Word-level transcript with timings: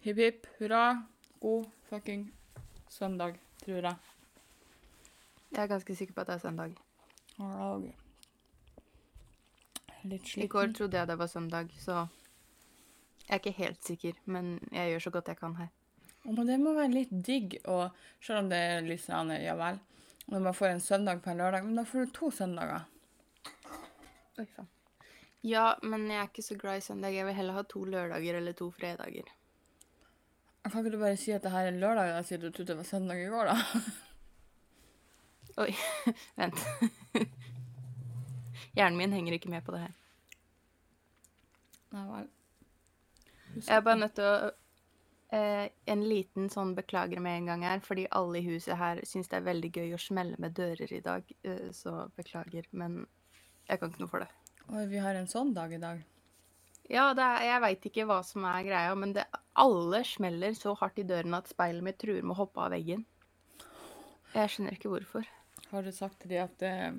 Hipp 0.00 0.16
hipp 0.16 0.46
hurra. 0.58 1.02
God 1.40 1.66
fucking 1.88 2.32
søndag, 2.88 3.34
tror 3.64 3.82
jeg. 3.82 3.96
Jeg 5.50 5.62
er 5.62 5.66
ganske 5.66 5.96
sikker 5.96 6.14
på 6.14 6.20
at 6.20 6.30
det 6.30 6.34
er 6.34 6.42
søndag. 6.44 6.76
Og 7.40 7.90
litt 10.04 10.36
I 10.36 10.46
går 10.46 10.70
sliten. 10.70 10.74
trodde 10.74 10.98
jeg 10.98 11.08
det 11.08 11.18
var 11.18 11.26
søndag, 11.26 11.72
så 11.78 12.06
jeg 13.26 13.34
er 13.34 13.40
ikke 13.42 13.56
helt 13.58 13.84
sikker, 13.84 14.12
men 14.24 14.58
jeg 14.72 14.90
gjør 14.90 15.04
så 15.04 15.10
godt 15.10 15.28
jeg 15.28 15.40
kan 15.40 15.56
her. 15.56 15.68
Men 16.24 16.46
det 16.46 16.58
må 16.60 16.72
være 16.76 16.92
litt 16.94 17.12
digg, 17.12 17.58
og 17.64 17.90
selv 18.20 18.44
om 18.44 18.48
det 18.52 18.58
er 18.58 18.86
litt 18.86 19.02
sånn, 19.04 19.32
ja 19.36 19.56
vel, 19.56 19.80
når 20.32 20.46
man 20.46 20.56
får 20.56 20.74
en 20.74 20.84
søndag 20.84 21.20
på 21.24 21.30
en 21.32 21.42
lørdag, 21.42 21.64
men 21.64 21.76
da 21.76 21.84
får 21.84 22.06
du 22.06 22.14
to 22.16 22.30
søndager. 22.30 22.88
Oi, 24.38 24.46
faen. 24.46 24.68
Ja, 25.44 25.74
men 25.82 26.08
jeg 26.08 26.20
er 26.20 26.28
ikke 26.28 26.44
så 26.44 26.56
glad 26.60 26.80
i 26.80 26.84
søndag. 26.84 27.14
Jeg 27.16 27.24
vil 27.28 27.36
heller 27.36 27.56
ha 27.56 27.62
to 27.64 27.84
lørdager 27.84 28.36
eller 28.36 28.56
to 28.56 28.68
fredager. 28.76 29.28
Kan 30.64 30.84
ikke 30.84 30.92
du 30.92 31.00
bare 31.00 31.16
si 31.16 31.32
at 31.32 31.42
det 31.42 31.50
her 31.50 31.70
er 31.70 31.78
lørdag, 31.80 32.12
da, 32.14 32.22
siden 32.22 32.46
du 32.46 32.52
trodde 32.52 32.72
det 32.72 32.76
var 32.76 32.88
søndag 32.88 33.22
i 33.22 33.30
går, 33.32 33.48
da? 33.48 33.56
Oi, 35.64 35.72
vent. 36.38 36.60
Hjernen 38.76 38.98
min 38.98 39.12
henger 39.12 39.34
ikke 39.34 39.50
med 39.50 39.64
på 39.66 39.74
det 39.74 39.86
her. 39.86 39.96
Nei 41.90 42.02
vel. 42.06 42.28
Jeg 43.56 43.76
er 43.76 43.82
bare 43.82 43.98
nødt 43.98 44.12
til 44.14 44.28
å 44.28 44.50
eh, 45.34 45.72
En 45.90 46.04
liten 46.06 46.46
sånn 46.52 46.76
beklager 46.76 47.18
med 47.24 47.40
en 47.40 47.48
gang 47.50 47.64
her, 47.66 47.80
fordi 47.82 48.04
alle 48.14 48.38
i 48.38 48.46
huset 48.46 48.78
her 48.78 49.00
syns 49.08 49.32
det 49.32 49.40
er 49.40 49.48
veldig 49.48 49.72
gøy 49.74 49.96
å 49.96 50.00
smelle 50.00 50.38
med 50.38 50.54
dører 50.60 50.92
i 50.94 51.02
dag, 51.02 51.34
eh, 51.42 51.72
så 51.74 52.04
beklager, 52.20 52.68
men 52.70 53.00
jeg 53.66 53.80
kan 53.80 53.90
ikke 53.90 54.04
noe 54.04 54.12
for 54.12 54.22
det. 54.22 54.30
Oi, 54.70 54.84
vi 54.92 55.02
har 55.02 55.18
en 55.18 55.30
sånn 55.30 55.50
dag 55.56 55.74
i 55.74 55.82
dag. 55.82 56.04
Ja, 56.90 57.12
det 57.14 57.22
er, 57.22 57.44
jeg 57.46 57.62
veit 57.62 57.84
ikke 57.86 58.04
hva 58.08 58.18
som 58.26 58.44
er 58.50 58.64
greia, 58.66 58.94
men 58.98 59.12
det, 59.14 59.22
alle 59.62 60.00
smeller 60.08 60.56
så 60.58 60.72
hardt 60.80 60.98
i 60.98 61.06
døren 61.06 61.36
at 61.38 61.50
speilet 61.50 61.84
mitt 61.86 62.00
truer 62.02 62.24
med 62.24 62.34
å 62.34 62.40
hoppe 62.42 62.64
av 62.64 62.72
veggen. 62.74 63.04
Jeg 64.34 64.50
skjønner 64.50 64.74
ikke 64.74 64.90
hvorfor. 64.90 65.28
Har 65.70 65.86
du 65.86 65.92
sagt 65.94 66.18
til 66.22 66.32
dem 66.34 66.48
at 66.48 66.62
eh, 66.66 66.90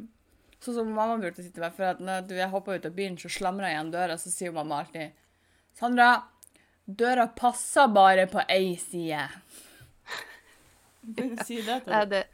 Sånn 0.61 0.75
som 0.77 0.91
mamma 0.93 1.15
burde 1.17 1.41
sitte 1.43 1.59
med, 1.63 1.73
for 1.73 1.89
at 1.89 1.99
når 2.03 2.27
du- 2.29 2.35
jeg 2.37 2.51
hoppa 2.53 2.75
ut 2.77 2.85
av 2.85 2.93
bilen, 2.93 3.17
så 3.17 3.31
slamra 3.33 3.67
jeg 3.71 3.79
igjen 3.79 3.91
døra, 3.95 4.17
så 4.21 4.29
sier 4.29 4.53
mamma 4.53 4.83
alltid 4.83 5.11
Sandra, 5.73 6.09
døra 6.85 7.25
passer 7.35 7.87
bare 7.87 8.27
på 8.29 8.43
ei 8.47 8.75
side. 8.77 9.23
si 11.47 11.61
det 11.65 11.79
til 11.85 12.09
Det, 12.11 12.21
er 12.21 12.27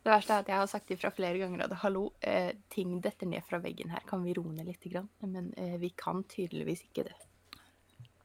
det, 0.00 0.08
verste 0.08 0.32
er 0.32 0.44
at 0.44 0.48
jeg 0.48 0.56
har 0.62 0.68
sagt 0.70 0.92
ifra 0.94 1.10
flere 1.12 1.40
ganger 1.42 1.66
at 1.66 1.74
hallo, 1.82 2.06
eh, 2.24 2.54
ting 2.72 2.94
detter 3.04 3.28
ned 3.28 3.44
fra 3.44 3.60
veggen 3.60 3.92
her, 3.92 4.04
kan 4.08 4.22
vi 4.24 4.34
roe 4.36 4.52
ned 4.54 4.68
litt? 4.68 4.86
Grann? 4.88 5.10
Men 5.20 5.52
eh, 5.60 5.76
vi 5.80 5.92
kan 5.96 6.22
tydeligvis 6.24 6.86
ikke 6.88 7.04
det. 7.10 7.16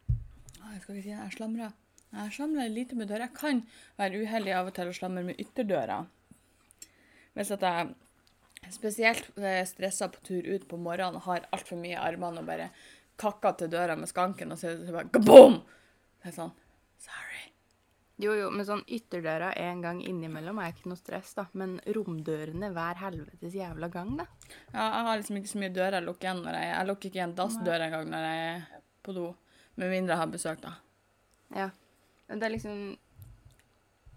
Jeg 0.10 0.82
skal 0.82 0.96
ikke 0.96 1.04
si 1.04 1.12
det, 1.12 1.20
jeg 1.20 1.36
slamrer. 1.36 1.76
Jeg 2.16 2.32
slamrer 2.38 2.72
lite 2.72 2.96
med 2.96 3.10
døra. 3.12 3.28
Jeg 3.28 3.36
kan 3.36 3.62
være 4.00 4.24
uheldig 4.24 4.56
av 4.56 4.70
og 4.70 4.76
til 4.76 4.92
og 4.92 4.96
slamre 4.96 5.24
med 5.28 5.40
ytterdøra. 5.42 6.00
Hvis 7.36 7.52
at 7.52 7.64
jeg 7.68 8.72
spesielt 8.74 9.28
er 9.38 9.66
stressa 9.68 10.08
på 10.12 10.24
tur 10.26 10.48
ut 10.48 10.68
på 10.70 10.80
morgenen 10.80 11.20
og 11.20 11.28
har 11.28 11.48
altfor 11.56 11.80
mye 11.80 11.98
i 11.98 12.00
armene 12.00 12.42
og 12.42 12.48
bare 12.48 12.70
kakker 13.20 13.60
til 13.60 13.72
døra 13.72 13.96
med 14.00 14.10
skanken, 14.12 14.52
og 14.52 14.60
så 14.60 14.72
er 14.72 14.84
det 14.84 14.96
bare 14.96 15.12
kaboom! 15.12 15.60
Det 16.24 16.32
er 16.32 16.38
sånn. 16.40 16.56
Jo, 18.22 18.32
jo, 18.32 18.48
men 18.48 18.64
sånn 18.64 18.84
ytterdøra 18.88 19.50
en 19.60 19.82
gang 19.84 19.98
innimellom 20.00 20.60
er 20.64 20.72
ikke 20.72 20.88
noe 20.88 21.00
stress, 21.00 21.34
da. 21.36 21.50
Men 21.60 21.76
romdørene 21.98 22.70
hver 22.72 23.02
helvetes 23.02 23.58
jævla 23.58 23.90
gang, 23.92 24.14
da. 24.22 24.28
Ja, 24.72 24.86
jeg 24.86 25.08
har 25.08 25.20
liksom 25.20 25.40
ikke 25.42 25.52
så 25.52 25.64
mye 25.64 25.74
dører 25.76 26.00
jeg 26.00 26.08
lukker 26.08 26.30
igjen 26.30 26.44
når 26.46 26.60
jeg 26.60 26.70
Jeg 26.70 26.90
lukker 26.90 27.10
ikke 27.10 27.20
igjen 27.20 27.36
dassdøra 27.40 27.90
engang 27.90 28.14
når 28.14 28.28
jeg 28.30 28.46
er 28.54 28.86
på 29.04 29.16
do. 29.18 29.26
Med 29.76 29.92
mindre 29.92 30.16
jeg 30.16 30.24
har 30.24 30.32
besøk, 30.32 30.62
da. 30.64 30.78
Ja. 31.56 31.68
Men 32.30 32.40
det 32.40 32.48
er 32.48 32.56
liksom 32.56 32.86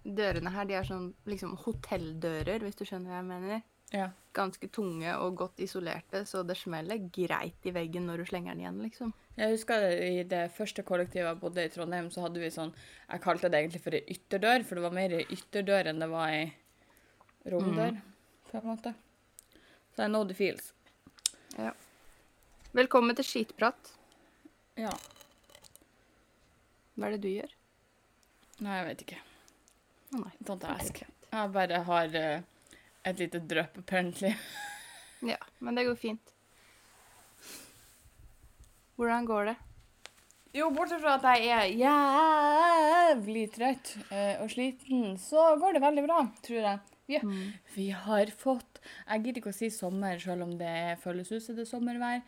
Dørene 0.08 0.52
her, 0.54 0.64
de 0.64 0.76
er 0.78 0.86
sånn 0.88 1.10
liksom 1.28 1.58
hotelldører, 1.66 2.62
hvis 2.64 2.78
du 2.78 2.86
skjønner 2.86 3.10
hva 3.10 3.18
jeg 3.18 3.28
mener. 3.28 3.64
Ja. 3.92 4.06
Ganske 4.36 4.70
tunge 4.72 5.10
og 5.20 5.34
godt 5.42 5.60
isolerte, 5.64 6.22
så 6.24 6.44
det 6.46 6.56
smeller 6.56 7.02
greit 7.12 7.66
i 7.66 7.74
veggen 7.74 8.06
når 8.08 8.22
du 8.22 8.30
slenger 8.30 8.54
den 8.54 8.62
igjen, 8.62 8.78
liksom. 8.86 9.12
Jeg 9.38 9.54
husker 9.54 9.84
I 10.02 10.22
det 10.26 10.48
første 10.50 10.82
kollektivet 10.82 11.28
jeg 11.28 11.38
bodde 11.38 11.62
i 11.62 11.70
Trondheim, 11.70 12.08
så 12.10 12.24
hadde 12.24 12.40
vi 12.42 12.50
sånn 12.50 12.72
Jeg 12.74 13.22
kalte 13.22 13.50
det 13.50 13.60
egentlig 13.60 13.82
for 13.84 13.94
ei 13.94 14.02
ytterdør, 14.14 14.64
for 14.66 14.78
det 14.78 14.86
var 14.88 14.96
mer 14.96 15.14
ei 15.14 15.26
ytterdør 15.36 15.90
enn 15.92 16.02
det 16.02 16.08
var 16.10 16.32
ei 16.34 16.48
romdør, 17.48 18.00
på 18.50 18.58
en 18.58 18.66
måte. 18.66 18.92
Så 19.94 20.04
I 20.04 20.08
know 20.10 20.26
the 20.26 20.34
feels. 20.36 20.72
Ja. 21.56 21.70
Velkommen 22.76 23.16
til 23.16 23.24
skitprat. 23.24 23.94
Ja. 24.76 24.90
Hva 26.98 27.08
er 27.08 27.16
det 27.16 27.22
du 27.22 27.30
gjør? 27.30 27.54
Nei, 28.66 28.74
jeg 28.80 28.86
vet 28.90 29.04
ikke. 29.06 29.20
Å 30.12 30.20
nei. 30.24 30.32
Don't 30.42 30.64
det 30.64 30.74
ask. 30.74 31.00
Jeg 31.30 31.52
bare 31.54 31.80
har 31.86 32.18
uh, 32.18 32.74
et 33.06 33.22
lite 33.22 33.42
drypp, 33.46 33.78
apparently. 33.84 34.34
Ja, 35.26 35.38
men 35.58 35.74
det 35.74 35.82
går 35.88 35.96
fint. 35.98 36.34
Hvordan 38.98 39.26
går 39.28 39.50
det? 39.52 39.56
Jo, 40.56 40.70
bortsett 40.74 41.02
fra 41.04 41.18
at 41.18 41.26
jeg 41.28 41.50
er 41.54 41.66
jævlig 41.78 43.44
trøtt 43.54 43.90
eh, 44.10 44.40
og 44.42 44.48
sliten, 44.50 45.12
så 45.20 45.52
går 45.60 45.76
det 45.76 45.82
veldig 45.84 46.02
bra, 46.06 46.22
tror 46.42 46.64
jeg. 46.64 46.78
Vi, 47.08 47.18
vi 47.72 47.86
har 47.96 48.28
fått 48.36 48.80
Jeg 49.08 49.22
gidder 49.22 49.40
ikke 49.40 49.52
å 49.54 49.56
si 49.56 49.70
sommer, 49.72 50.18
selv 50.20 50.44
om 50.44 50.50
det 50.60 50.98
føles 51.00 51.30
ut 51.32 51.40
som 51.40 51.56
det 51.56 51.64
er 51.64 51.68
sommervær. 51.70 52.18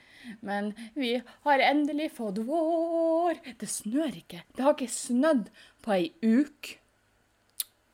Men 0.47 0.71
vi 0.97 1.11
har 1.45 1.65
endelig 1.67 2.11
fått 2.17 2.41
vår. 2.47 3.41
Det 3.61 3.69
snør 3.69 4.17
ikke. 4.23 4.41
Det 4.57 4.65
har 4.65 4.77
ikke 4.77 4.89
snødd 4.95 5.51
på 5.85 5.95
ei 5.97 6.07
uke. 6.25 6.79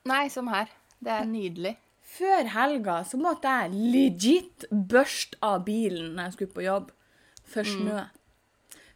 Nei, 0.07 0.27
som 0.31 0.47
her. 0.51 0.71
Det 1.03 1.11
er 1.11 1.27
nydelig. 1.27 1.73
Før 2.17 2.47
helga 2.53 3.01
så 3.05 3.19
måtte 3.19 3.51
jeg 3.51 3.91
legit 3.93 4.67
børste 4.71 5.37
av 5.43 5.65
bilen 5.67 6.13
når 6.15 6.29
jeg 6.29 6.37
skulle 6.37 6.55
på 6.55 6.67
jobb, 6.67 6.93
for 7.47 7.67
snø. 7.67 8.05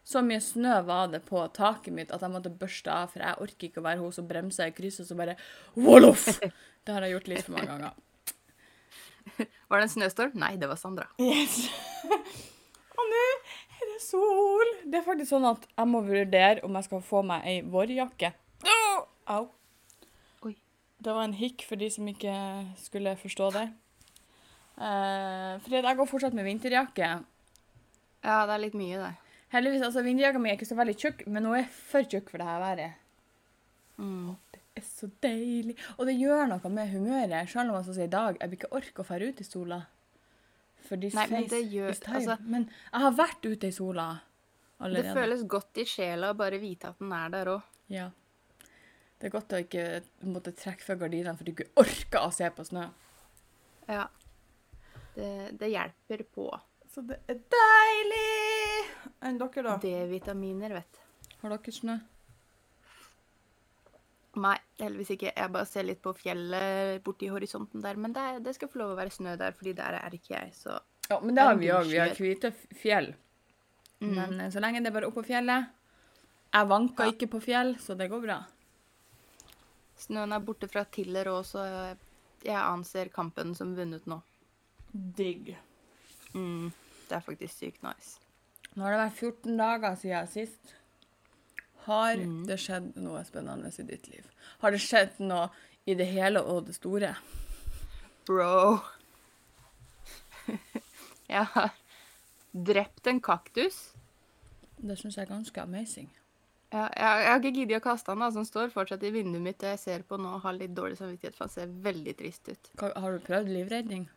Så 0.03 0.21
mye 0.25 0.41
snø 0.41 0.79
var 0.87 1.11
det 1.11 1.21
på 1.27 1.41
taket 1.53 1.93
mitt 1.93 2.11
at 2.13 2.23
jeg 2.25 2.33
måtte 2.33 2.51
børste 2.53 2.91
av, 2.93 3.11
for 3.13 3.21
jeg 3.21 3.37
orker 3.45 3.67
ikke 3.67 3.81
å 3.83 3.85
være 3.85 4.01
hos 4.01 4.17
som 4.17 4.27
bremse 4.29 4.65
i 4.65 4.73
krysset, 4.75 5.07
så 5.07 5.17
bare 5.17 5.37
Wolof! 5.77 6.27
Det 6.85 6.95
har 6.95 7.05
jeg 7.05 7.13
gjort 7.13 7.27
litt 7.29 7.45
for 7.45 7.53
mange 7.53 7.69
ganger. 7.69 7.97
Var 9.69 9.77
det 9.77 9.85
en 9.85 9.91
snøstorm? 9.93 10.31
Nei, 10.41 10.55
det 10.57 10.65
var 10.65 10.79
Sandra. 10.81 11.05
Yes. 11.21 11.67
Og 12.97 13.11
nå 13.11 13.19
er 13.21 13.91
det 13.91 13.99
sol. 14.01 14.71
Det 14.89 14.97
er 14.97 15.05
faktisk 15.05 15.29
sånn 15.29 15.45
at 15.51 15.67
jeg 15.69 15.89
må 15.91 16.01
vurdere 16.07 16.65
om 16.65 16.79
jeg 16.79 16.87
skal 16.89 17.03
få 17.05 17.21
meg 17.25 17.45
ei 17.45 17.59
vårjakke. 17.61 18.33
Au! 18.65 19.03
Au. 19.35 19.43
Oi. 20.49 20.55
Det 20.97 21.13
var 21.13 21.29
en 21.29 21.37
hikk 21.37 21.67
for 21.69 21.77
de 21.81 21.91
som 21.93 22.09
ikke 22.09 22.33
skulle 22.81 23.13
forstå 23.21 23.53
det. 23.59 23.67
Uh, 24.81 25.61
fordi 25.61 25.83
jeg 25.83 25.99
går 26.01 26.09
fortsatt 26.09 26.37
med 26.37 26.49
vinterjakke. 26.49 27.11
Ja, 28.25 28.37
det 28.49 28.55
er 28.57 28.65
litt 28.65 28.77
mye, 28.77 28.97
det. 29.05 29.30
Heldigvis, 29.51 29.81
altså 29.83 30.03
Vinterjakka 30.05 30.39
mi 30.39 30.49
er 30.49 30.55
ikke 30.57 30.69
så 30.69 30.77
veldig 30.79 30.95
tjukk, 31.01 31.25
men 31.27 31.45
hun 31.45 31.57
er 31.59 31.65
for 31.67 32.07
tjukk 32.07 32.29
for 32.31 32.39
det 32.39 32.47
her 32.47 32.61
været. 32.63 32.93
Mm. 33.99 34.35
Det 34.53 34.61
er 34.79 34.85
så 34.87 35.09
deilig. 35.23 35.75
Og 35.97 36.05
det 36.07 36.15
gjør 36.19 36.45
noe 36.53 36.71
med 36.71 36.91
humøret. 36.93 37.49
Selv 37.51 37.69
om 37.69 37.75
jeg 37.75 37.83
skal 37.89 37.97
si 37.97 38.05
i 38.07 38.13
dag, 38.15 38.37
jeg 38.39 38.49
vil 38.51 38.59
ikke 38.61 38.71
orke 38.79 39.03
å 39.03 39.07
dra 39.09 39.27
ut 39.27 39.41
i 39.43 39.47
sola. 39.47 39.81
For 40.87 40.95
Nei, 40.97 41.27
men 41.29 41.47
det 41.51 41.61
gjør- 41.71 41.99
altså- 42.15 42.37
men 42.41 42.69
jeg 42.93 43.01
har 43.01 43.11
vært 43.11 43.45
ute 43.45 43.67
i 43.67 43.71
sola 43.71 44.07
allerede. 44.79 45.03
Det 45.03 45.13
føles 45.19 45.43
godt 45.47 45.77
i 45.77 45.85
sjela 45.85 46.31
å 46.33 46.37
bare 46.37 46.57
vite 46.59 46.89
at 46.89 46.99
den 46.99 47.11
er 47.13 47.29
der 47.29 47.45
òg. 47.45 47.61
Ja. 47.87 48.09
Det 49.19 49.27
er 49.27 49.39
godt 49.39 49.53
å 49.53 49.59
ikke 49.61 50.01
måtte 50.23 50.51
trekke 50.57 50.81
fra 50.81 50.95
gardinene 50.95 51.37
for 51.37 51.43
du 51.43 51.51
ikke 51.51 51.69
orker 51.77 52.19
å 52.25 52.33
se 52.33 52.49
på 52.49 52.65
snø. 52.65 52.89
Ja. 53.87 54.07
Det, 55.15 55.57
det 55.59 55.69
hjelper 55.69 56.23
på. 56.33 56.47
Så 56.91 57.05
det 57.07 57.19
er 57.29 57.35
deilig! 57.35 58.40
Enn 59.21 59.37
dere, 59.41 59.63
da? 59.65 59.77
D-vitaminer, 59.81 60.73
vet. 60.79 60.99
Har 61.41 61.53
dere 61.55 61.73
snø? 61.75 61.97
Nei, 64.41 64.55
heldigvis 64.79 65.09
ikke. 65.17 65.31
Jeg 65.35 65.51
bare 65.51 65.67
ser 65.67 65.83
litt 65.83 65.99
på 66.03 66.13
fjellet 66.15 67.01
borti 67.03 67.27
horisonten 67.27 67.81
der. 67.83 67.97
Men 67.99 68.13
det, 68.15 68.23
det 68.45 68.53
skal 68.55 68.69
få 68.71 68.79
lov 68.79 68.93
å 68.93 68.99
være 69.01 69.11
snø 69.11 69.33
der, 69.39 69.51
fordi 69.57 69.73
der 69.75 69.97
er 69.99 70.15
ikke 70.15 70.37
jeg, 70.37 70.53
så 70.55 70.77
Ja, 71.09 71.17
men 71.19 71.35
det 71.35 71.43
har 71.43 71.57
vi 71.59 71.67
òg. 71.75 71.89
Vi 71.91 71.99
har 71.99 72.13
hvite 72.15 72.53
fjell. 72.79 73.09
Mm. 73.99 74.13
Men 74.15 74.39
eh, 74.45 74.51
så 74.53 74.61
lenge 74.63 74.79
det 74.81 74.87
er 74.89 74.95
bare 74.95 75.09
oppå 75.11 75.21
fjellet 75.27 75.67
Jeg 76.55 76.67
vanker 76.71 77.05
Ja. 77.05 77.11
ikke 77.13 77.27
på 77.35 77.41
fjell, 77.43 77.75
så 77.83 77.93
det 77.99 78.07
går 78.09 78.23
bra. 78.23 78.39
Snøen 80.01 80.33
er 80.33 80.39
borte 80.41 80.67
fra 80.71 80.85
Tiller 80.89 81.27
òg, 81.29 81.43
så 81.45 81.65
jeg 82.41 82.57
anser 82.57 83.11
kampen 83.13 83.51
som 83.55 83.75
vunnet 83.77 84.07
nå. 84.09 84.17
Digg. 84.91 85.51
Mm. 86.33 86.71
Det 87.09 87.17
er 87.19 87.21
faktisk 87.27 87.53
sykt 87.59 87.83
nice. 87.85 88.17
Nå 88.75 88.85
har 88.85 88.95
det 88.95 89.01
vært 89.01 89.19
14 89.19 89.57
dager 89.59 89.97
siden 89.99 90.31
sist. 90.31 90.75
Har 91.87 92.15
mm. 92.19 92.45
det 92.47 92.59
skjedd 92.61 92.93
noe 93.01 93.23
spennende 93.27 93.71
i 93.73 93.87
ditt 93.87 94.07
liv? 94.11 94.27
Har 94.61 94.71
det 94.71 94.81
skjedd 94.83 95.19
noe 95.23 95.49
i 95.89 95.95
det 95.97 96.07
hele 96.11 96.43
og 96.45 96.67
det 96.69 96.77
store? 96.77 97.15
Bro. 98.29 98.77
jeg 101.35 101.45
har 101.55 101.73
drept 102.51 103.09
en 103.09 103.21
kaktus. 103.23 103.81
Det 104.77 104.97
syns 104.99 105.17
jeg 105.17 105.25
er 105.25 105.33
ganske 105.33 105.63
amazing. 105.65 106.09
Ja, 106.71 106.85
jeg, 106.95 107.03
jeg 107.03 107.27
har 107.27 107.41
ikke 107.41 107.55
giddet 107.57 107.81
å 107.81 107.83
kaste 107.83 108.13
den, 108.13 108.23
Altså, 108.23 108.39
den 108.39 108.47
står 108.47 108.71
fortsatt 108.71 109.03
i 109.03 109.11
vinduet 109.11 109.43
mitt. 109.43 109.63
og 109.65 109.73
Jeg 109.73 109.81
ser 109.81 110.07
på 110.07 110.21
nå 110.21 110.37
og 110.37 110.45
har 110.45 110.55
litt 110.55 110.77
dårlig 110.77 111.01
samvittighet, 111.01 111.35
for 111.35 111.49
han 111.49 111.55
ser 111.57 111.77
veldig 111.89 112.15
trist 112.21 112.47
ut. 112.47 112.73
Har 112.79 113.17
du 113.17 113.25
prøvd 113.25 113.51
livredning? 113.51 114.07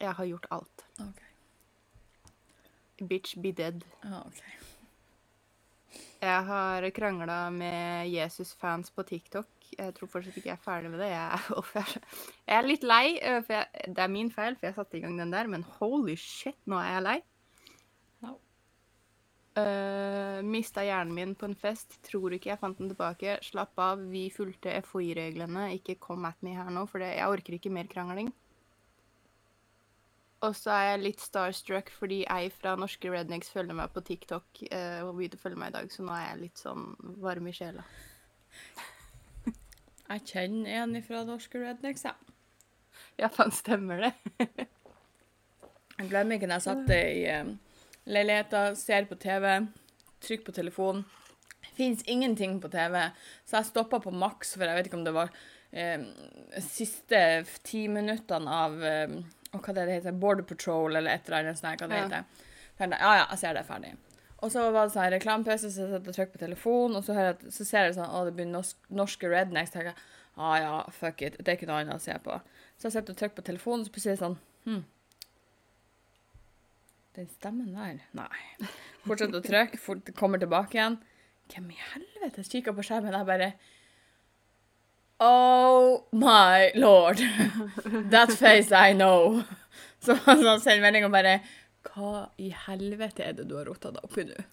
Jeg 0.00 0.16
har 0.16 0.28
gjort 0.32 0.48
alt. 0.54 0.86
OK. 1.02 1.25
Bitch 3.02 3.36
be 3.42 3.52
dead. 3.52 3.84
Ja, 4.04 4.22
ok. 4.26 4.40
Jeg 6.22 6.44
har 6.48 6.86
krangla 6.96 7.50
med 7.52 8.08
Jesus-fans 8.10 8.90
på 8.90 9.04
TikTok. 9.06 9.46
Jeg 9.76 9.92
tror 9.96 10.08
fortsatt 10.08 10.36
ikke 10.38 10.48
jeg 10.48 10.56
er 10.56 10.64
ferdig 10.64 10.90
med 10.90 11.00
det. 11.02 11.10
Jeg 11.10 11.26
er, 11.36 11.70
jeg 12.48 12.56
er- 12.56 12.66
litt 12.66 12.82
lei. 12.86 13.18
øh, 13.20 13.42
For 13.44 13.52
jeg, 13.58 13.66
det 13.94 13.98
er 14.04 14.08
min 14.12 14.30
feil, 14.32 14.56
for 14.56 14.66
jeg 14.70 14.74
satte 14.78 14.96
i 14.96 15.02
gang 15.04 15.18
den 15.20 15.32
der, 15.34 15.46
men 15.46 15.62
holy 15.78 16.14
shit, 16.16 16.56
nå 16.66 16.78
er 16.80 16.92
jeg 16.94 17.02
lei. 17.04 17.16
No. 18.24 18.32
Uh, 19.56 20.40
mista 20.46 20.84
hjernen 20.86 21.14
min 21.14 21.34
på 21.36 21.50
en 21.50 21.54
fest. 21.58 21.98
Tror 22.08 22.32
ikke 22.36 22.50
jeg 22.54 22.60
fant 22.62 22.78
den 22.80 22.88
tilbake. 22.94 23.36
Slapp 23.44 23.76
av, 23.78 24.00
vi 24.12 24.30
fulgte 24.32 24.72
FHI-reglene. 24.88 25.68
Ikke 25.76 25.98
kom 26.00 26.24
at 26.28 26.40
me 26.46 26.56
her 26.56 26.72
nå, 26.72 26.86
for 26.88 27.04
jeg 27.04 27.28
orker 27.28 27.58
ikke 27.58 27.72
mer 27.76 27.88
krangling. 27.92 28.32
Og 30.46 30.54
så 30.54 30.70
er 30.70 30.84
jeg 30.90 31.02
litt 31.02 31.22
starstruck 31.22 31.90
fordi 31.96 32.20
ei 32.30 32.46
fra 32.54 32.76
norske 32.78 33.10
Rednecks 33.10 33.50
følger 33.54 33.76
meg 33.78 33.90
på 33.94 34.02
TikTok 34.06 34.62
eh, 34.68 35.00
og 35.02 35.16
begynte 35.16 35.40
å 35.40 35.42
følge 35.42 35.58
meg 35.58 35.72
i 35.72 35.76
dag, 35.78 35.90
så 35.90 36.06
nå 36.06 36.14
er 36.14 36.26
jeg 36.28 36.42
litt 36.44 36.62
sånn 36.62 36.84
varm 37.22 37.48
i 37.50 37.54
sjela. 37.56 37.86
Jeg 40.06 40.22
kjenner 40.30 40.84
en 40.84 40.94
fra 41.02 41.24
norske 41.26 41.58
Rednecks, 41.58 42.04
jeg. 42.06 42.34
Ja, 43.18 43.26
faen, 43.26 43.50
stemmer 43.50 44.04
det? 44.04 44.12
Jeg 45.96 46.10
glemmer 46.12 46.36
ikke 46.36 46.46
når 46.46 46.60
jeg 46.60 46.64
satt 46.66 46.90
i 46.92 47.24
uh, 47.32 47.48
leiligheta, 48.06 48.60
ser 48.78 49.08
på 49.08 49.16
TV, 49.18 49.48
trykker 50.22 50.46
på 50.46 50.54
telefonen. 50.60 51.02
Fins 51.74 52.04
ingenting 52.06 52.60
på 52.62 52.68
TV, 52.70 53.00
så 53.48 53.58
jeg 53.58 53.70
stoppa 53.70 53.98
på 54.04 54.12
maks, 54.14 54.52
for 54.54 54.68
jeg 54.68 54.76
vet 54.76 54.90
ikke 54.90 54.98
om 55.00 55.06
det 55.08 55.14
var 55.16 55.32
um, 55.32 56.04
siste 56.68 57.22
ti 57.66 57.86
minuttene 57.90 58.60
av 58.60 58.76
um, 58.76 59.16
og 59.54 59.62
hva 59.62 59.74
det 59.74 59.86
heter, 59.88 60.12
Border 60.12 60.42
Patrol 60.44 60.96
eller 60.96 61.10
et 61.14 61.26
eller 61.28 61.38
annet 61.44 61.58
sånt. 61.58 61.80
Hva 61.80 61.88
det 61.88 61.96
Ja. 61.96 62.08
heter. 62.08 62.24
Ferdig. 62.78 62.98
Ja, 63.00 63.14
ja, 63.16 63.26
jeg 63.30 63.38
ser 63.38 63.52
det 63.54 63.60
er 63.62 63.68
ferdig. 63.74 63.96
Og 64.42 64.50
så 64.52 64.66
var 64.72 64.86
det 64.86 64.92
sånn 64.92 65.10
reklamepause, 65.12 65.70
så 65.72 65.80
jeg 65.86 65.90
satt 65.94 66.08
og 66.08 66.14
trykket 66.14 66.32
på 66.32 66.38
telefonen, 66.42 66.96
og 66.96 67.04
så, 67.04 67.14
jeg, 67.16 67.52
så 67.52 67.64
ser 67.64 67.84
jeg 67.86 67.94
sånn, 67.96 68.10
å, 68.12 68.24
det 68.26 68.34
blir 68.36 68.46
norsk, 68.50 68.76
norske 68.90 69.30
rednecks. 69.32 69.70
tenker 69.72 69.92
jeg, 69.94 69.96
ah, 70.36 70.56
ja, 70.60 70.74
fuck 70.92 71.22
it, 71.22 71.38
det 71.38 71.48
er 71.48 71.56
ikke 71.56 71.66
noe 71.70 71.80
annet 71.80 71.96
å 71.96 72.04
se 72.04 72.12
på. 72.22 72.36
Så 72.76 72.90
jeg 72.90 72.92
sitter 72.98 73.12
og 73.14 73.16
trykker 73.22 73.36
på 73.40 73.46
telefonen, 73.48 73.80
og 73.80 73.86
så 73.88 73.92
plutselig 73.94 74.18
sånn, 74.20 74.36
hm, 74.66 74.82
den 77.16 77.28
stemmen 77.32 77.72
der, 77.72 78.02
nei. 78.12 78.68
Fortsetter 79.06 79.40
å 79.40 79.44
trykke, 79.46 80.12
kommer 80.18 80.38
tilbake 80.42 80.76
igjen. 80.76 80.98
Hvem 81.48 81.70
i 81.72 81.78
helvete? 81.94 82.42
Jeg 82.42 82.50
kikker 82.58 82.74
på 82.76 82.84
skjermen, 82.84 83.14
jeg 83.16 83.28
bare, 83.28 83.52
oh 85.20 86.04
my 86.12 86.70
lord, 86.74 87.18
that 88.10 88.32
face 88.32 88.72
I 88.72 88.92
know. 88.92 89.42
Så 90.00 90.14
han 90.14 90.60
sender 90.60 90.82
melding 90.84 91.06
og 91.06 91.14
bare, 91.14 91.40
hva 91.94 92.28
i 92.38 92.52
helvete 92.66 93.24
er 93.24 93.34
det 93.38 93.48
du 93.48 93.56
har 93.58 93.66
rotet 93.68 93.96
deg 93.96 94.04
opp 94.04 94.18
nå? 94.22 94.44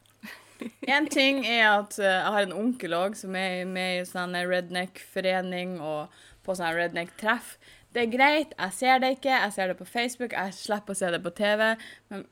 En 0.87 1.07
ting 1.11 1.41
er 1.43 1.65
at 1.67 1.97
eh, 1.99 2.07
jeg 2.07 2.33
har 2.35 2.45
en 2.45 2.55
onkel 2.55 2.93
også, 2.95 3.25
som 3.25 3.35
er 3.35 3.65
med 3.67 3.97
i 3.99 4.05
sånn 4.07 4.37
redneck-forening 4.37 5.75
og 5.83 6.13
på 6.45 6.55
sånn 6.55 6.75
redneck-treff. 6.77 7.57
Det 7.93 8.05
er 8.05 8.13
greit, 8.13 8.53
jeg 8.57 8.75
ser 8.77 9.01
det 9.03 9.11
ikke, 9.17 9.33
jeg 9.33 9.53
ser 9.55 9.69
det 9.69 9.77
på 9.81 9.89
Facebook, 9.89 10.33
jeg 10.33 10.55
slipper 10.55 10.95
å 10.95 10.97
se 10.97 11.09
det 11.13 11.19
på 11.25 11.33
TV. 11.35 11.65
Men 12.13 12.23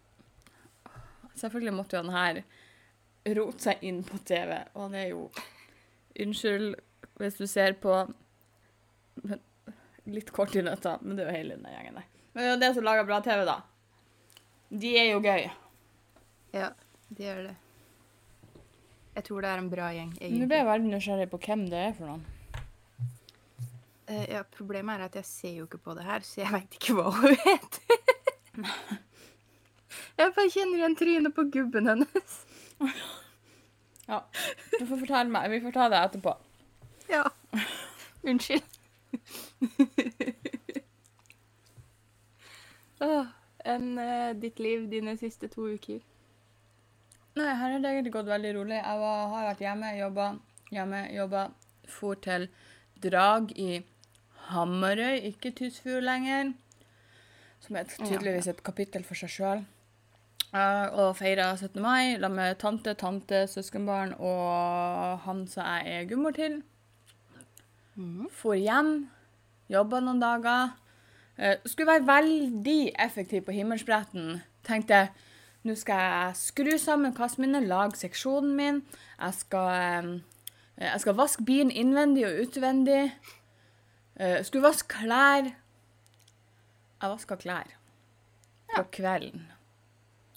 selvfølgelig 1.42 1.76
måtte 1.76 1.98
jo 1.98 2.06
han 2.06 2.16
her 2.16 2.42
rote 3.38 3.68
seg 3.68 3.84
inn 3.86 4.02
på 4.08 4.22
TV, 4.26 4.56
og 4.74 4.88
han 4.88 5.02
er 5.04 5.10
jo 5.12 5.26
Unnskyld 6.22 6.74
hvis 7.24 7.40
du 7.40 7.48
ser 7.48 7.78
på 7.82 8.04
Litt 10.12 10.32
kort 10.34 10.56
i 10.58 10.64
nøtta, 10.66 10.96
men 11.06 11.16
det 11.16 11.24
er 11.24 11.28
jo 11.30 11.36
hele 11.36 11.56
denne 11.56 11.72
gjengen 11.76 12.00
der. 12.00 12.06
Men 12.34 12.42
det 12.42 12.48
er 12.48 12.56
jo 12.56 12.62
det 12.64 12.70
som 12.74 12.86
lager 12.88 13.06
bra 13.06 13.20
TV, 13.22 13.44
da. 13.46 13.58
De 14.82 14.94
er 14.98 15.12
jo 15.12 15.20
gøy. 15.22 15.44
Ja, 16.56 16.72
de 17.12 17.28
gjør 17.28 17.42
det. 17.46 17.54
Jeg 19.12 19.28
tror 19.28 19.44
det 19.44 19.52
er 19.52 19.62
en 19.62 19.70
bra 19.72 19.90
gjeng, 19.94 20.12
Nå 20.16 20.48
ble 20.48 20.62
jeg 20.62 20.68
veldig 20.72 20.92
nysgjerrig 20.94 21.30
på 21.32 21.40
hvem 21.46 21.66
det 21.70 21.80
er 21.90 21.96
for 21.98 22.10
noen. 22.10 22.26
Eh, 24.08 24.26
ja, 24.34 24.42
problemet 24.58 24.98
er 24.98 25.08
at 25.10 25.18
jeg 25.20 25.28
ser 25.28 25.56
jo 25.60 25.68
ikke 25.68 25.82
på 25.86 25.96
det 25.96 26.06
her, 26.08 26.24
så 26.26 26.42
jeg 26.42 26.52
veit 26.56 26.78
ikke 26.80 26.96
hva 26.98 27.12
hun 27.16 27.36
heter. 27.46 27.98
jeg 30.20 30.34
bare 30.38 30.54
kjenner 30.56 30.80
igjen 30.80 30.98
trynet 31.00 31.36
på 31.36 31.46
gubben 31.54 31.92
hennes. 31.92 32.40
Ja, 34.08 34.24
du 34.80 34.82
får 34.88 34.98
fortelle 35.06 35.30
meg. 35.32 35.52
Vi 35.54 35.62
får 35.64 35.76
ta 35.76 35.92
det 35.92 36.00
etterpå. 36.08 36.34
Ja. 37.12 37.26
Unnskyld. 38.24 38.64
oh, 43.00 43.26
enn 43.68 43.98
uh, 44.00 44.32
ditt 44.40 44.62
liv 44.64 44.88
dine 44.92 45.18
siste 45.20 45.50
to 45.52 45.68
uker? 45.74 46.00
Nei, 47.36 47.50
her 47.50 47.74
har 47.74 47.80
det 47.84 47.92
egentlig 47.92 48.14
gått 48.16 48.32
veldig 48.32 48.54
rolig. 48.58 48.78
Jeg 48.78 49.04
var, 49.04 49.28
har 49.34 49.50
vært 49.50 49.66
hjemme, 49.66 49.92
jobba, 49.98 50.30
hjemme, 50.72 51.04
jobba. 51.16 51.44
For 51.92 52.20
til 52.24 52.48
Drag 53.04 53.52
i 53.60 53.82
Hamarøy, 54.52 55.20
ikke 55.32 55.52
Tysfjord 55.56 56.04
lenger. 56.08 56.54
Som 57.62 57.78
er 57.80 57.92
tydeligvis 57.92 58.48
et 58.52 58.64
kapittel 58.64 59.04
for 59.08 59.20
seg 59.20 59.32
sjøl. 59.36 59.64
og 60.52 61.16
feira 61.16 61.56
17. 61.56 61.82
mai 61.82 62.18
la 62.20 62.28
med 62.28 62.58
tante, 62.60 62.94
tante, 62.94 63.48
søskenbarn 63.48 64.14
og 64.20 65.20
han 65.28 65.48
som 65.48 65.64
jeg 65.64 66.00
er 66.00 66.10
gudmor 66.10 66.36
til. 66.36 66.62
For 68.32 68.56
hjem, 68.56 69.10
jobba 69.70 70.00
noen 70.00 70.22
dager. 70.22 70.72
Eh, 71.38 71.58
skulle 71.66 71.88
være 71.88 72.08
veldig 72.08 72.94
effektiv 73.00 73.46
på 73.48 73.56
himmelspretten. 73.56 74.42
Tenkte 74.68 75.10
nå 75.62 75.76
skal 75.78 76.00
jeg 76.02 76.38
skru 76.40 76.72
sammen 76.82 77.14
kassen 77.14 77.46
min, 77.46 77.68
lage 77.70 78.00
seksjonen 78.00 78.56
min. 78.58 78.82
Jeg 79.20 79.34
skal, 79.34 79.68
eh, 79.70 80.20
jeg 80.78 81.02
skal 81.04 81.18
vaske 81.18 81.46
bilen 81.46 81.72
innvendig 81.72 82.26
og 82.26 82.48
utvendig. 82.48 83.12
Eh, 84.16 84.44
skulle 84.44 84.64
vaske 84.64 84.88
klær. 84.88 85.52
Jeg 87.02 87.10
vaska 87.10 87.36
klær. 87.36 87.68
På 88.76 88.84
kvelden. 88.92 89.48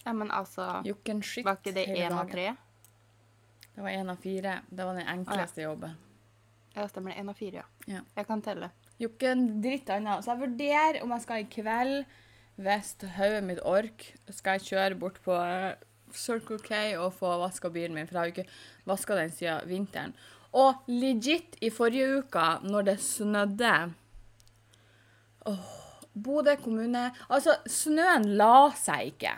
Ja, 0.06 0.12
men 0.12 0.30
altså 0.30 0.82
Jokken 0.84 1.22
Var 1.44 1.56
ikke 1.56 1.74
det 1.74 1.86
én 1.88 2.12
av 2.12 2.30
tre? 2.30 2.56
Det 3.74 3.82
var 3.82 3.90
én 3.90 4.10
av 4.10 4.16
fire. 4.16 4.60
Det 4.70 4.84
var 4.84 4.94
den 4.94 5.06
enkleste 5.06 5.62
jobben. 5.62 5.96
Ja, 6.74 6.88
stemmer 6.90 7.12
det. 7.12 7.22
Én 7.22 7.30
av 7.30 7.38
fire, 7.38 7.62
ja. 7.62 7.96
Ja. 7.96 8.02
Jeg 8.18 8.26
kan 8.28 8.42
telle. 8.42 8.70
Jokken 9.02 9.46
dritt 9.62 9.90
annet. 9.90 10.24
Så 10.24 10.34
jeg 10.34 10.42
vurderer 10.44 11.02
om 11.04 11.14
jeg 11.14 11.24
skal 11.24 11.42
i 11.42 11.48
kveld, 11.50 12.04
hvis 12.64 12.94
hodet 13.16 13.42
mitt 13.46 13.62
ork, 13.66 14.06
skal 14.30 14.58
jeg 14.58 14.68
kjøre 14.70 14.98
bort 14.98 15.18
på 15.24 15.34
eh, 15.34 15.74
Circle 16.14 16.60
K 16.62 16.94
og 17.02 17.14
få 17.18 17.32
vaska 17.42 17.70
bilen 17.74 17.96
min, 17.96 18.06
for 18.06 18.14
jeg 18.14 18.20
har 18.20 18.30
jo 18.30 18.34
ikke 18.36 18.90
vaska 18.90 19.16
den 19.18 19.32
siden 19.34 19.70
vinteren. 19.70 20.14
Og 20.54 20.86
legit, 20.86 21.56
i 21.66 21.70
forrige 21.74 22.20
uke, 22.20 22.44
når 22.62 22.90
det 22.90 23.00
snødde 23.02 23.72
Åh, 25.50 25.72
Bodø 26.14 26.54
kommune 26.62 27.08
Altså, 27.26 27.56
snøen 27.66 28.30
la 28.38 28.70
seg 28.78 29.10
ikke. 29.14 29.32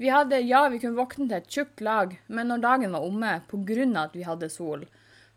Vi 0.00 0.08
hadde, 0.08 0.40
ja, 0.46 0.62
vi 0.70 0.80
kunne 0.80 0.96
våkne 0.96 1.26
til 1.26 1.36
et 1.36 1.52
tjukt 1.52 1.82
lag, 1.84 2.14
men 2.30 2.48
når 2.48 2.64
dagen 2.64 2.94
var 2.94 3.04
omme, 3.04 3.32
pga. 3.50 3.86
at 4.04 4.16
vi 4.16 4.24
hadde 4.24 4.48
sol, 4.48 4.86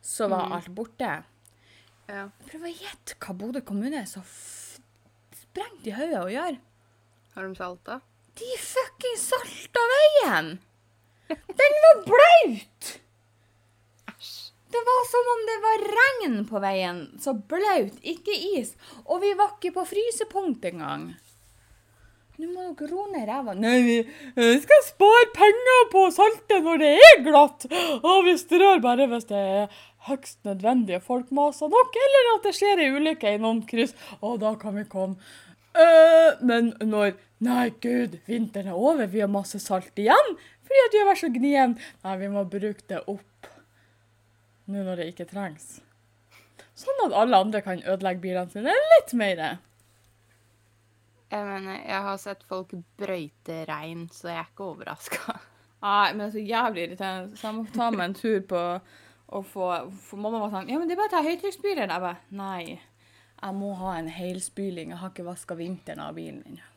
så 0.01 0.27
var 0.31 0.51
alt 0.55 0.72
borte. 0.75 1.12
Ja. 2.12 2.25
Prøv 2.50 2.65
å 2.67 2.74
gjette 2.74 3.15
hva 3.22 3.36
Bodø 3.38 3.62
kommune 3.65 4.01
er 4.01 4.10
så 4.10 4.24
sprengt 4.25 5.88
i 5.88 5.93
hodet 5.96 6.20
å 6.20 6.31
gjøre. 6.31 6.58
Har 7.36 7.48
de 7.48 7.55
salta? 7.55 8.01
De 8.39 8.50
fucking 8.60 9.17
salta 9.20 9.86
veien! 9.93 10.53
Den 11.31 11.77
var 11.86 12.01
blaut! 12.08 12.93
Æsj. 14.12 14.51
Det 14.72 14.81
var 14.88 15.01
som 15.08 15.29
om 15.34 15.41
det 15.48 15.58
var 15.63 15.81
regn 15.98 16.38
på 16.48 16.60
veien. 16.63 17.01
Så 17.20 17.34
blaut, 17.36 17.98
ikke 18.08 18.36
is. 18.55 18.74
Og 19.05 19.20
vi 19.24 19.34
var 19.39 19.58
ikke 19.58 19.74
på 19.75 19.84
frysepunkt 19.89 20.67
engang. 20.72 21.12
Nå 22.41 22.48
må 22.50 22.72
dere 22.74 22.88
roe 22.89 23.05
ned 23.12 23.27
ræva. 23.29 23.53
Nei, 23.53 23.75
vi 23.86 23.98
eh, 24.01 24.55
skal 24.63 24.86
spare 24.88 25.27
penger 25.36 25.84
på 25.91 26.05
å 26.08 26.13
salte 26.15 26.62
når 26.63 26.79
det 26.81 26.91
er 26.98 27.20
glatt. 27.27 27.67
Og 28.00 28.24
vi 28.25 28.38
strør 28.39 28.81
bare 28.81 29.05
hvis 29.12 29.27
det 29.29 29.41
er 29.60 29.84
høgst 30.08 30.39
nødvendig 30.48 30.98
og 30.98 31.05
folk 31.05 31.31
maser 31.36 31.72
nok, 31.72 31.98
eller 32.05 32.29
at 32.36 32.48
det 32.48 32.55
skjer 32.58 32.81
ei 32.81 32.91
ulykke 32.96 33.36
i 33.36 33.41
noen 33.41 33.62
kryss. 33.70 33.93
Og 34.22 34.39
da 34.41 34.55
kan 34.62 34.77
vi 34.79 34.88
komme. 34.89 35.20
Uh, 35.72 36.39
men 36.43 36.74
når 36.84 37.13
Nei, 37.41 37.72
gud, 37.81 38.20
vinteren 38.27 38.67
er 38.70 38.77
over, 38.77 39.08
vi 39.10 39.24
har 39.24 39.29
masse 39.31 39.58
salt 39.63 39.98
igjen. 39.98 40.36
Fordi 40.62 40.81
at 40.84 40.93
vi 40.93 41.00
har 41.01 41.08
vært 41.08 41.22
så 41.24 41.29
gnien. 41.34 41.72
Nei, 42.05 42.12
vi 42.22 42.27
må 42.29 42.43
bruke 42.46 42.86
det 42.91 43.00
opp 43.10 43.48
nå 44.70 44.84
når 44.86 45.01
det 45.01 45.08
ikke 45.10 45.25
trengs. 45.31 45.79
Sånn 46.77 47.01
at 47.08 47.15
alle 47.17 47.39
andre 47.41 47.63
kan 47.65 47.81
ødelegge 47.81 48.22
bilene 48.22 48.53
sine 48.53 48.75
litt 48.93 49.15
mer. 49.17 49.41
Jeg 51.31 51.48
mener, 51.48 51.81
jeg 51.81 52.05
har 52.05 52.22
sett 52.22 52.46
folk 52.46 52.75
brøyte 53.01 53.63
rein, 53.70 54.05
så 54.13 54.29
jeg 54.29 54.39
er 54.43 54.51
ikke 54.51 54.70
overraska. 54.70 55.39
Nei, 55.81 56.08
men 56.13 56.22
det 56.22 56.27
er 56.27 56.36
så 56.36 56.46
jævlig 56.46 56.86
irriterende. 56.86 57.38
Så 57.39 57.48
jeg 57.48 57.58
må 57.58 57.65
ta 57.74 57.89
meg 57.96 58.05
en 58.05 58.17
tur 58.22 58.41
på 58.53 58.63
å 59.31 59.41
få 59.47 59.67
For 60.03 60.19
mamma 60.21 60.43
var 60.43 60.53
sånn 60.53 60.71
Ja, 60.71 60.79
men 60.79 60.89
det 60.89 60.95
er 60.97 61.01
bare 61.01 61.11
å 61.11 61.15
ta 61.15 61.23
høytrykksspyleren. 61.25 61.93
Jeg 61.93 62.03
bare 62.03 62.17
Nei. 62.35 62.79
Jeg 63.41 63.57
må 63.57 63.71
ha 63.79 63.95
en 63.97 64.11
helspyling. 64.13 64.91
Jeg 64.93 65.01
har 65.01 65.13
ikke 65.13 65.25
vaska 65.25 65.57
vinteren 65.57 66.03
av 66.03 66.13
bilen 66.17 66.43
ennå. 66.45 66.67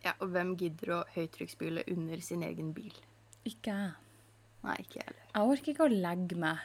Ja, 0.00 0.14
og 0.16 0.30
hvem 0.32 0.54
gidder 0.56 0.94
å 0.96 1.00
høytrykksspyle 1.12 1.84
under 1.92 2.22
sin 2.24 2.44
egen 2.46 2.70
bil? 2.72 2.94
Ikke 3.44 3.74
jeg. 3.74 3.90
Nei, 4.64 4.76
ikke 4.80 4.96
jeg 4.96 5.08
heller. 5.10 5.26
Jeg 5.34 5.50
orker 5.54 5.74
ikke 5.74 5.88
å 5.88 5.98
legge 6.06 6.38
meg 6.40 6.62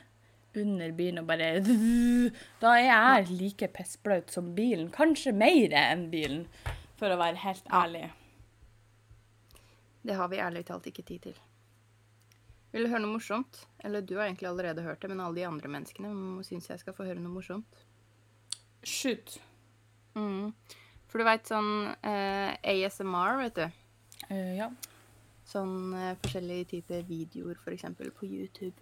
under 0.56 0.94
bilen 0.96 1.20
og 1.20 1.28
bare 1.28 1.50
Da 2.62 2.76
er 2.78 2.86
jeg 2.86 3.36
like 3.36 3.70
pissblaut 3.76 4.32
som 4.32 4.54
bilen. 4.56 4.88
Kanskje 4.94 5.36
mer 5.36 5.76
enn 5.82 6.08
bilen, 6.14 6.46
for 6.96 7.12
å 7.12 7.20
være 7.20 7.44
helt 7.44 7.68
ærlig. 7.76 8.06
Det 10.06 10.16
har 10.16 10.32
vi 10.32 10.40
ærlig 10.40 10.64
talt 10.70 10.88
ikke 10.88 11.04
tid 11.04 11.28
til. 11.28 11.38
Vil 12.76 12.84
du 12.84 12.92
høre 12.92 13.06
noe 13.06 13.16
morsomt? 13.16 13.62
Eller 13.88 14.04
du 14.04 14.18
har 14.18 14.26
egentlig 14.26 14.50
allerede 14.50 14.84
hørt 14.84 15.00
det, 15.00 15.08
men 15.08 15.22
alle 15.24 15.40
de 15.40 15.46
andre 15.48 15.70
menneskene 15.72 16.10
syns 16.44 16.68
jeg 16.68 16.82
skal 16.82 16.96
få 16.98 17.06
høre 17.08 17.22
noe 17.24 17.32
morsomt. 17.32 17.78
Shoot. 18.84 19.38
Mm. 20.20 20.52
For 21.08 21.24
du 21.24 21.24
veit 21.24 21.48
sånn 21.48 21.70
eh, 22.04 22.52
ASMR, 22.60 23.40
vet 23.46 23.62
du. 23.62 23.80
Uh, 24.28 24.52
ja. 24.58 24.68
Sånn 25.48 25.96
eh, 25.96 26.18
forskjellige 26.20 26.68
typer 26.74 27.08
videoer, 27.08 27.56
for 27.64 27.72
eksempel 27.72 28.12
på 28.12 28.28
YouTube. 28.28 28.76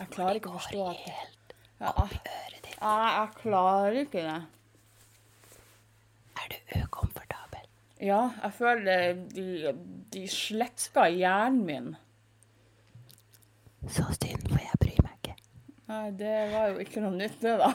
Jeg 0.00 0.10
klarer 0.10 0.42
ikke 0.42 0.50
å 0.50 0.58
forstå 0.58 0.82
at 0.90 1.06
helt 1.06 1.56
ja, 1.78 1.94
opp 1.94 2.18
i 2.18 2.20
øret 2.34 2.60
ditt. 2.66 2.74
jeg, 2.74 3.14
jeg 3.14 3.32
klarer 3.38 4.02
ikke 4.02 4.26
det. 4.26 4.36
Er 6.42 6.50
du 6.50 6.76
ukomfortabel? 6.82 7.72
Ja, 8.02 8.22
jeg 8.42 8.58
føler 8.58 9.26
de, 9.38 9.48
de 10.18 10.28
sletter 10.34 11.14
hjernen 11.14 11.66
min. 11.70 11.92
Så 13.90 14.06
synd, 14.14 14.46
for 14.46 14.60
jeg 14.62 14.80
bryr 14.82 15.02
meg 15.04 15.16
ikke. 15.18 15.36
Nei, 15.90 16.04
det 16.18 16.34
var 16.52 16.70
jo 16.70 16.82
ikke 16.84 17.02
noe 17.02 17.16
nytt, 17.18 17.40
det, 17.42 17.56
da. 17.58 17.72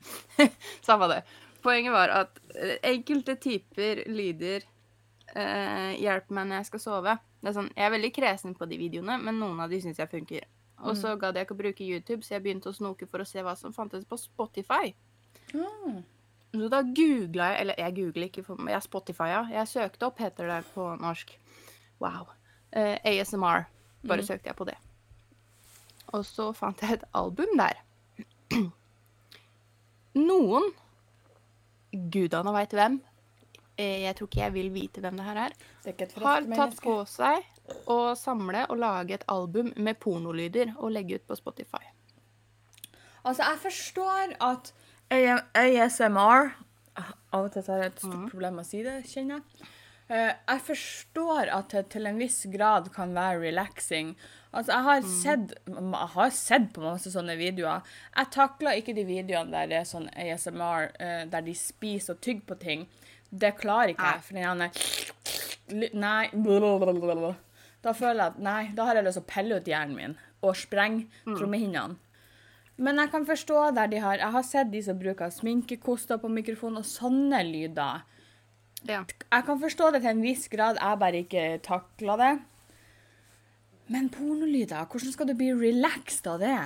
Samme 0.88 1.10
det. 1.12 1.22
Poenget 1.60 1.92
var 1.92 2.12
at 2.22 2.38
eh, 2.54 2.78
enkelte 2.88 3.36
typer 3.40 4.04
lyder 4.08 4.64
eh, 5.34 5.98
hjelper 6.00 6.36
meg 6.36 6.48
når 6.48 6.62
jeg 6.62 6.70
skal 6.70 6.84
sove. 6.86 7.18
Det 7.40 7.52
er 7.52 7.56
sånn, 7.56 7.68
jeg 7.76 7.86
er 7.86 7.92
veldig 7.94 8.12
kresen 8.16 8.56
på 8.56 8.68
de 8.70 8.80
videoene, 8.80 9.18
men 9.20 9.40
noen 9.40 9.60
av 9.60 9.72
de 9.72 9.80
syns 9.84 10.00
jeg 10.00 10.12
funker. 10.12 10.48
Og 10.80 10.96
så 10.96 11.12
gadd 11.20 11.36
jeg 11.36 11.44
ikke 11.44 11.56
å 11.56 11.60
bruke 11.60 11.84
YouTube, 11.84 12.24
så 12.24 12.38
jeg 12.38 12.44
begynte 12.46 12.70
å 12.70 12.76
snoke 12.76 13.04
for 13.08 13.20
å 13.20 13.28
se 13.28 13.42
hva 13.44 13.52
som 13.58 13.74
fantes 13.76 14.06
på 14.08 14.16
Spotify. 14.16 14.94
Mm. 15.52 16.00
Så 16.50 16.68
da 16.70 16.80
googla 16.82 17.50
jeg 17.52 17.60
Eller 17.60 17.78
jeg 17.78 17.94
googler 17.98 18.26
ikke, 18.26 18.44
for 18.46 18.70
jeg 18.72 18.82
Spotify-a. 18.86 19.42
Jeg 19.52 19.68
søkte 19.68 20.08
opp, 20.08 20.22
heter 20.22 20.48
det 20.50 20.60
på 20.72 20.86
norsk. 21.00 21.34
Wow. 22.00 22.32
Eh, 22.72 22.96
ASMR. 23.04 23.68
Bare 24.08 24.24
søkte 24.24 24.48
jeg 24.48 24.56
på 24.56 24.66
det. 24.70 24.78
Og 26.12 26.24
så 26.26 26.48
fant 26.56 26.80
jeg 26.82 26.92
et 26.98 27.04
album 27.14 27.56
der. 27.58 27.78
Noen 30.18 30.70
Gudene 32.10 32.52
veit 32.54 32.74
hvem. 32.74 33.00
eh, 33.78 34.02
Jeg 34.04 34.16
tror 34.18 34.26
ikke 34.30 34.42
jeg 34.42 34.54
vil 34.54 34.70
vite 34.74 35.00
hvem 35.02 35.16
det 35.18 35.24
her 35.26 35.36
er. 35.46 35.54
Det 35.84 35.94
er 36.00 36.20
Har 36.24 36.42
tatt 36.56 36.80
på 36.82 36.96
seg 37.06 37.44
å 37.86 38.14
samle 38.18 38.64
og 38.70 38.78
lage 38.82 39.14
et 39.14 39.24
album 39.30 39.72
med 39.76 39.98
pornolyder 40.02 40.74
og 40.78 40.90
legge 40.92 41.14
ut 41.20 41.26
på 41.28 41.36
Spotify. 41.38 41.82
Altså, 43.24 43.42
jeg 43.44 43.58
forstår 43.62 44.34
at 44.40 44.72
ASMR 45.54 46.50
Av 47.32 47.44
og 47.44 47.52
til 47.54 47.62
har 47.68 47.76
jeg 47.84 47.86
et 47.92 48.00
stort 48.00 48.14
Mhm. 48.16 48.30
problem 48.30 48.54
med 48.54 48.64
å 48.64 48.68
si 48.68 48.82
det, 48.82 49.04
kjenner 49.06 49.38
jeg. 49.38 49.68
Eh, 50.10 50.32
jeg 50.48 50.62
forstår 50.66 51.50
at 51.54 51.68
det 51.70 51.84
til 51.92 52.08
en 52.10 52.16
viss 52.18 52.40
grad 52.50 52.88
kan 52.94 53.12
være 53.14 53.38
relaxing. 53.44 54.16
Altså, 54.52 54.72
jeg 54.72 54.82
har, 54.82 55.00
Mhm. 55.00 55.22
sett, 55.22 55.52
jeg 55.68 56.08
har 56.14 56.30
sett 56.30 56.72
på 56.72 56.80
masse 56.82 57.12
sånne 57.12 57.36
videoer. 57.38 57.82
Jeg 58.16 58.30
takler 58.30 58.80
ikke 58.80 58.94
de 58.94 59.04
videoene 59.04 59.50
der 59.52 59.66
det 59.68 59.76
er 59.78 59.84
sånn 59.86 60.08
ASMR, 60.16 60.90
eh, 60.98 61.24
der 61.26 61.40
de 61.40 61.54
spiser 61.54 62.14
og 62.14 62.20
tygger 62.20 62.42
på 62.46 62.58
ting. 62.58 62.88
Det 63.32 63.56
klarer 63.58 63.94
ikke 63.94 64.12
jeg. 64.12 64.22
For 64.22 64.34
den 64.34 64.42
ene 64.42 64.70
Nei. 65.94 66.28
blablabla. 66.34 67.36
Da 67.82 67.92
føler 67.92 68.16
jeg 68.24 68.26
at 68.34 68.38
nei, 68.40 68.70
da 68.74 68.84
har 68.84 68.94
jeg 68.96 69.04
lyst 69.04 69.14
til 69.14 69.22
å 69.22 69.26
pelle 69.26 69.56
ut 69.56 69.64
hjernen 69.64 69.94
min 69.96 70.16
og 70.42 70.54
sprenge 70.56 71.06
trommehinnene. 71.24 71.96
Men 72.78 72.96
jeg 72.96 73.10
kan 73.12 73.26
forstå 73.26 73.74
der 73.74 73.86
de 73.86 73.98
har 73.98 74.16
Jeg 74.16 74.32
har 74.32 74.42
sett 74.42 74.70
de 74.70 74.82
som 74.82 74.98
bruker 74.98 75.30
sminkekoster 75.30 76.18
på 76.18 76.28
mikrofonen 76.28 76.78
og 76.78 76.84
sånne 76.84 77.40
lyder. 77.44 78.02
Ja. 78.88 79.02
Jeg 79.04 79.44
kan 79.46 79.60
forstå 79.60 79.90
det 79.94 80.00
til 80.02 80.10
en 80.14 80.22
viss 80.24 80.46
grad, 80.52 80.78
jeg 80.80 81.00
bare 81.00 81.20
ikke 81.24 81.46
takla 81.64 82.16
det. 82.20 82.30
Men 83.90 84.08
pornolyder, 84.14 84.86
hvordan 84.86 85.12
skal 85.12 85.28
du 85.28 85.34
bli 85.34 85.50
relaxed 85.52 86.28
av 86.30 86.38
det? 86.42 86.58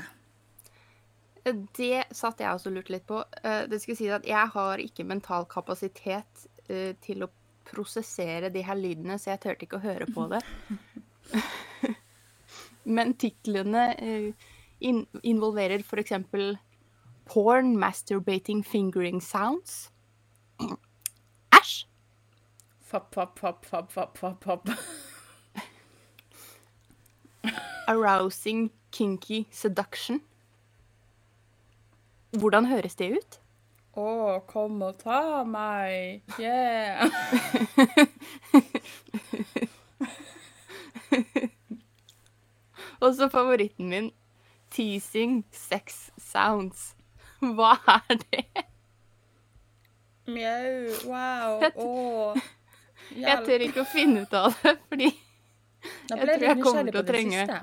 Det 1.77 2.05
satt 2.15 2.41
jeg 2.41 2.49
også 2.57 2.73
lurt 2.73 2.91
litt 2.93 3.07
på. 3.09 3.23
Eh, 3.43 3.65
Det 3.69 3.81
skal 3.83 3.97
si 3.97 4.09
at 4.13 4.25
jeg 4.29 4.53
har 4.55 4.81
ikke 4.81 5.05
mental 5.05 5.45
kapasitet 5.49 6.47
eh, 6.69 6.95
til 7.05 7.25
å 7.25 7.31
prosessere 7.65 8.51
de 8.53 8.63
her 8.65 8.77
lydene, 8.77 9.19
så 9.19 9.33
jeg 9.33 9.41
turte 9.41 9.67
ikke 9.67 9.81
å 9.81 9.85
høre 9.85 10.09
på 10.13 10.29
det. 10.33 10.41
Men 12.97 13.15
titlene 13.17 13.87
eh, 13.97 14.31
in 14.85 15.07
involverer 15.25 15.81
f.eks. 15.81 16.13
porn, 17.25 17.77
masturbating, 17.81 18.63
fingering 18.65 19.21
sounds. 19.21 19.91
Fapp, 22.95 23.15
fapp, 23.15 23.39
fapp, 23.39 23.65
fapp, 23.65 23.93
fapp, 23.93 24.19
fapp, 24.19 24.45
fapp. 24.45 24.69
Arousing, 27.89 28.71
kinky, 28.93 29.49
seduction. 29.51 30.21
Hvordan 32.39 32.67
høres 32.67 32.95
det 32.95 33.11
ut? 33.17 33.41
Å, 33.99 34.39
kom 34.47 34.79
og 34.87 34.95
ta 35.03 35.43
meg. 35.43 36.23
Yeah. 36.39 37.11
Og 43.03 43.15
så 43.19 43.27
favoritten 43.27 43.91
min, 43.91 44.13
teasing 44.71 45.43
sex 45.51 46.13
sounds. 46.31 46.95
Hva 47.43 47.75
er 47.99 48.23
det? 48.23 48.47
Mjau. 50.31 50.95
Wow. 51.11 51.59
Å. 51.75 51.91
Å. 52.39 52.63
Jeg 53.15 53.45
tør 53.47 53.65
ikke 53.69 53.83
å 53.85 53.87
finne 53.89 54.25
ut 54.25 54.35
av 54.39 54.55
det, 54.63 54.75
fordi 54.89 55.11
jeg 55.11 56.19
tror 56.19 56.45
jeg 56.49 56.63
kommer 56.63 56.91
til 56.91 57.01
å 57.01 57.07
trenge- 57.07 57.63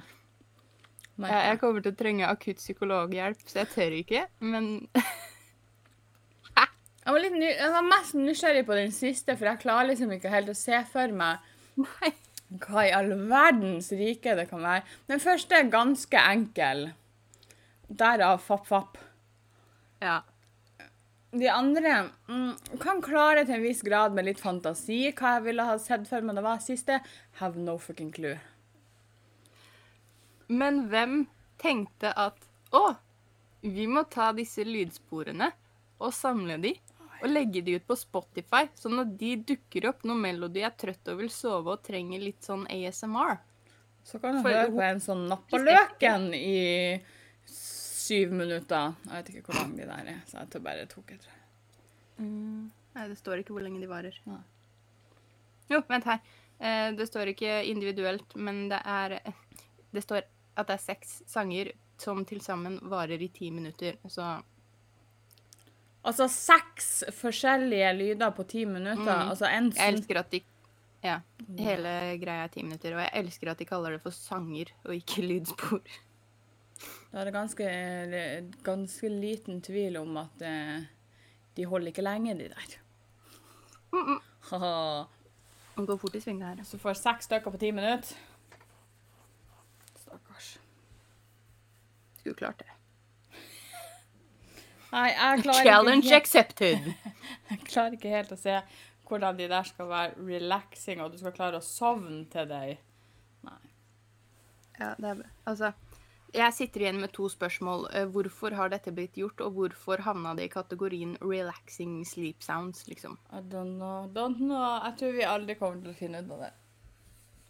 jeg, 1.21 1.59
kommer 1.61 1.83
til 1.85 1.91
å 1.91 1.97
trenge 1.97 2.29
akutt 2.29 2.57
psykologhjelp, 2.61 3.41
så 3.49 3.61
jeg 3.63 3.69
tør 3.75 3.97
ikke. 3.99 4.23
Men 4.39 4.71
Jeg 7.01 7.13
var, 7.15 7.23
jeg 7.41 7.71
var 7.73 7.85
mest 7.87 8.13
nysgjerrig 8.13 8.65
på 8.67 8.75
den 8.77 8.91
siste, 8.93 9.33
for 9.37 9.49
jeg 9.49 9.61
klarer 9.63 9.89
liksom 9.89 10.11
ikke 10.13 10.29
helt 10.29 10.51
å 10.53 10.57
se 10.57 10.77
for 10.91 11.09
meg 11.17 11.39
nei. 11.81 12.11
hva 12.61 12.83
i 12.85 12.91
all 12.93 13.09
verdens 13.29 13.89
rike 13.97 14.35
det 14.37 14.45
kan 14.51 14.61
være. 14.61 14.83
Den 15.09 15.19
første 15.23 15.57
er 15.57 15.71
ganske 15.73 16.21
enkel. 16.29 16.91
Derav 17.89 18.43
fapp-fapp. 18.45 18.99
Ja. 20.01 20.19
De 21.31 21.47
andre 21.47 22.09
mm, 22.27 22.77
kan 22.81 22.99
klare 23.03 23.45
til 23.45 23.55
en 23.55 23.63
viss 23.63 23.81
grad 23.87 24.15
med 24.15 24.27
litt 24.27 24.41
fantasi 24.41 25.05
hva 25.15 25.37
jeg 25.37 25.45
ville 25.45 25.67
ha 25.67 25.77
sett 25.79 26.03
for 26.09 26.25
meg 26.27 26.35
det 26.35 26.43
var 26.43 26.63
siste. 26.63 26.99
Have 27.39 27.59
no 27.59 27.77
fucking 27.79 28.11
clue. 28.11 28.35
Men 30.51 30.85
hvem 30.91 31.23
tenkte 31.61 32.11
at 32.19 32.35
å, 32.75 32.89
vi 33.63 33.87
må 33.87 34.03
ta 34.11 34.31
disse 34.35 34.65
lydsporene 34.67 35.51
og 36.01 36.11
samle 36.15 36.57
de 36.59 36.73
og 37.21 37.29
legge 37.29 37.61
de 37.61 37.77
ut 37.77 37.85
på 37.85 37.95
Spotify, 37.99 38.65
sånn 38.73 39.03
at 39.03 39.13
de 39.19 39.35
dukker 39.51 39.85
opp 39.91 40.03
når 40.07 40.19
Melody 40.23 40.63
er 40.65 40.73
trøtt 40.73 41.11
og 41.13 41.21
vil 41.21 41.29
sove 41.31 41.75
og 41.75 41.83
trenger 41.85 42.23
litt 42.23 42.41
sånn 42.43 42.65
ASMR. 42.65 43.37
Så 44.03 44.17
kan 44.21 44.39
du 44.39 44.47
høre 44.47 44.71
på 44.73 44.81
en 44.81 45.01
sånn 45.03 45.27
Nappaløken 45.29 46.31
i 46.33 46.57
syv 48.11 48.33
minutter. 48.35 48.97
Jeg 49.07 49.13
vet 49.13 49.31
ikke 49.31 49.47
hvor 49.47 49.61
lang 49.61 49.75
de 49.77 49.87
der 49.87 50.11
er, 50.11 50.19
så 50.27 50.41
jeg 50.41 50.51
tror 50.51 50.65
bare 50.67 50.87
tok 50.91 51.13
et. 51.15 51.27
Nei, 52.21 53.07
det 53.07 53.17
står 53.17 53.41
ikke 53.41 53.55
hvor 53.55 53.63
lenge 53.63 53.79
de 53.81 53.89
varer. 53.89 54.17
Nei. 54.27 54.41
Jo, 55.71 55.79
vent 55.87 56.09
her. 56.09 56.19
Eh, 56.59 56.89
det 56.97 57.07
står 57.07 57.31
ikke 57.31 57.61
individuelt, 57.71 58.35
men 58.35 58.67
det 58.69 58.81
er 58.85 59.21
Det 59.91 60.03
står 60.03 60.21
at 60.55 60.67
det 60.67 60.75
er 60.75 60.83
seks 60.83 61.21
sanger 61.27 61.71
som 61.99 62.23
til 62.25 62.41
sammen 62.41 62.79
varer 62.89 63.21
i 63.21 63.27
ti 63.27 63.49
minutter. 63.51 63.97
Så 64.07 64.41
Altså 66.03 66.25
seks 66.27 67.03
forskjellige 67.13 67.93
lyder 67.93 68.31
på 68.33 68.43
ti 68.43 68.65
minutter. 68.65 69.23
Mm. 69.23 69.29
Altså 69.29 69.45
en 69.45 69.71
jeg 69.75 69.93
elsker 69.93 70.19
at 70.19 70.31
de 70.31 70.41
Ja. 71.03 71.19
Hele 71.57 72.17
greia 72.21 72.43
er 72.43 72.47
ti 72.47 72.61
minutter, 72.63 72.93
og 72.93 73.01
jeg 73.01 73.11
elsker 73.13 73.51
at 73.51 73.59
de 73.59 73.65
kaller 73.65 73.91
det 73.91 74.01
for 74.01 74.13
sanger 74.13 74.69
og 74.83 74.95
ikke 74.95 75.21
lydspor. 75.25 75.81
Da 77.11 77.19
er 77.21 77.27
det 77.27 77.33
ganske, 77.35 77.67
ganske 78.63 79.09
liten 79.11 79.61
tvil 79.61 79.97
om 79.99 80.17
at 80.21 80.43
eh, 80.47 80.83
de 81.57 81.65
holder 81.67 81.91
ikke 81.91 82.05
lenge, 82.05 82.37
de 82.39 82.49
der. 82.53 82.77
Haha. 84.49 85.07
Det 85.75 85.87
går 85.87 85.97
fort 85.97 86.15
i 86.15 86.21
sving, 86.23 86.39
det 86.39 86.47
her. 86.47 86.63
Så 86.63 86.77
får 86.79 86.99
seks 86.99 87.27
stykker 87.27 87.51
på 87.51 87.59
ti 87.59 87.71
minutter. 87.71 88.15
Stakkars. 89.99 90.53
Skulle 92.19 92.35
klart 92.35 92.59
det. 92.59 92.69
Nei, 94.91 95.07
jeg 95.07 95.43
klarer, 95.43 95.63
Challenge 95.63 96.05
ikke 96.05 96.15
accepted. 96.15 96.87
jeg 97.49 97.59
klarer 97.67 97.95
ikke 97.95 98.11
helt 98.11 98.31
å 98.35 98.39
se 98.39 98.57
hvordan 99.07 99.37
de 99.39 99.47
der 99.51 99.67
skal 99.67 99.87
være 99.91 100.23
relaxing, 100.23 101.01
og 101.03 101.11
du 101.11 101.19
skal 101.19 101.35
klare 101.35 101.59
å 101.59 101.63
sovne 101.63 102.25
til 102.31 102.47
deg. 102.47 102.79
Ja, 104.81 104.93
det 104.97 105.09
er, 105.09 105.23
altså, 105.45 105.71
jeg 106.33 106.53
sitter 106.55 106.85
igjen 106.85 106.99
med 107.01 107.11
to 107.15 107.27
spørsmål. 107.29 107.87
Eh, 107.95 108.07
Hvorfor 108.13 108.55
har 108.55 108.71
dette 108.71 108.93
blitt 108.95 109.17
gjort, 109.19 109.41
og 109.43 109.57
hvorfor 109.57 110.03
havna 110.05 110.33
det 110.37 110.47
i 110.47 110.53
kategorien 110.53 111.17
relaxing 111.21 112.05
sleep 112.07 112.43
sounds, 112.43 112.85
liksom? 112.87 113.17
I 113.31 113.41
don't 113.41 113.75
know, 113.77 114.07
don't 114.15 114.39
know. 114.39 114.79
Jeg 114.85 114.97
tror 115.01 115.15
vi 115.17 115.27
aldri 115.27 115.55
kommer 115.59 115.81
til 115.83 115.91
å 115.91 115.97
finne 115.99 116.23
ut 116.23 116.31
av 116.37 116.45
det. 116.45 116.51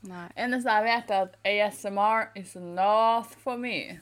Nei. 0.09 0.25
Eneste 0.35 0.73
jeg 0.73 0.87
vet, 0.87 1.11
er 1.13 1.27
at 1.27 1.37
ASMR 1.45 2.31
is 2.41 2.55
not 2.57 3.29
for 3.43 3.57
me. 3.61 3.99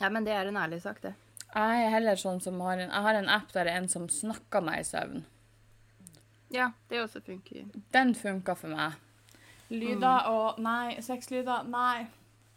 Ja, 0.00 0.08
men 0.12 0.24
det 0.24 0.32
er 0.32 0.48
en 0.48 0.56
ærlig 0.60 0.80
sak, 0.84 1.02
det. 1.04 1.14
Jeg 1.54 1.84
er 1.86 1.92
heller 1.92 2.18
sånn 2.20 2.40
som 2.44 2.58
har 2.64 2.76
en, 2.80 2.90
jeg 2.90 3.04
har 3.06 3.16
en 3.16 3.28
app 3.32 3.52
der 3.54 3.64
det 3.68 3.72
er 3.72 3.80
en 3.80 3.88
som 3.88 4.08
snakker 4.12 4.64
meg 4.64 4.82
i 4.82 4.88
søvn. 4.88 5.24
Ja, 6.52 6.70
det 6.88 7.00
også 7.02 7.20
funker. 7.24 7.64
Den 7.92 8.14
funka 8.14 8.54
for 8.56 8.72
meg. 8.72 8.96
Lyder 9.68 10.28
og 10.30 10.60
Nei. 10.62 10.96
Sexlyder? 11.02 11.66
Nei. 11.70 12.06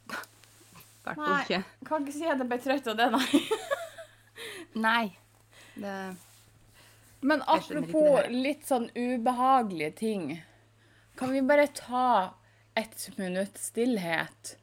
Hvert 1.04 1.16
fall 1.16 1.26
Nei. 1.26 1.42
ikke. 1.44 1.62
Kan 1.88 2.06
ikke 2.06 2.18
si 2.18 2.28
at 2.28 2.42
jeg 2.42 2.50
ble 2.50 2.60
trøtt 2.64 2.90
av 2.92 3.00
det, 3.00 3.10
nei. 3.16 3.42
Nei. 4.88 5.06
Det 5.80 5.96
Men 7.22 7.42
apropos 7.48 8.30
litt 8.32 8.68
sånn 8.68 8.88
ubehagelige 8.96 9.92
ting. 10.04 10.28
Kan 11.20 11.34
vi 11.34 11.42
bare 11.44 11.68
ta 11.76 12.36
ett 12.80 13.10
minutt 13.18 13.58
stillhet 13.60 14.54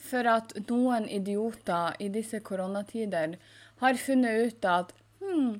for 0.00 0.24
at 0.30 0.54
noen 0.70 1.08
idioter 1.12 1.98
i 2.00 2.08
disse 2.12 2.40
koronatider 2.40 3.36
har 3.82 3.98
funnet 4.00 4.46
ut 4.46 4.64
at 4.68 4.94
hmm, 5.20 5.58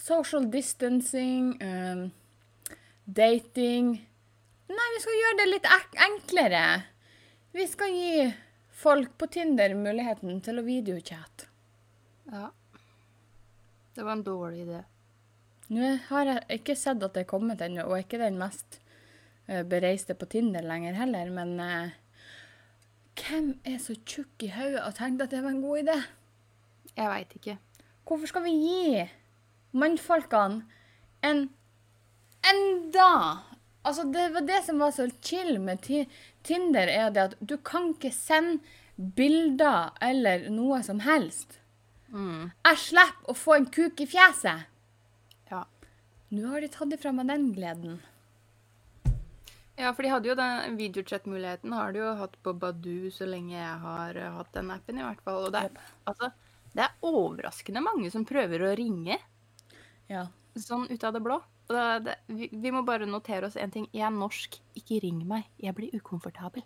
social 0.00 0.48
distancing, 0.50 1.54
um, 1.62 2.10
dating 3.06 4.00
Nei, 4.74 4.88
vi 4.94 5.02
skal 5.02 5.18
gjøre 5.20 5.38
det 5.38 5.46
litt 5.50 5.68
enklere. 6.06 6.64
Vi 7.54 7.66
skal 7.70 7.94
gi 7.94 8.24
folk 8.74 9.12
på 9.20 9.28
Tinder 9.30 9.74
muligheten 9.78 10.40
til 10.42 10.58
å 10.58 10.66
videochatte. 10.66 11.50
Ja. 12.32 12.48
Det 13.94 14.02
var 14.02 14.16
en 14.16 14.24
dårlig 14.26 14.64
idé. 14.64 14.80
Nå 15.74 15.92
har 16.08 16.28
jeg 16.28 16.58
ikke 16.58 16.74
sett 16.76 17.02
at 17.06 17.14
det 17.14 17.24
er 17.24 17.30
kommet 17.30 17.62
ennå, 17.62 17.86
og 17.86 17.96
er 17.96 18.02
ikke 18.04 18.20
den 18.20 18.40
mest 18.40 18.80
eh, 19.46 19.62
bereiste 19.62 20.16
på 20.18 20.26
Tinder 20.32 20.66
lenger 20.66 20.98
heller, 20.98 21.30
men 21.32 21.54
eh, 21.62 21.94
hvem 23.20 23.52
er 23.62 23.78
så 23.80 23.94
tjukk 24.02 24.42
i 24.44 24.50
hodet 24.56 24.82
og 24.82 24.96
tenkte 24.98 25.28
at 25.28 25.36
det 25.36 25.44
var 25.44 25.54
en 25.54 25.62
god 25.62 25.84
idé? 25.84 25.98
Jeg 26.94 27.10
veit 27.12 27.38
ikke. 27.38 27.58
Hvorfor 28.04 28.30
skal 28.30 28.44
vi 28.44 28.56
gi 28.58 29.04
mannfolkene 29.78 30.64
en 31.24 31.46
enda 32.50 33.10
Altså, 33.84 34.06
det 34.12 34.30
var 34.32 34.46
det 34.48 34.62
som 34.64 34.80
var 34.80 34.94
så 34.96 35.08
chill 35.20 35.58
med 35.60 35.82
ti 35.84 36.04
Tinder, 36.44 36.88
er 36.88 37.10
det 37.12 37.22
at 37.22 37.34
du 37.40 37.56
kan 37.64 37.90
ikke 37.94 38.12
sende 38.12 38.60
bilder 38.96 39.92
eller 40.04 40.48
noe 40.52 40.80
som 40.86 41.00
helst. 41.04 41.58
Mm. 42.12 42.50
Jeg 42.68 42.80
slipper 42.80 43.32
å 43.32 43.36
få 43.36 43.56
en 43.58 43.68
kuk 43.72 44.00
i 44.04 44.06
fjeset. 44.08 44.66
Ja. 45.50 45.64
Nå 46.32 46.50
har 46.52 46.62
de 46.62 46.68
tatt 46.72 46.92
ifra 46.96 47.12
meg 47.16 47.28
den 47.32 47.48
gleden. 47.56 47.96
Ja, 49.74 49.90
for 49.90 50.06
de 50.06 50.12
hadde 50.12 50.30
jo 50.30 50.36
den 50.38 50.76
videochat-muligheten 50.78 51.72
har 51.74 51.92
de 51.92 52.04
jo 52.04 52.12
hatt 52.20 52.36
på 52.46 52.52
Badoo 52.54 53.10
så 53.10 53.26
lenge 53.26 53.56
jeg 53.56 53.78
har 53.82 54.20
eh, 54.20 54.36
hatt 54.36 54.52
den 54.54 54.70
appen, 54.70 55.00
i 55.00 55.06
hvert 55.06 55.24
fall. 55.26 55.48
Og 55.48 55.54
det 55.56 55.64
er, 55.66 55.80
altså, 56.06 56.30
det 56.76 56.84
er 56.86 57.08
overraskende 57.08 57.82
mange 57.82 58.12
som 58.14 58.26
prøver 58.28 58.68
å 58.68 58.74
ringe 58.78 59.18
Ja. 60.12 60.28
sånn 60.54 60.86
ut 60.92 61.04
av 61.08 61.16
det 61.16 61.24
blå. 61.24 61.40
Det, 61.68 62.14
vi, 62.28 62.48
vi 62.52 62.70
må 62.74 62.82
bare 62.84 63.06
notere 63.08 63.48
oss 63.48 63.56
en 63.56 63.70
ting. 63.72 63.86
Jeg 63.92 64.04
er 64.06 64.12
norsk. 64.14 64.58
Ikke 64.76 65.00
ring 65.02 65.22
meg. 65.28 65.46
Jeg 65.62 65.74
blir 65.74 65.94
ukomfortabel. 65.96 66.64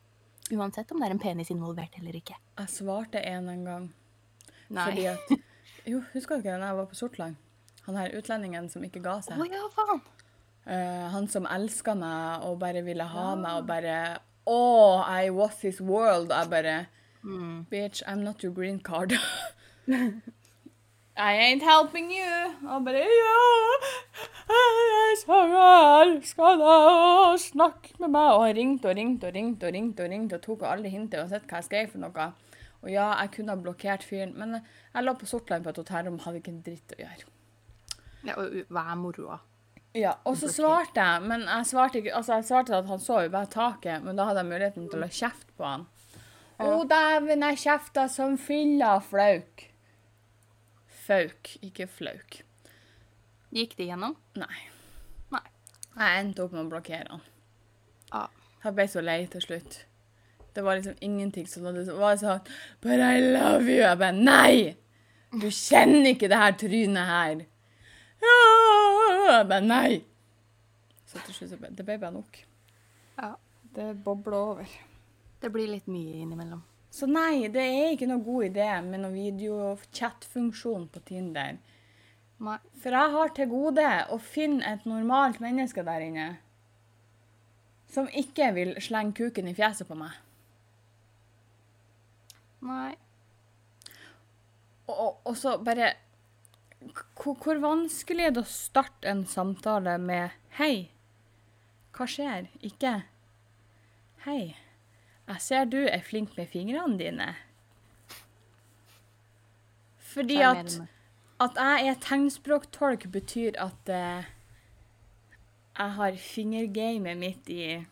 Uansett 0.55 0.91
om 0.93 0.99
det 1.03 1.09
er 1.11 1.15
en 1.15 1.21
penis 1.23 1.51
involvert 1.55 1.95
eller 2.01 2.17
ikke. 2.19 2.35
Jeg 2.59 2.73
svarte 2.73 3.21
en 3.23 3.49
en 3.53 3.65
gang. 3.69 3.87
Nei. 4.69 4.85
Fordi 4.89 5.05
at 5.13 5.35
Jo, 5.89 6.03
husker 6.13 6.37
du 6.37 6.43
ikke 6.43 6.57
da 6.61 6.67
jeg 6.73 6.77
var 6.77 6.89
på 6.91 6.97
Sortland? 6.99 7.37
Han 7.87 7.97
her 7.97 8.13
utlendingen 8.19 8.67
som 8.69 8.83
ikke 8.85 9.01
ga 9.05 9.15
Å 9.21 9.25
seg. 9.25 9.41
ja, 9.49 9.65
faen! 9.73 10.03
Uh, 10.69 11.07
han 11.15 11.29
som 11.33 11.47
elska 11.49 11.95
meg 11.97 12.45
og 12.45 12.59
bare 12.61 12.83
ville 12.85 13.07
ha 13.09 13.29
meg 13.41 13.63
og 13.63 13.69
bare 13.71 13.95
Oh, 14.49 15.01
I 15.05 15.31
was 15.31 15.61
his 15.63 15.81
world. 15.81 16.33
Jeg 16.33 16.51
bare 16.51 16.77
Mm. 17.25 17.67
Bitch, 17.69 18.03
I'm 18.07 18.23
not 18.23 18.43
your 18.45 18.53
green 18.55 18.79
card. 18.81 19.13
I 21.19 21.33
ain't 21.35 21.63
helping 21.67 22.13
you. 22.15 22.35
Og 22.71 22.85
bare 22.87 23.01
Ja, 23.03 23.39
jeg 24.49 25.17
så 25.19 25.39
elsker 26.05 26.61
deg 26.61 27.41
snakk 27.43 27.89
med 27.99 28.13
meg. 28.15 28.29
Og 28.37 28.45
han 28.47 28.55
ringte 28.55 28.93
og 28.93 28.95
ringte 29.01 29.27
og 29.27 29.35
ringte 29.35 29.67
og 29.67 29.75
ringte 29.75 30.05
og 30.07 30.13
ringte 30.13 30.39
og 30.39 30.45
tok 30.45 30.63
alle 30.71 30.93
hintene 30.93 31.25
og 31.25 31.33
sett 31.33 31.49
hva 31.51 31.59
jeg 31.59 31.67
skrev 31.67 31.91
for 31.91 32.05
noe. 32.05 32.29
Og 32.85 32.93
ja, 32.93 33.09
jeg 33.25 33.33
kunne 33.35 33.57
ha 33.57 33.59
blokkert 33.59 34.07
fyren, 34.07 34.37
men 34.39 34.61
jeg 34.61 35.03
lå 35.03 35.15
på 35.19 35.27
Sortland 35.27 35.67
på 35.67 35.73
et 35.75 35.81
hotellrom, 35.83 36.21
hadde 36.23 36.39
ikke 36.39 36.53
en 36.55 36.63
dritt 36.63 36.95
å 36.95 37.01
gjøre. 37.03 37.33
Ja, 38.29 38.37
og 38.39 38.55
hva 38.71 38.85
er 38.93 39.01
moroa? 39.01 39.39
Ja, 39.99 40.13
og 40.29 40.37
så 40.39 40.51
svarte 40.53 41.03
jeg, 41.03 41.25
men 41.27 41.47
jeg 41.49 41.67
svarte 41.67 41.99
ikke 41.99 42.13
Altså, 42.15 42.37
jeg 42.39 42.47
svarte 42.47 42.77
at 42.77 42.87
han 42.87 43.01
så 43.03 43.25
jo 43.25 43.33
bare 43.35 43.51
taket, 43.51 44.05
men 44.05 44.19
da 44.21 44.29
hadde 44.29 44.45
jeg 44.45 44.53
muligheten 44.53 44.87
til 44.93 45.03
å 45.03 45.11
kjefte 45.11 45.57
på 45.59 45.67
han. 45.67 45.89
Å, 46.59 46.71
dæven, 46.91 47.43
jeg 47.49 47.61
kjefta 47.65 48.07
som 48.11 48.39
filla 48.39 48.99
flauk. 49.03 49.68
Fauk, 51.09 51.55
ikke 51.65 51.87
flauk. 51.89 52.43
Gikk 53.57 53.79
det 53.79 53.87
gjennom? 53.89 54.13
Nei. 54.37 54.59
Nei. 55.33 55.45
Jeg 55.97 56.21
endte 56.21 56.45
opp 56.45 56.53
med 56.53 56.67
å 56.67 56.73
blokkere 56.75 57.15
han. 57.15 57.23
Ja. 58.11 58.27
Jeg 58.65 58.75
ble 58.77 58.87
så 58.93 59.01
lei 59.01 59.23
til 59.33 59.41
slutt. 59.41 59.79
Det 60.53 60.65
var 60.67 60.77
liksom 60.77 61.01
ingenting 61.01 61.47
som 61.49 61.65
hadde... 61.69 61.87
var 61.97 62.19
sånn 62.21 62.45
But 62.85 63.01
I 63.01 63.23
love 63.25 63.65
you. 63.65 63.81
Jeg 63.81 64.01
bare 64.01 64.17
Nei! 64.19 64.77
Du 65.33 65.49
kjenner 65.53 66.11
ikke 66.13 66.29
det 66.29 66.41
her 66.41 66.55
trynet 66.61 67.09
her. 67.09 67.43
Ja, 68.21 68.37
jeg 69.33 69.49
bare 69.49 69.65
Nei. 69.65 69.99
Så 71.09 71.25
til 71.25 71.37
slutt 71.37 71.55
så 71.55 71.61
ble 71.61 71.73
det 71.73 71.89
ble 71.89 71.97
bare 72.03 72.17
nok. 72.19 72.43
Ja. 73.17 73.33
Det 73.79 73.95
bobler 74.05 74.37
over. 74.37 74.81
Det 75.41 75.53
blir 75.55 75.71
litt 75.73 75.89
mye 75.89 76.21
innimellom. 76.21 76.61
Så 76.91 77.07
nei, 77.07 77.49
det 77.53 77.63
er 77.63 77.93
ikke 77.93 78.09
noe 78.09 78.25
god 78.25 78.49
idé 78.49 78.69
med 78.85 79.03
noen 79.03 79.17
videochat-funksjon 79.17 80.89
på 80.93 81.03
Tinder. 81.09 81.59
For 82.39 82.95
jeg 82.95 83.15
har 83.15 83.33
til 83.35 83.51
gode 83.51 83.89
å 84.15 84.19
finne 84.23 84.65
et 84.67 84.87
normalt 84.89 85.41
menneske 85.43 85.85
der 85.87 86.05
inne 86.07 86.29
som 87.89 88.09
ikke 88.13 88.51
vil 88.57 88.75
slenge 88.85 89.17
kuken 89.17 89.49
i 89.49 89.55
fjeset 89.57 89.89
på 89.89 89.97
meg. 89.97 90.13
Nei. 92.69 92.93
Og, 94.89 94.95
og, 94.95 95.17
og 95.25 95.37
så 95.39 95.57
bare 95.65 95.95
hvor, 97.19 97.35
hvor 97.35 97.61
vanskelig 97.63 98.29
er 98.29 98.35
det 98.37 98.45
å 98.45 98.51
starte 98.51 99.09
en 99.11 99.25
samtale 99.27 99.97
med 99.99 100.37
'Hei, 100.59 100.91
hva 101.97 102.07
skjer?' 102.07 102.51
Ikke 102.63 103.03
'Hei, 104.25 104.57
jeg 105.29 105.45
ser 105.45 105.65
du 105.69 105.79
er 105.85 106.01
flink 106.01 106.37
med 106.37 106.47
fingrene 106.49 106.99
dine'. 106.99 107.35
Fordi 109.99 110.41
at, 110.41 110.81
at 111.41 111.51
jeg 111.57 111.89
er 111.89 112.01
tegnspråktolk, 112.01 113.13
betyr 113.13 113.53
at 113.59 113.93
uh, 113.93 114.25
jeg 115.79 115.93
har 115.93 116.17
fingergamet 116.17 117.17
mitt 117.17 117.49
i 117.49 117.85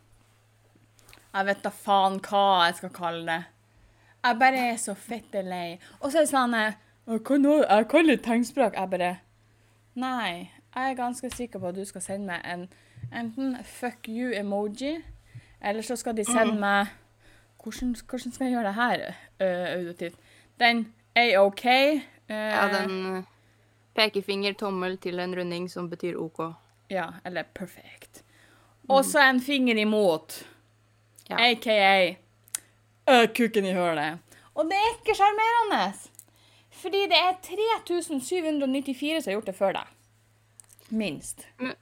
Jeg 1.33 1.45
vet 1.45 1.63
da 1.63 1.69
faen 1.69 2.17
hva 2.19 2.65
jeg 2.65 2.75
skal 2.75 2.89
kalle 2.89 3.25
det. 3.25 3.43
Jeg 4.23 4.39
bare 4.39 4.63
er 4.71 4.75
så 4.81 4.93
fette 4.93 5.41
lei. 5.41 5.77
Og 6.01 6.11
så 6.11 6.17
er 6.17 6.25
det 6.25 6.31
sånn 6.33 6.53
eh, 6.57 6.73
jeg 7.07 7.87
kan 7.89 8.05
litt 8.05 8.23
tegnspråk. 8.25 8.75
Jeg 8.75 8.89
bare 8.89 9.17
Nei. 9.95 10.51
Jeg 10.75 10.91
er 10.91 10.97
ganske 10.97 11.29
sikker 11.29 11.59
på 11.59 11.69
at 11.69 11.75
du 11.75 11.85
skal 11.85 12.01
sende 12.01 12.27
meg 12.27 12.41
en 12.45 12.67
enten 13.13 13.55
fuck 13.63 14.07
you-emoji, 14.07 14.97
eller 15.61 15.81
så 15.81 15.95
skal 15.95 16.17
de 16.17 16.25
sende 16.25 16.57
meg 16.65 16.91
Hvordan, 17.67 17.95
hvordan 18.09 18.31
skal 18.31 18.45
jeg 18.45 18.53
gjøre 18.53 18.67
det 18.67 18.75
her, 18.75 19.01
uh, 19.43 19.79
auditivt? 19.79 20.19
Den 20.59 20.93
er 21.15 21.39
OK. 21.39 21.65
Uh, 21.65 22.35
Ja, 22.35 22.67
den 22.71 23.15
eh, 23.15 23.23
pekefinger, 23.95 24.53
tommel 24.53 24.97
til 24.97 25.19
en 25.19 25.35
runding 25.35 25.69
som 25.71 25.89
betyr 25.89 26.15
OK. 26.19 26.39
Ja, 26.89 27.05
eller 27.25 27.43
perfect. 27.43 28.23
Og 28.87 29.05
så 29.05 29.19
en 29.19 29.41
finger 29.41 29.75
imot. 29.75 30.47
Ja. 31.29 31.35
AKA 31.49 32.15
uh, 33.11 33.27
kukken 33.35 33.65
i 33.65 33.73
hølet. 33.73 34.19
Og 34.55 34.65
det 34.65 34.79
er 34.79 34.93
ikke 34.93 35.15
sjarmerende. 35.15 35.93
Fordi 36.71 37.03
det 37.11 37.19
er 37.19 37.35
3794 37.43 39.23
som 39.23 39.31
har 39.31 39.35
gjort 39.35 39.51
det 39.51 39.55
før 39.55 39.75
deg. 39.81 39.91
Minst. 40.89 41.47
Men 41.59 41.75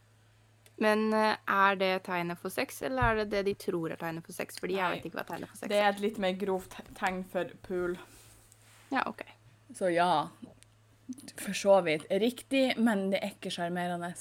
eh, 0.83 1.35
er 1.47 1.75
det 1.79 2.03
tegnet 2.03 2.39
for 2.41 2.51
sex, 2.51 2.81
eller 2.83 3.03
er 3.03 3.15
det 3.23 3.29
det 3.31 3.45
de 3.45 3.53
tror 3.55 3.91
er 3.91 4.01
tegnet 4.01 4.25
for 4.25 4.35
sex? 4.35 4.59
Fordi 4.59 4.75
jeg 4.75 4.91
vet 4.91 5.05
ikke 5.05 5.21
hva 5.21 5.27
tegnet 5.29 5.49
for 5.49 5.61
sex 5.61 5.69
Det 5.71 5.79
er 5.79 5.89
et 5.93 6.03
litt 6.03 6.17
mer 6.19 6.35
grovt 6.39 6.75
tegn 6.99 7.23
for 7.31 7.51
pool. 7.67 7.95
Ja, 8.91 9.05
OK. 9.07 9.23
Så 9.75 9.89
ja, 9.89 10.27
for 11.39 11.53
så 11.57 11.79
vidt 11.85 12.05
riktig, 12.11 12.73
men 12.77 13.09
det 13.13 13.21
er 13.21 13.35
ikke 13.35 13.53
sjarmerende. 13.53 14.11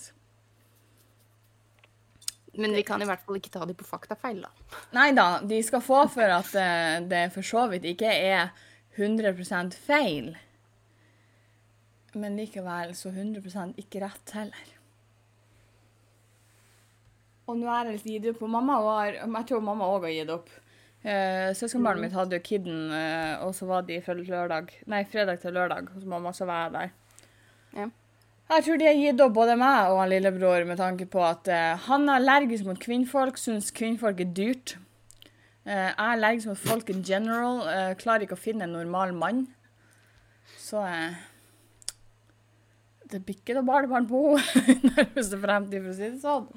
Men 2.54 2.74
vi 2.74 2.84
kan 2.86 3.02
i 3.02 3.08
hvert 3.08 3.24
fall 3.26 3.40
ikke 3.40 3.50
ta 3.50 3.64
dem 3.66 3.76
på 3.78 3.86
faktafeil, 3.86 4.44
da. 4.44 4.78
Nei 4.94 5.10
da, 5.16 5.40
de 5.42 5.58
skal 5.66 5.82
få 5.82 6.04
for 6.12 6.36
at 6.36 6.54
eh, 6.54 7.00
det 7.10 7.26
for 7.34 7.46
så 7.46 7.66
vidt 7.72 7.86
ikke 7.90 8.10
er 8.10 8.52
100% 8.94 9.74
feil. 9.74 10.34
Men 12.14 12.38
likevel 12.38 12.94
så 12.94 13.10
100% 13.10 13.74
ikke 13.82 14.04
rett 14.04 14.36
heller. 14.36 14.73
Og 17.46 17.58
nå 17.60 17.68
er 17.68 17.90
jeg 17.92 18.04
gitt 18.04 18.28
opp. 18.32 18.44
Og 18.46 18.52
mamma 18.54 18.78
var, 18.82 19.18
jeg 19.20 19.48
tror 19.50 19.64
mamma 19.64 19.88
òg 19.92 20.06
har 20.08 20.14
gitt 20.14 20.32
opp. 20.32 20.52
Eh, 21.04 21.50
Søskenbarnet 21.52 22.06
mitt 22.06 22.14
hadde 22.16 22.38
jo 22.38 22.44
kidden, 22.44 22.86
eh, 22.96 23.42
og 23.44 23.52
så 23.56 23.66
var 23.68 23.82
de 23.84 23.98
fra 24.00 24.14
lørdag, 24.16 24.70
nei, 24.88 25.02
fredag 25.04 25.42
til 25.42 25.52
lørdag. 25.52 25.90
Hos 25.92 26.06
mamma, 26.08 26.32
så 26.32 26.48
var 26.48 26.62
jeg 26.62 26.72
der. 26.78 26.94
Ja. 27.76 27.90
Jeg 28.54 28.64
tror 28.64 28.80
de 28.80 28.86
har 28.88 28.96
gitt 28.96 29.20
opp 29.24 29.34
både 29.36 29.54
meg 29.56 29.90
og 29.90 29.98
han 30.02 30.10
lillebror 30.12 30.66
med 30.68 30.76
tanke 30.76 31.06
på 31.08 31.20
at 31.24 31.48
eh, 31.48 31.76
han 31.86 32.08
er 32.08 32.18
allergisk 32.20 32.64
mot 32.68 32.80
kvinnfolk, 32.80 33.36
syns 33.40 33.70
kvinnfolk 33.76 34.20
er 34.20 34.32
dyrt. 34.36 34.76
Eh, 35.64 35.72
jeg 35.72 35.92
er 35.92 36.10
allergisk 36.14 36.52
mot 36.52 36.60
folk 36.60 36.90
in 36.92 37.04
general, 37.04 37.62
eh, 37.68 37.94
klarer 38.00 38.26
ikke 38.26 38.36
å 38.36 38.40
finne 38.40 38.64
en 38.64 38.76
normal 38.76 39.12
mann. 39.16 39.46
Så 40.60 40.80
eh, 40.84 41.16
Det 43.12 43.20
blir 43.24 43.36
ikke 43.36 43.56
noe 43.56 43.68
barnebarn 43.68 44.08
på 44.08 44.20
henne 44.36 44.72
i 44.74 44.92
nærmeste 44.92 45.40
fremtid, 45.40 45.80
for 45.84 45.92
å 45.92 45.98
si 46.00 46.08
det 46.08 46.22
sånn. 46.24 46.48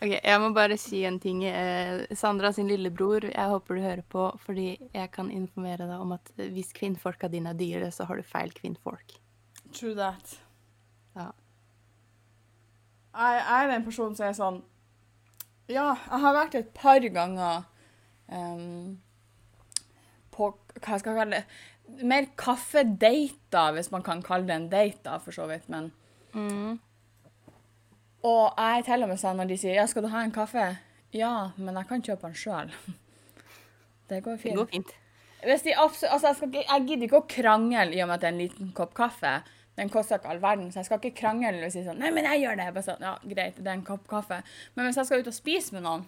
Ok, 0.00 0.14
Jeg 0.24 0.40
må 0.40 0.48
bare 0.56 0.78
si 0.80 1.02
en 1.04 1.18
ting. 1.20 1.42
Eh, 1.44 2.06
Sandra 2.16 2.52
sin 2.56 2.68
lillebror, 2.70 3.26
jeg 3.28 3.50
håper 3.52 3.76
du 3.76 3.82
hører 3.84 4.04
på, 4.08 4.30
fordi 4.40 4.68
jeg 4.94 5.10
kan 5.12 5.28
informere 5.30 5.84
deg 5.84 6.00
om 6.00 6.14
at 6.16 6.30
hvis 6.40 6.72
kvinnfolka 6.76 7.28
dine 7.28 7.52
er 7.52 7.58
dyre, 7.58 7.90
så 7.92 8.06
har 8.08 8.16
du 8.16 8.24
feil 8.24 8.52
kvinnfolk. 8.56 9.18
True 9.76 9.92
that. 9.98 10.38
Ja. 11.16 11.30
Jeg 13.10 13.44
er 13.58 13.68
den 13.72 13.84
personen 13.84 14.14
som 14.16 14.28
er 14.28 14.34
sånn 14.38 14.58
Ja, 15.70 15.96
jeg 15.98 16.20
har 16.22 16.34
vært 16.36 16.54
et 16.54 16.68
par 16.74 17.02
ganger 17.02 17.64
um, 18.30 19.00
på 20.30 20.52
Hva 20.78 20.98
skal 21.00 21.10
jeg 21.10 21.18
kalle 21.18 21.40
det 21.40 22.04
Mer 22.06 22.28
kaffedater, 22.38 23.74
hvis 23.74 23.90
man 23.90 24.04
kan 24.06 24.22
kalle 24.22 24.46
det 24.46 24.54
en 24.54 24.68
date, 24.70 25.02
da, 25.02 25.16
for 25.18 25.34
så 25.34 25.48
vidt. 25.50 25.66
Men 25.68 25.90
Mm. 26.30 26.78
Og 28.22 28.54
jeg 28.58 28.84
til 28.84 29.02
og 29.02 29.08
med 29.08 29.20
sånn 29.20 29.38
når 29.40 29.48
de 29.48 29.56
sier 29.56 29.74
ja, 29.78 29.86
'skal 29.86 30.02
du 30.02 30.08
ha 30.08 30.22
en 30.22 30.32
kaffe'? 30.32 30.76
Ja, 31.12 31.50
men 31.56 31.74
jeg 31.74 31.88
kan 31.88 32.02
kjøpe 32.02 32.22
den 32.28 32.34
sjøl. 32.34 32.70
Det 34.10 34.22
går 34.24 34.32
Det 34.32 34.40
fint. 34.42 34.56
går 34.56 34.66
fint. 34.66 34.94
Altså 35.42 36.26
jeg, 36.26 36.36
skal 36.36 36.52
jeg 36.52 36.86
gidder 36.86 37.06
ikke 37.06 37.20
å 37.22 37.28
krangle 37.28 37.94
i 37.94 38.02
og 38.02 38.08
med 38.08 38.14
at 38.14 38.20
det 38.20 38.28
er 38.28 38.32
en 38.32 38.38
liten 38.42 38.72
kopp 38.76 38.92
kaffe. 38.94 39.42
Den 39.78 39.88
koster 39.88 40.18
ikke 40.18 40.28
all 40.28 40.40
verden, 40.42 40.72
så 40.72 40.80
jeg 40.80 40.84
skal 40.90 40.98
ikke 40.98 41.16
krangle 41.22 41.64
og 41.64 41.72
si 41.72 41.84
sånn 41.84 41.96
'Nei, 41.98 42.10
men 42.10 42.24
jeg 42.24 42.42
gjør 42.42 42.56
det.' 42.56 42.74
Bare 42.74 42.82
sånn, 42.84 43.00
ja, 43.00 43.14
greit, 43.24 43.56
det 43.56 43.66
er 43.66 43.72
en 43.78 43.84
kopp 43.86 44.06
kaffe. 44.08 44.42
Men 44.74 44.84
hvis 44.86 44.96
jeg 44.96 45.06
skal 45.06 45.20
ut 45.20 45.26
og 45.30 45.34
spise 45.34 45.72
med 45.72 45.82
noen 45.82 46.06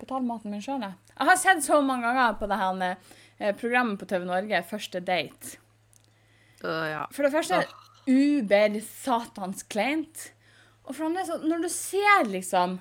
Betal 0.00 0.22
maten 0.24 0.50
min 0.50 0.62
sjøl, 0.64 0.80
jeg. 0.80 0.94
Jeg 1.18 1.26
har 1.28 1.36
sett 1.36 1.64
så 1.64 1.80
mange 1.84 2.02
ganger 2.08 2.38
på 2.40 2.46
det 2.48 2.56
her 2.56 2.72
med 2.72 3.56
programmet 3.60 3.98
på 4.00 4.06
TV 4.08 4.24
Norge, 4.24 4.62
'Første 4.62 5.00
date'. 5.00 5.56
Uh, 6.64 6.86
ja. 6.90 7.06
For 7.12 7.22
det 7.22 7.32
første 7.32 7.64
uber 8.10 8.80
satans 8.82 9.62
kleint. 9.70 10.30
Og 10.84 10.96
for 10.98 11.12
når 11.46 11.62
du 11.62 11.70
ser 11.70 12.26
liksom 12.26 12.80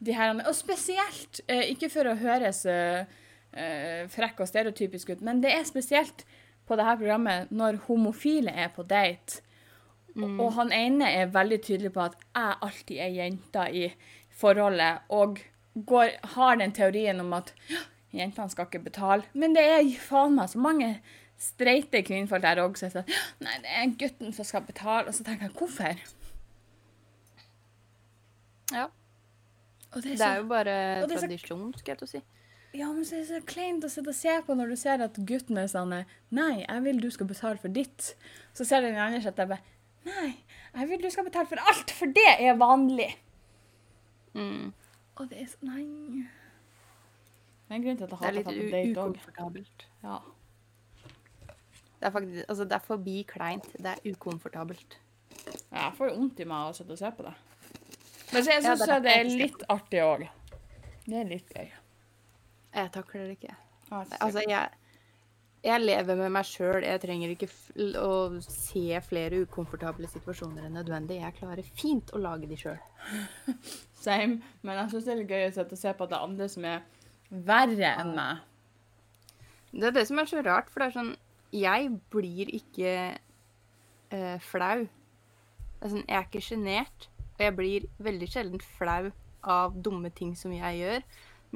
de 0.00 0.14
her 0.16 0.32
Og 0.48 0.54
spesielt, 0.56 1.42
eh, 1.46 1.70
ikke 1.74 1.90
for 1.92 2.08
å 2.08 2.16
høres 2.16 2.64
eh, 2.64 3.04
eh, 3.52 4.08
frekk 4.08 4.40
og 4.40 4.48
stereotypisk 4.48 5.10
ut, 5.12 5.20
men 5.20 5.42
det 5.42 5.52
er 5.52 5.66
spesielt 5.68 6.24
på 6.66 6.76
det 6.78 6.86
her 6.86 6.96
programmet 6.96 7.50
når 7.52 7.82
homofile 7.86 8.50
er 8.50 8.70
på 8.72 8.82
date. 8.82 9.42
Og, 10.16 10.40
og 10.40 10.52
han 10.56 10.72
ene 10.72 11.10
er 11.20 11.30
veldig 11.34 11.60
tydelig 11.62 11.92
på 11.92 12.02
at 12.08 12.16
jeg 12.18 12.56
alltid 12.66 12.96
er 12.96 13.12
jenta 13.14 13.66
i 13.68 13.84
forholdet, 14.40 15.04
og 15.12 15.38
går, 15.74 16.16
har 16.34 16.56
den 16.56 16.72
teorien 16.72 17.20
om 17.20 17.32
at 17.36 17.52
«Ja, 17.70 17.84
jentene 18.16 18.50
skal 18.50 18.66
ikke 18.66 18.82
betale. 18.88 19.28
Men 19.32 19.54
det 19.54 19.62
er 19.68 19.84
faen 20.02 20.34
meg 20.38 20.50
så 20.50 20.58
mange 20.62 20.94
streite 21.40 22.02
kvinnfolk 22.04 22.42
der 22.44 22.60
òg 22.62 22.76
som 22.76 22.90
sier 22.90 23.00
sånn 23.00 23.44
Nei, 23.46 23.54
det 23.64 23.70
er 23.80 23.94
gutten 24.02 24.34
som 24.36 24.44
skal 24.44 24.62
betale. 24.66 25.08
Og 25.08 25.14
så 25.16 25.24
tenker 25.24 25.48
jeg 25.48 25.56
hvorfor? 25.56 26.00
ja. 28.72 28.86
Det 29.90 30.04
er 30.06 30.16
Det 30.16 30.20
er 30.26 30.36
jo 30.36 30.44
bare 30.46 30.74
så- 31.08 31.18
tradisjon, 31.18 31.72
skal 31.78 31.92
jeg 31.92 31.98
til 31.98 32.06
å 32.06 32.10
si. 32.10 32.22
ja, 32.78 32.92
men 32.92 33.02
så 33.04 33.14
er 33.16 33.24
det 33.24 33.28
så 33.28 33.40
kleint 33.46 33.84
å 33.84 33.90
sitte 33.90 34.08
og 34.08 34.14
se 34.14 34.40
på 34.46 34.54
når 34.54 34.68
du 34.70 34.76
ser 34.76 35.02
at 35.02 35.14
gutten 35.26 35.58
er 35.58 35.66
sånn 35.66 36.04
Nei, 36.30 36.64
jeg 36.68 36.82
vil 36.84 37.00
du 37.00 37.10
skal 37.10 37.26
betale 37.26 37.58
for 37.58 37.68
ditt. 37.68 38.14
Så 38.54 38.64
ser 38.64 38.80
den 38.82 38.94
andre 38.94 39.18
at 39.28 39.36
jeg 39.36 39.48
bare 39.48 39.60
Nei, 40.04 40.36
jeg 40.74 40.88
vil 40.88 41.02
du 41.02 41.10
skal 41.10 41.24
betale 41.24 41.46
for 41.46 41.56
alt, 41.58 41.90
for 41.90 42.06
det 42.06 42.28
er 42.38 42.54
vanlig. 42.56 43.16
Mm. 44.34 44.72
Og 45.16 45.28
det 45.28 45.42
er 45.42 45.46
så 45.46 45.56
Nei. 45.62 45.82
Det 47.68 47.70
er 47.70 47.74
en 47.74 47.82
grunn 47.82 47.96
til 47.96 48.04
at 48.04 48.10
jeg 48.10 48.18
er 48.20 48.24
hater 48.24 48.40
å 48.40 48.44
ta 48.44 48.50
på 48.52 48.70
date 48.70 49.42
òg. 49.42 49.66
Ja. 50.04 50.18
Det 52.00 52.08
er 52.08 52.12
faktisk, 52.14 52.44
altså 52.48 52.64
det 52.64 52.76
er 52.76 52.84
forbi 52.84 53.16
kleint. 53.28 53.70
Det 53.76 53.92
er 53.92 54.12
ukomfortabelt. 54.14 54.98
Jeg 55.70 55.92
får 55.96 56.08
jo 56.08 56.16
vondt 56.16 56.40
i 56.40 56.46
meg 56.48 56.56
av 56.56 56.72
å 56.72 56.76
sitte 56.76 56.96
og 56.96 57.00
se 57.00 57.10
på 57.16 57.26
det. 57.26 57.34
Men 58.30 58.44
så 58.44 58.54
jeg 58.54 58.64
Ja, 58.64 58.74
det 58.78 59.00
det, 59.04 59.16
er 59.16 59.30
litt 59.42 59.64
artig 59.68 60.02
òg. 60.04 60.26
Det 61.04 61.18
er 61.20 61.28
litt 61.28 61.52
gøy. 61.52 61.68
Jeg 62.74 62.92
takler 62.94 63.26
det 63.26 63.36
ikke. 63.36 63.56
Altså, 63.90 64.42
jeg, 64.46 64.68
jeg 65.66 65.82
lever 65.82 66.18
med 66.22 66.32
meg 66.38 66.46
sjøl. 66.46 66.86
Jeg 66.86 67.02
trenger 67.02 67.34
ikke 67.34 67.50
å 68.00 68.12
se 68.46 69.00
flere 69.04 69.42
ukomfortable 69.44 70.08
situasjoner 70.08 70.68
enn 70.68 70.78
nødvendig. 70.78 71.20
Jeg 71.20 71.36
klarer 71.40 71.72
fint 71.82 72.14
å 72.14 72.22
lage 72.22 72.48
de 72.48 72.58
sjøl. 72.60 72.78
Same. 74.04 74.40
Men 74.62 74.84
jeg 74.84 74.94
syns 74.94 75.08
det 75.08 75.16
er 75.16 75.20
litt 75.24 75.34
gøy 75.34 75.48
å 75.50 75.80
se 75.82 75.96
på 75.96 76.06
at 76.06 76.14
det 76.14 76.20
er 76.20 76.28
andre 76.30 76.48
som 76.52 76.68
er 76.70 76.86
verre 77.50 77.96
enn 78.00 78.14
meg. 78.16 78.46
Det 79.70 79.90
er 79.90 79.98
det 80.00 80.06
som 80.08 80.18
er 80.18 80.30
så 80.30 80.40
rart, 80.42 80.70
for 80.70 80.82
det 80.82 80.90
er 80.90 80.96
sånn 80.96 81.12
Jeg 81.54 81.90
blir 82.12 82.50
ikke 82.54 82.94
uh, 84.14 84.38
flau. 84.44 84.84
Er 85.80 85.90
sånn, 85.90 86.04
jeg 86.06 86.18
er 86.18 86.28
ikke 86.28 86.44
sjenert, 86.44 87.08
og 87.38 87.42
jeg 87.46 87.56
blir 87.56 87.88
veldig 88.02 88.28
sjelden 88.30 88.62
flau 88.76 89.10
av 89.40 89.76
dumme 89.80 90.10
ting 90.12 90.34
som 90.36 90.52
jeg 90.52 90.82
gjør. 90.82 91.04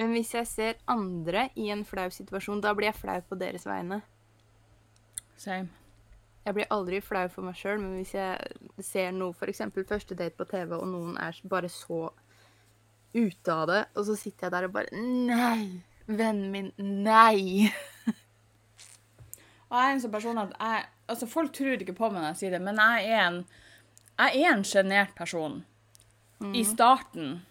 Men 0.01 0.15
hvis 0.17 0.35
jeg 0.35 0.51
ser 0.51 0.83
andre 0.91 1.49
i 1.61 1.69
en 1.71 1.85
flau 1.87 2.09
situasjon, 2.11 2.63
da 2.65 2.73
blir 2.75 2.91
jeg 2.91 2.99
flau 2.99 3.21
på 3.29 3.39
deres 3.39 3.67
vegne. 3.69 4.01
Same. 5.39 5.71
Jeg 6.45 6.57
blir 6.59 6.73
aldri 6.75 7.01
flau 7.01 7.25
for 7.33 7.47
meg 7.47 7.57
sjøl, 7.57 7.79
men 7.81 7.95
hvis 7.97 8.13
jeg 8.17 8.85
ser 8.85 9.15
noe, 9.17 9.33
f.eks. 9.33 9.63
første 9.89 10.17
date 10.19 10.37
på 10.37 10.45
TV, 10.51 10.75
og 10.77 10.89
noen 10.91 11.17
er 11.21 11.39
bare 11.49 11.71
så 11.73 12.11
ute 13.15 13.55
av 13.55 13.69
det, 13.71 13.81
og 13.95 14.09
så 14.11 14.17
sitter 14.19 14.49
jeg 14.49 14.57
der 14.57 14.69
og 14.69 14.75
bare 14.75 15.05
Nei! 15.31 15.81
Vennen 16.05 16.51
min, 16.53 16.73
nei! 16.77 17.71
Og 19.75 19.81
jeg 19.81 19.91
er 19.91 19.97
en 19.97 20.05
sånn 20.05 20.15
person 20.15 20.45
at 20.47 20.59
jeg 20.59 20.91
Altså, 21.05 21.27
folk 21.29 21.51
tror 21.53 21.83
ikke 21.85 21.93
på 21.93 22.09
meg 22.09 22.23
når 22.23 22.31
jeg 22.31 22.39
sier 22.39 22.55
det, 22.55 22.63
men 22.65 22.79
jeg 22.81 23.11
er 23.13 23.27
en 23.27 23.43
Jeg 24.17 24.39
er 24.41 24.55
en 24.55 24.63
sjenert 24.65 25.11
person. 25.19 25.65
I 26.55 26.63
starten. 26.65 27.43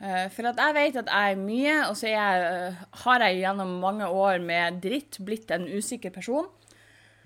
Eh, 0.00 0.28
for 0.32 0.48
at 0.48 0.58
jeg 0.60 0.74
vet 0.76 0.96
at 1.00 1.10
jeg 1.10 1.34
er 1.34 1.40
mye, 1.40 1.74
og 1.88 1.96
så 1.98 2.08
jeg, 2.08 2.44
eh, 2.46 2.78
har 3.04 3.24
jeg 3.24 3.40
gjennom 3.40 3.74
mange 3.82 4.06
år 4.06 4.38
med 4.40 4.80
dritt 4.84 5.18
blitt 5.26 5.50
en 5.50 5.66
usikker 5.68 6.12
person. 6.14 6.48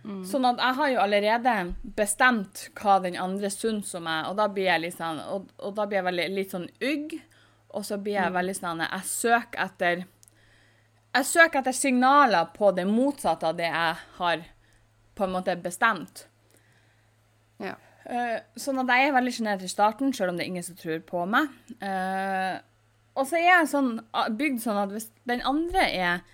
Sånn 0.04 0.44
at 0.44 0.58
jeg 0.60 0.76
har 0.76 0.90
jo 0.92 0.98
allerede 1.00 1.52
bestemt 1.96 2.66
hva 2.76 2.98
den 3.00 3.16
andre 3.16 3.48
syns 3.48 3.94
om 3.96 4.04
meg, 4.04 4.26
og 4.28 4.36
da 4.36 4.50
blir 4.52 4.68
jeg 4.68 4.82
litt 4.82 4.98
sånn, 4.98 5.20
og, 5.32 5.46
og 5.64 5.78
da 5.78 5.86
blir 5.88 6.02
jeg 6.02 6.08
veldig, 6.10 6.26
litt 6.34 6.52
sånn 6.52 6.66
ugg, 6.84 7.14
og 7.72 7.86
så 7.88 7.96
blir 7.96 8.18
jeg 8.18 8.34
veldig 8.34 8.56
sånn 8.58 8.82
Jeg 8.84 9.08
søker 9.08 9.62
etter 9.64 10.04
Jeg 11.14 11.26
søker 11.28 11.60
etter 11.60 11.76
signaler 11.76 12.48
på 12.56 12.72
det 12.74 12.86
motsatte 12.90 13.46
av 13.46 13.58
det 13.58 13.68
jeg 13.68 13.96
har 14.18 14.46
på 15.14 15.26
en 15.26 15.34
måte 15.36 15.54
bestemt. 15.62 16.24
Ja. 17.62 17.76
Uh, 18.04 18.40
sånn 18.60 18.82
at 18.82 18.90
jeg 18.90 19.08
er 19.08 19.14
veldig 19.16 19.32
sjenert 19.32 19.62
i 19.64 19.70
starten, 19.70 20.12
selv 20.12 20.32
om 20.32 20.38
det 20.38 20.44
er 20.44 20.50
ingen 20.52 20.66
som 20.66 20.76
tror 20.78 20.98
på 21.06 21.22
meg. 21.30 21.52
Uh, 21.78 22.58
og 23.14 23.28
så 23.30 23.38
er 23.38 23.46
jeg 23.46 23.70
sånn, 23.70 23.92
bygd 24.34 24.64
sånn 24.64 24.80
at 24.80 24.90
hvis 24.92 25.06
den 25.30 25.44
andre 25.46 25.86
er 25.86 26.26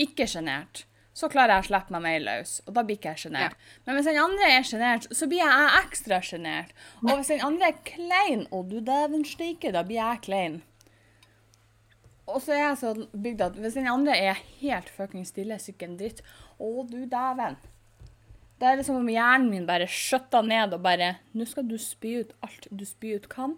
ikke 0.00 0.26
sjenert, 0.30 0.86
så 1.12 1.28
klarer 1.28 1.58
jeg 1.58 1.66
å 1.66 1.68
slippe 1.68 1.92
meg 1.92 2.04
mer 2.06 2.22
løs, 2.24 2.54
og 2.64 2.72
da 2.76 2.82
blir 2.88 2.96
ikke 2.96 3.12
jeg 3.12 3.26
sjenert. 3.26 3.56
Men 3.84 3.98
hvis 3.98 4.08
den 4.08 4.20
andre 4.22 4.48
er 4.48 4.64
sjenert, 4.64 5.08
så 5.12 5.28
blir 5.28 5.42
jeg 5.42 5.72
ekstra 5.82 6.22
sjenert. 6.24 6.72
Og 7.04 7.10
hvis 7.18 7.34
den 7.34 7.44
andre 7.44 7.68
er 7.68 7.82
klein, 7.84 8.46
å 8.48 8.62
du 8.64 8.78
dæven 8.80 9.26
steike, 9.28 9.74
da 9.76 9.84
blir 9.84 10.00
jeg 10.00 10.22
klein. 10.24 10.62
Og 12.32 12.40
så 12.40 12.54
er 12.56 12.62
jeg 12.62 12.80
sånn 12.80 13.06
bygd 13.12 13.44
at 13.44 13.58
hvis 13.60 13.76
den 13.76 13.90
andre 13.90 14.16
er 14.16 14.40
helt 14.62 14.88
fucking 14.92 15.26
stille, 15.28 15.58
sykken 15.60 15.98
dritt, 16.00 16.22
å 16.56 16.86
du 16.88 17.02
dæven. 17.10 17.58
Det 18.56 18.68
er 18.68 18.78
liksom 18.78 19.00
om 19.00 19.10
hjernen 19.10 19.50
min 19.50 19.66
bare 19.66 19.88
skjøtter 19.90 20.44
ned 20.46 20.76
og 20.76 20.84
bare 20.84 21.16
Nå 21.34 21.42
skal 21.50 21.66
du 21.66 21.74
spy 21.82 22.20
ut 22.22 22.30
alt 22.46 22.68
du 22.70 22.84
spy 22.86 23.16
ut 23.18 23.26
kan. 23.32 23.56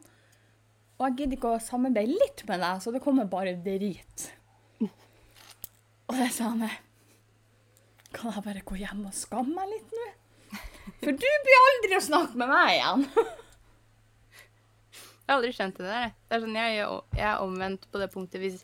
Og 0.97 1.07
jeg 1.07 1.19
gidder 1.19 1.37
ikke 1.37 1.53
å 1.57 1.61
samarbeide 1.63 2.17
litt 2.17 2.45
med 2.49 2.63
deg, 2.65 2.81
så 2.81 2.95
det 2.95 3.03
kommer 3.05 3.29
bare 3.29 3.57
drit. 3.61 4.29
Og 4.81 6.19
det 6.19 6.31
sa 6.33 6.53
han 6.53 6.67
Kan 8.15 8.33
jeg 8.33 8.45
bare 8.47 8.65
gå 8.65 8.79
hjem 8.81 9.07
og 9.09 9.17
skamme 9.17 9.57
meg 9.57 9.73
litt 9.75 9.97
nå? 9.99 10.11
For 11.01 11.13
du 11.13 11.31
blir 11.47 11.63
aldri 11.63 11.97
å 11.97 12.05
snakke 12.05 12.41
med 12.41 12.53
meg 12.53 12.77
igjen. 12.77 13.09
Jeg 15.25 15.33
har 15.33 15.39
aldri 15.39 15.53
skjønt 15.57 15.79
det 15.81 15.89
der. 15.89 16.11
Det 16.29 16.37
er 16.37 16.43
sånn, 16.45 16.59
jeg, 16.59 16.81
jeg 17.17 17.29
er 17.31 17.45
omvendt 17.45 17.87
på 17.89 18.01
det 18.03 18.11
punktet. 18.13 18.43
Hvis, 18.43 18.59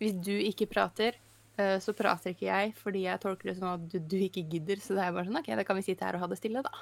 hvis 0.00 0.14
du 0.24 0.32
ikke 0.32 0.70
prater, 0.70 1.18
eh, 1.60 1.76
så 1.84 1.92
prater 1.96 2.32
ikke 2.32 2.48
jeg, 2.48 2.72
fordi 2.80 3.04
jeg 3.04 3.20
tolker 3.20 3.50
det 3.50 3.58
sånn 3.58 3.74
at 3.74 3.84
du, 3.92 3.98
du 4.00 4.16
ikke 4.24 4.46
gidder. 4.54 4.80
Så 4.80 4.96
det 4.96 5.04
er 5.04 5.12
bare 5.12 5.28
sånn, 5.28 5.36
ok, 5.42 5.52
da 5.58 5.66
kan 5.68 5.76
vi 5.76 5.84
sitte 5.84 6.08
her 6.08 6.16
og 6.16 6.24
ha 6.24 6.30
det 6.32 6.40
stille, 6.40 6.64
da. 6.64 6.72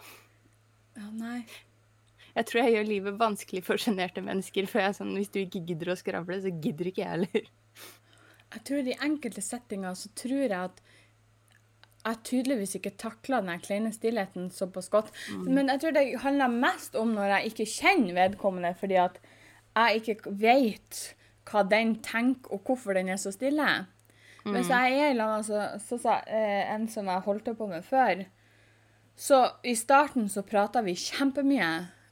Ja, 1.01 1.09
nei. 1.11 1.41
Jeg 2.37 2.47
tror 2.47 2.63
jeg 2.63 2.77
gjør 2.77 2.87
livet 2.87 3.19
vanskelig 3.19 3.65
for 3.67 3.83
sjenerte 3.83 4.23
mennesker. 4.23 4.71
For 4.71 4.83
jeg 4.83 4.93
er 4.93 4.99
sånn, 5.01 5.17
hvis 5.19 5.33
du 5.35 5.41
ikke 5.43 5.65
gidder 5.73 5.91
å 5.91 5.99
skravle, 5.99 6.39
så 6.45 6.55
gidder 6.55 6.93
ikke 6.93 7.03
jeg 7.03 7.15
heller. 7.17 7.51
Jeg 8.51 8.65
tror 8.67 8.87
i 8.91 8.99
enkelte 9.07 9.43
settinger 9.47 9.99
så 9.99 10.11
tror 10.19 10.45
jeg 10.47 10.55
at 10.55 10.81
jeg 12.01 12.21
tydeligvis 12.25 12.75
ikke 12.79 12.95
takla 13.01 13.43
den 13.45 13.61
kleine 13.61 13.93
stillheten 13.93 14.49
såpass 14.55 14.89
godt. 14.93 15.11
Men 15.45 15.69
jeg 15.69 15.83
tror 15.83 15.97
det 15.97 16.05
handler 16.23 16.53
mest 16.53 16.97
om 16.97 17.13
når 17.17 17.35
jeg 17.35 17.53
ikke 17.53 17.71
kjenner 17.75 18.17
vedkommende, 18.17 18.75
fordi 18.81 18.97
at 19.03 19.21
jeg 19.77 20.01
ikke 20.01 20.35
vet 20.41 21.01
hva 21.51 21.65
den 21.67 21.97
tenker, 22.05 22.53
og 22.55 22.67
hvorfor 22.67 22.97
den 22.97 23.11
er 23.13 23.21
så 23.21 23.33
stille. 23.35 23.69
Hvis 24.45 24.71
jeg 24.73 24.97
er 24.97 25.11
i 25.13 25.17
lag 25.19 25.45
så, 25.45 25.67
så, 25.85 25.99
så, 26.01 26.17
eh, 26.27 26.65
en 26.73 26.87
som 26.89 27.09
jeg 27.11 27.27
holdt 27.27 27.51
på 27.59 27.67
med 27.69 27.85
før, 27.85 28.25
så 29.17 29.43
i 29.69 29.75
starten 29.77 30.31
så 30.33 30.43
prata 30.47 30.81
vi 30.87 30.97
kjempemye. 30.97 31.71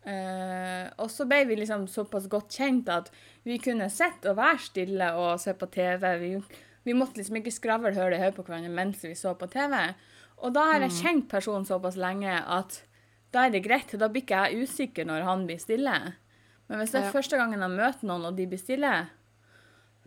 Eh, 0.09 0.85
og 1.01 1.09
så 1.13 1.25
ble 1.29 1.43
vi 1.49 1.57
liksom 1.59 1.87
såpass 1.89 2.29
godt 2.31 2.53
kjent 2.61 2.89
at 2.93 3.09
vi 3.49 3.57
kunne 3.61 3.89
sitte 3.93 4.33
og 4.33 4.39
være 4.39 4.61
stille 4.67 5.09
og 5.17 5.41
se 5.41 5.55
på 5.57 5.71
TV. 5.73 6.05
Vi, 6.21 6.33
vi 6.89 6.97
måtte 6.97 7.21
liksom 7.21 7.37
ikke 7.41 7.53
skravle 7.53 7.93
høl 7.97 8.17
i 8.17 8.21
hodet 8.23 8.37
på 8.39 8.45
hverandre 8.47 8.73
mens 8.73 9.03
vi 9.05 9.15
så 9.19 9.35
på 9.39 9.49
TV. 9.53 9.75
Og 10.41 10.55
da 10.57 10.65
har 10.73 10.85
jeg 10.87 10.97
kjent 11.03 11.29
personen 11.31 11.67
såpass 11.69 11.99
lenge 12.01 12.33
at 12.33 12.81
da 13.35 13.45
er 13.45 13.53
det 13.53 13.65
greit. 13.67 13.93
Da 14.01 14.09
blir 14.09 14.25
ikke 14.25 14.41
jeg 14.49 14.65
usikker 14.65 15.05
når 15.09 15.27
han 15.27 15.45
blir 15.49 15.61
stille. 15.61 15.95
Men 16.69 16.81
hvis 16.81 16.93
det 16.95 17.01
er 17.03 17.07
Ja. 17.09 17.13
første 17.13 17.37
gangen 17.41 17.61
jeg 17.65 17.71
møter 17.77 18.07
noen, 18.09 18.25
og 18.29 18.37
de 18.37 18.47
blir 18.47 18.61
stille, 18.61 18.93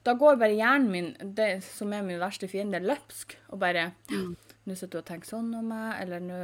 da 0.03 0.13
går 0.17 0.37
bare 0.41 0.55
hjernen 0.57 0.89
min, 0.91 1.09
det 1.35 1.63
som 1.63 1.93
er 1.93 2.01
min 2.01 2.19
verste 2.21 2.47
fiende, 2.49 2.79
løpsk. 2.81 3.35
Og 3.51 3.59
bare 3.59 3.91
Nå 4.65 4.75
sitter 4.77 4.91
du 4.91 4.97
og 5.01 5.05
tenker 5.05 5.25
sånn 5.27 5.53
om 5.57 5.67
meg, 5.73 6.01
eller 6.03 6.19
nå 6.21 6.37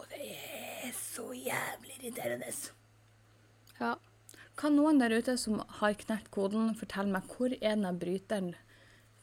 og 0.00 0.06
det 0.10 0.20
er 0.20 0.92
så 0.92 1.24
jævlig 1.32 1.94
irriterende. 2.00 2.52
Ja. 3.80 3.94
Kan 4.60 4.76
noen 4.76 4.98
der 5.00 5.12
ute 5.16 5.36
som 5.40 5.62
har 5.80 5.94
knekt 5.94 6.30
koden, 6.30 6.74
fortelle 6.76 7.12
meg 7.12 7.22
hvor 7.32 7.52
er 7.52 7.76
den 7.80 7.98
bryteren 8.00 8.54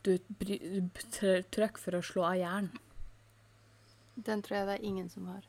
du 0.07 1.41
trøkk 1.53 1.79
for 1.81 1.97
å 1.97 2.03
slå 2.05 2.25
av 2.29 2.37
hjernen? 2.39 2.83
Den 4.17 4.41
tror 4.41 4.59
jeg 4.59 4.67
det 4.69 4.75
er 4.79 4.87
ingen 4.89 5.09
som 5.13 5.27
har. 5.29 5.43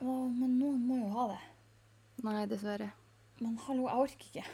Å, 0.00 0.12
men 0.28 0.58
noen 0.60 0.80
må 0.88 1.00
jo 1.02 1.10
ha 1.12 1.26
det. 1.34 1.40
Nei, 2.24 2.44
dessverre. 2.48 2.90
Men 3.42 3.58
hallo, 3.66 3.88
jeg 3.90 4.04
orker 4.06 4.30
ikke. 4.30 4.44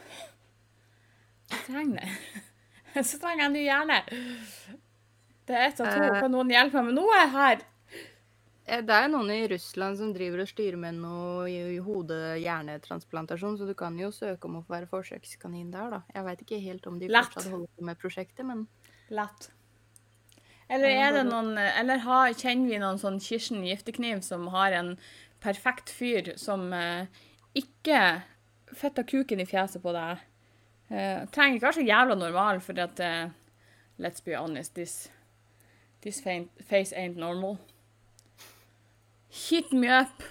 Jeg 1.53 1.61
trenger 1.67 2.01
det. 2.01 2.41
Så 3.09 3.19
trenger 3.21 3.45
jeg 3.45 3.49
en 3.49 3.55
ny 3.55 3.63
hjerne. 3.63 3.99
Det 5.47 5.55
er 5.55 5.69
ett 5.69 5.79
av 5.83 5.87
to. 5.87 6.01
Eh. 6.03 6.19
Kan 6.19 6.33
noen 6.35 6.51
hjelpe 6.51 6.79
meg 6.79 6.91
med 6.91 6.99
noe 6.99 7.21
her? 7.33 7.63
Eh, 8.65 8.81
Det 8.81 8.93
er 8.95 9.07
jo 9.07 9.17
noen 9.17 9.31
i 9.33 9.47
Russland 9.51 9.97
som 9.99 10.13
driver 10.15 10.43
og 10.43 10.47
styrer 10.47 10.77
med 10.79 10.95
noe 11.01 11.49
hode-hjernetransplantasjon, 11.83 13.57
så 13.59 13.67
du 13.67 13.73
kan 13.75 13.97
jo 13.99 14.11
søke 14.15 14.47
om 14.47 14.59
å 14.59 14.63
få 14.63 14.77
være 14.77 14.87
forsøkskanin 14.91 15.71
der, 15.73 15.89
da. 15.97 16.01
Jeg 16.15 16.23
veit 16.29 16.45
ikke 16.45 16.61
helt 16.63 16.87
om 16.87 16.99
de 16.99 17.09
Lett. 17.11 17.27
fortsatt 17.27 17.51
holder 17.51 17.67
på 17.77 17.83
med 17.89 17.99
prosjektet, 17.99 18.45
men 18.47 18.67
Lett. 19.09 19.49
Eller 20.71 20.89
er 20.95 21.11
det 21.11 21.25
noen 21.27 21.57
Eller 21.59 21.99
har, 21.99 22.31
kjenner 22.33 22.69
vi 22.71 22.79
noen 22.79 22.97
sånn 22.97 23.19
Kirsten 23.21 23.65
Giftekniv 23.67 24.21
som 24.23 24.47
har 24.47 24.71
en 24.71 24.93
perfekt 25.43 25.89
fyr 25.91 26.31
som 26.39 26.71
eh, 26.73 27.05
ikke 27.53 28.23
fetter 28.73 29.03
kuken 29.03 29.43
i 29.43 29.45
fjeset 29.45 29.83
på 29.83 29.91
deg? 29.93 30.23
Eh, 30.89 31.25
trenger 31.35 31.57
ikke 31.59 31.67
være 31.67 31.81
så 31.81 31.85
jævla 31.87 32.15
normal, 32.17 32.61
for 32.63 32.79
at 32.79 32.99
eh, 32.99 33.29
Let's 33.99 34.23
be 34.25 34.33
honest, 34.33 34.73
this, 34.73 35.09
this 36.01 36.19
face 36.21 36.93
ain't 36.97 37.15
normal. 37.15 37.59
Hit 39.33 39.71
me 39.73 39.89
up. 39.89 40.21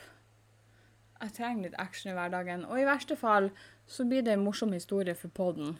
Jeg 1.22 1.34
trenger 1.36 1.68
litt 1.68 1.78
action 1.78 2.12
i 2.12 2.16
hverdagen. 2.16 2.64
Og 2.70 2.78
i 2.78 2.86
verste 2.86 3.16
fall 3.18 3.50
så 3.90 4.06
blir 4.08 4.22
det 4.26 4.36
en 4.36 4.44
morsom 4.46 4.72
historie 4.74 5.14
for 5.18 5.32
podden. 5.34 5.76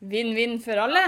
Vinn-vinn 0.00 0.58
for 0.62 0.78
alle. 0.80 1.04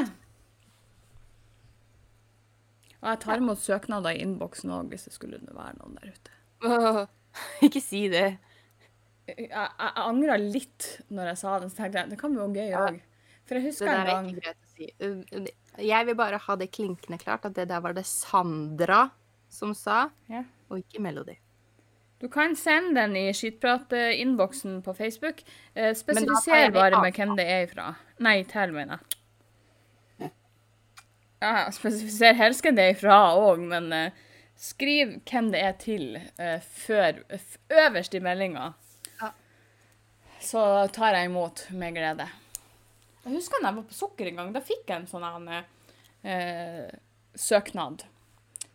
Og 3.03 3.09
jeg 3.11 3.21
tar 3.25 3.43
imot 3.43 3.59
søknader 3.59 4.15
i 4.15 4.23
innboksen 4.23 4.71
òg, 4.75 4.91
hvis 4.93 5.09
det 5.09 5.15
skulle 5.15 5.41
være 5.49 5.75
noen 5.81 5.97
der 5.99 6.13
ute. 6.15 6.35
Åh, 6.67 7.01
Ikke 7.67 7.83
si 7.83 8.05
det. 8.13 8.29
Jeg, 9.27 9.49
jeg, 9.49 9.51
jeg 9.55 10.03
angra 10.03 10.37
litt 10.39 10.89
når 11.15 11.33
jeg 11.33 11.41
sa 11.41 11.57
den, 11.63 11.71
så 11.73 11.79
tenkte 11.81 12.03
jeg 12.03 12.13
det 12.13 12.21
kan 12.21 12.35
bli 12.35 12.63
gøy 12.63 12.77
òg. 12.79 13.01
For 13.49 13.59
jeg 13.59 13.71
husker 13.71 13.91
en 13.91 14.03
er 14.03 14.11
gang 14.11 14.29
ikke 14.31 14.45
greit 14.45 14.59
å 14.63 14.71
si. 14.71 14.91
Uh, 15.03 15.51
Jeg 15.83 16.07
vil 16.07 16.19
bare 16.19 16.39
ha 16.45 16.57
det 16.59 16.71
klinkende 16.75 17.19
klart 17.23 17.47
at 17.49 17.57
det 17.57 17.67
der 17.71 17.83
var 17.83 17.95
det 17.97 18.05
Sandra 18.07 19.07
som 19.53 19.75
sa, 19.77 20.07
Ja. 20.31 20.45
Og 20.73 20.81
ikke 20.81 21.03
Melody. 21.05 21.37
Du 22.23 22.29
kan 22.31 22.55
sende 22.57 23.01
den 23.01 23.17
i 23.19 23.25
skittprat-innboksen 23.35 24.79
på 24.87 24.95
Facebook. 24.95 25.43
Eh, 25.75 25.91
spesifiser 25.99 26.71
bare 26.71 27.01
med 27.03 27.17
hvem 27.19 27.35
det 27.39 27.47
er 27.51 27.65
ifra. 27.67 27.89
Nei, 28.23 28.43
til, 28.47 28.75
mener 28.77 29.01
jeg. 29.01 30.31
Ja, 31.43 31.67
spesifiser 31.75 32.37
helst 32.39 32.63
hvem 32.63 32.77
det 32.79 32.85
er 32.85 32.95
ifra 32.95 33.17
òg, 33.35 33.65
men 33.67 33.91
eh, 33.97 34.21
skriv 34.55 35.17
hvem 35.27 35.51
det 35.51 35.65
er 35.67 35.75
til 35.81 36.05
eh, 36.15 36.63
før, 36.63 37.25
øverst 37.83 38.15
i 38.15 38.23
meldinga. 38.23 38.69
Ja. 39.19 39.33
Så 40.39 40.63
tar 40.95 41.19
jeg 41.19 41.33
imot 41.33 41.67
med 41.75 41.99
glede. 41.99 42.29
Jeg 43.25 43.35
husker 43.35 43.59
da 43.59 43.73
jeg 43.73 43.81
var 43.81 43.91
på 43.91 43.99
Sukker 43.99 44.31
en 44.31 44.39
gang. 44.39 44.55
Da 44.55 44.63
fikk 44.63 44.87
jeg 44.87 45.01
en 45.01 45.11
sånn 45.11 45.27
en, 45.27 45.51
eh, 46.23 46.87
søknad. 47.35 48.07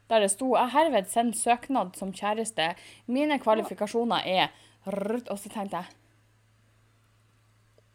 Der 0.09 0.19
det 0.19 0.31
sto 0.31 0.55
'Jeg 0.55 0.71
herved 0.71 1.05
sender 1.05 1.37
søknad 1.37 1.95
som 1.95 2.13
kjæreste. 2.13 2.75
Mine 3.07 3.39
kvalifikasjoner 3.39 4.21
er 4.25 4.47
rrrt», 4.87 5.29
Og 5.29 5.39
så 5.39 5.49
tenkte 5.49 5.77
jeg 5.77 5.85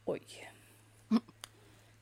Oi. 0.07 0.21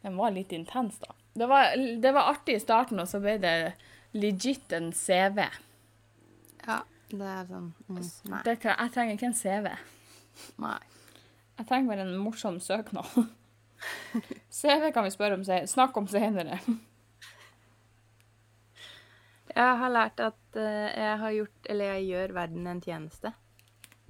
Den 0.02 0.16
var 0.16 0.30
litt 0.30 0.52
intens, 0.52 0.98
da. 0.98 1.12
Det 1.32 1.46
var, 1.48 1.76
det 1.76 2.12
var 2.14 2.30
artig 2.32 2.56
i 2.56 2.62
starten, 2.62 3.00
og 3.00 3.08
så 3.08 3.20
ble 3.20 3.36
det 3.38 3.72
legit 4.16 4.72
en 4.72 4.92
CV. 4.96 5.44
Ja, 6.66 6.80
det 7.10 7.26
er 7.26 7.44
sånn 7.48 7.68
mm, 7.86 8.00
Nei. 8.32 8.40
Det, 8.46 8.56
jeg 8.64 8.94
trenger 8.94 9.18
ikke 9.18 9.28
en 9.30 9.36
CV. 9.38 9.68
nei. 10.64 10.78
Jeg 11.60 11.68
trenger 11.68 11.92
bare 11.92 12.06
en 12.08 12.16
morsom 12.16 12.56
søknad. 12.64 13.28
CV 14.60 14.88
kan 14.94 15.04
vi 15.04 15.12
spørre 15.12 15.36
om 15.36 15.44
se 15.44 15.60
snakke 15.68 16.00
om 16.00 16.08
senere. 16.08 16.58
Jeg 19.50 19.76
har 19.82 19.90
lært 19.92 20.20
at 20.22 20.56
eh, 20.56 20.88
jeg 20.94 21.18
har 21.22 21.32
gjort, 21.34 21.66
eller 21.72 21.84
jeg 21.94 22.06
gjør 22.10 22.34
verden 22.36 22.66
en 22.70 22.80
tjeneste. 22.84 23.32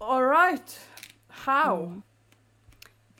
All 0.00 0.22
right. 0.24 0.74
How? 1.46 2.02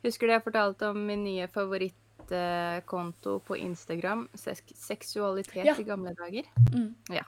Husker 0.05 0.27
du 0.27 0.33
jeg 0.35 0.45
fortalte 0.45 0.89
om 0.93 1.01
min 1.07 1.25
nye 1.25 1.47
favorittkonto 1.53 3.39
på 3.45 3.57
Instagram? 3.61 4.27
Seksualitet 4.35 5.65
Ja. 5.67 5.75
i 5.79 5.85
gamle 5.85 6.15
dager. 6.17 6.49
Mm. 6.73 6.95
Ja. 7.13 7.25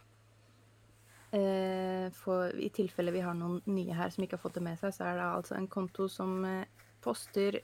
Eh, 1.32 2.10
for 2.12 2.52
I 2.60 2.68
tilfelle 2.68 3.12
vi 3.12 3.20
har 3.24 3.34
noen 3.34 3.62
nye 3.66 3.92
her 3.96 4.10
som 4.12 4.24
ikke 4.24 4.36
har 4.36 4.42
fått 4.44 4.58
det 4.60 4.64
med 4.66 4.78
seg, 4.80 4.92
så 4.92 5.04
er 5.08 5.14
det 5.16 5.28
altså 5.30 5.56
en 5.56 5.68
konto 5.68 6.08
som 6.12 6.44
eh, 6.44 6.64
poster 7.04 7.60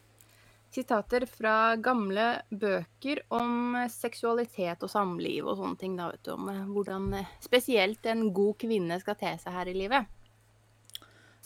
sitater 0.71 1.27
fra 1.27 1.77
gamle 1.77 2.43
bøker 2.51 3.23
om 3.35 3.77
seksualitet 3.91 4.83
og 4.85 4.93
samliv 4.93 5.49
og 5.49 5.59
sånne 5.61 5.81
ting. 5.81 5.97
Da, 5.99 6.11
vet 6.13 6.25
du, 6.27 6.35
om 6.35 6.51
eh, 6.53 6.65
hvordan 6.69 7.09
eh, 7.21 7.33
spesielt 7.45 8.07
en 8.07 8.29
god 8.37 8.59
kvinne 8.65 9.01
skal 9.03 9.19
te 9.21 9.35
seg 9.41 9.57
her 9.57 9.71
i 9.71 9.77
livet. 9.77 10.15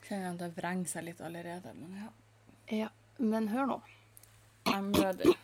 Kjenner 0.03 0.33
at 0.33 0.43
det 0.43 0.51
vrenger 0.57 0.91
seg 0.91 1.07
litt 1.11 1.23
allerede, 1.23 1.75
men 1.79 2.03
ja. 2.03 2.11
Ja, 2.73 2.89
Men 3.19 3.49
hør 3.49 3.67
nå. 3.67 3.81
I'm 4.65 4.93
ready. 4.95 5.35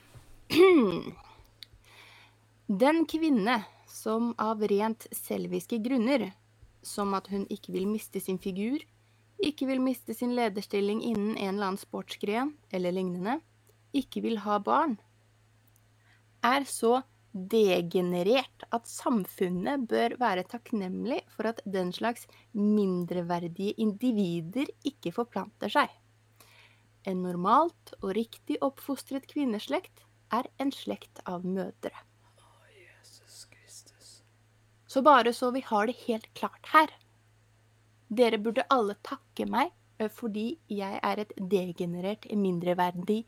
Den 2.66 3.04
kvinne 3.06 3.62
som 3.88 4.34
av 4.38 4.62
rent 4.70 5.06
selviske 5.12 5.78
grunner, 5.84 6.30
som 6.82 7.14
at 7.14 7.28
hun 7.32 7.46
ikke 7.52 7.72
vil 7.74 7.88
miste 7.90 8.20
sin 8.20 8.38
figur, 8.38 8.78
ikke 9.38 9.68
vil 9.68 9.80
miste 9.82 10.14
sin 10.14 10.34
lederstilling 10.36 11.02
innen 11.02 11.36
en 11.36 11.54
eller 11.54 11.70
annen 11.70 11.80
sportsgren 11.80 12.54
eller 12.74 12.94
lignende, 12.94 13.38
ikke 13.96 14.22
vil 14.24 14.42
ha 14.44 14.58
barn, 14.62 14.98
er 16.44 16.66
så 16.68 17.00
degenerert 17.32 18.64
at 18.74 18.88
samfunnet 18.88 19.86
bør 19.90 20.16
være 20.20 20.46
takknemlig 20.48 21.20
for 21.34 21.50
at 21.50 21.60
den 21.66 21.92
slags 21.92 22.26
mindreverdige 22.56 23.76
individer 23.78 24.70
ikke 24.88 25.12
forplanter 25.14 25.72
seg. 25.72 25.88
En 27.06 27.22
normalt 27.22 27.94
og 28.02 28.14
riktig 28.18 28.58
oppfostret 28.64 29.28
kvinneslekt 29.30 30.04
er 30.34 30.48
en 30.60 30.72
slekt 30.74 31.22
av 31.26 31.46
mødre. 31.46 31.94
Så 34.88 35.02
bare 35.04 35.34
så 35.36 35.50
vi 35.52 35.60
har 35.68 35.86
det 35.86 35.98
helt 36.06 36.28
klart 36.34 36.70
her. 36.72 36.88
Dere 38.08 38.38
burde 38.40 38.64
alle 38.72 38.96
takke 39.04 39.44
meg 39.44 39.68
eh, 40.00 40.08
fordi 40.08 40.56
jeg 40.72 41.00
er 41.04 41.20
et 41.20 41.34
degenerert, 41.36 42.24
mindreverdig 42.32 43.26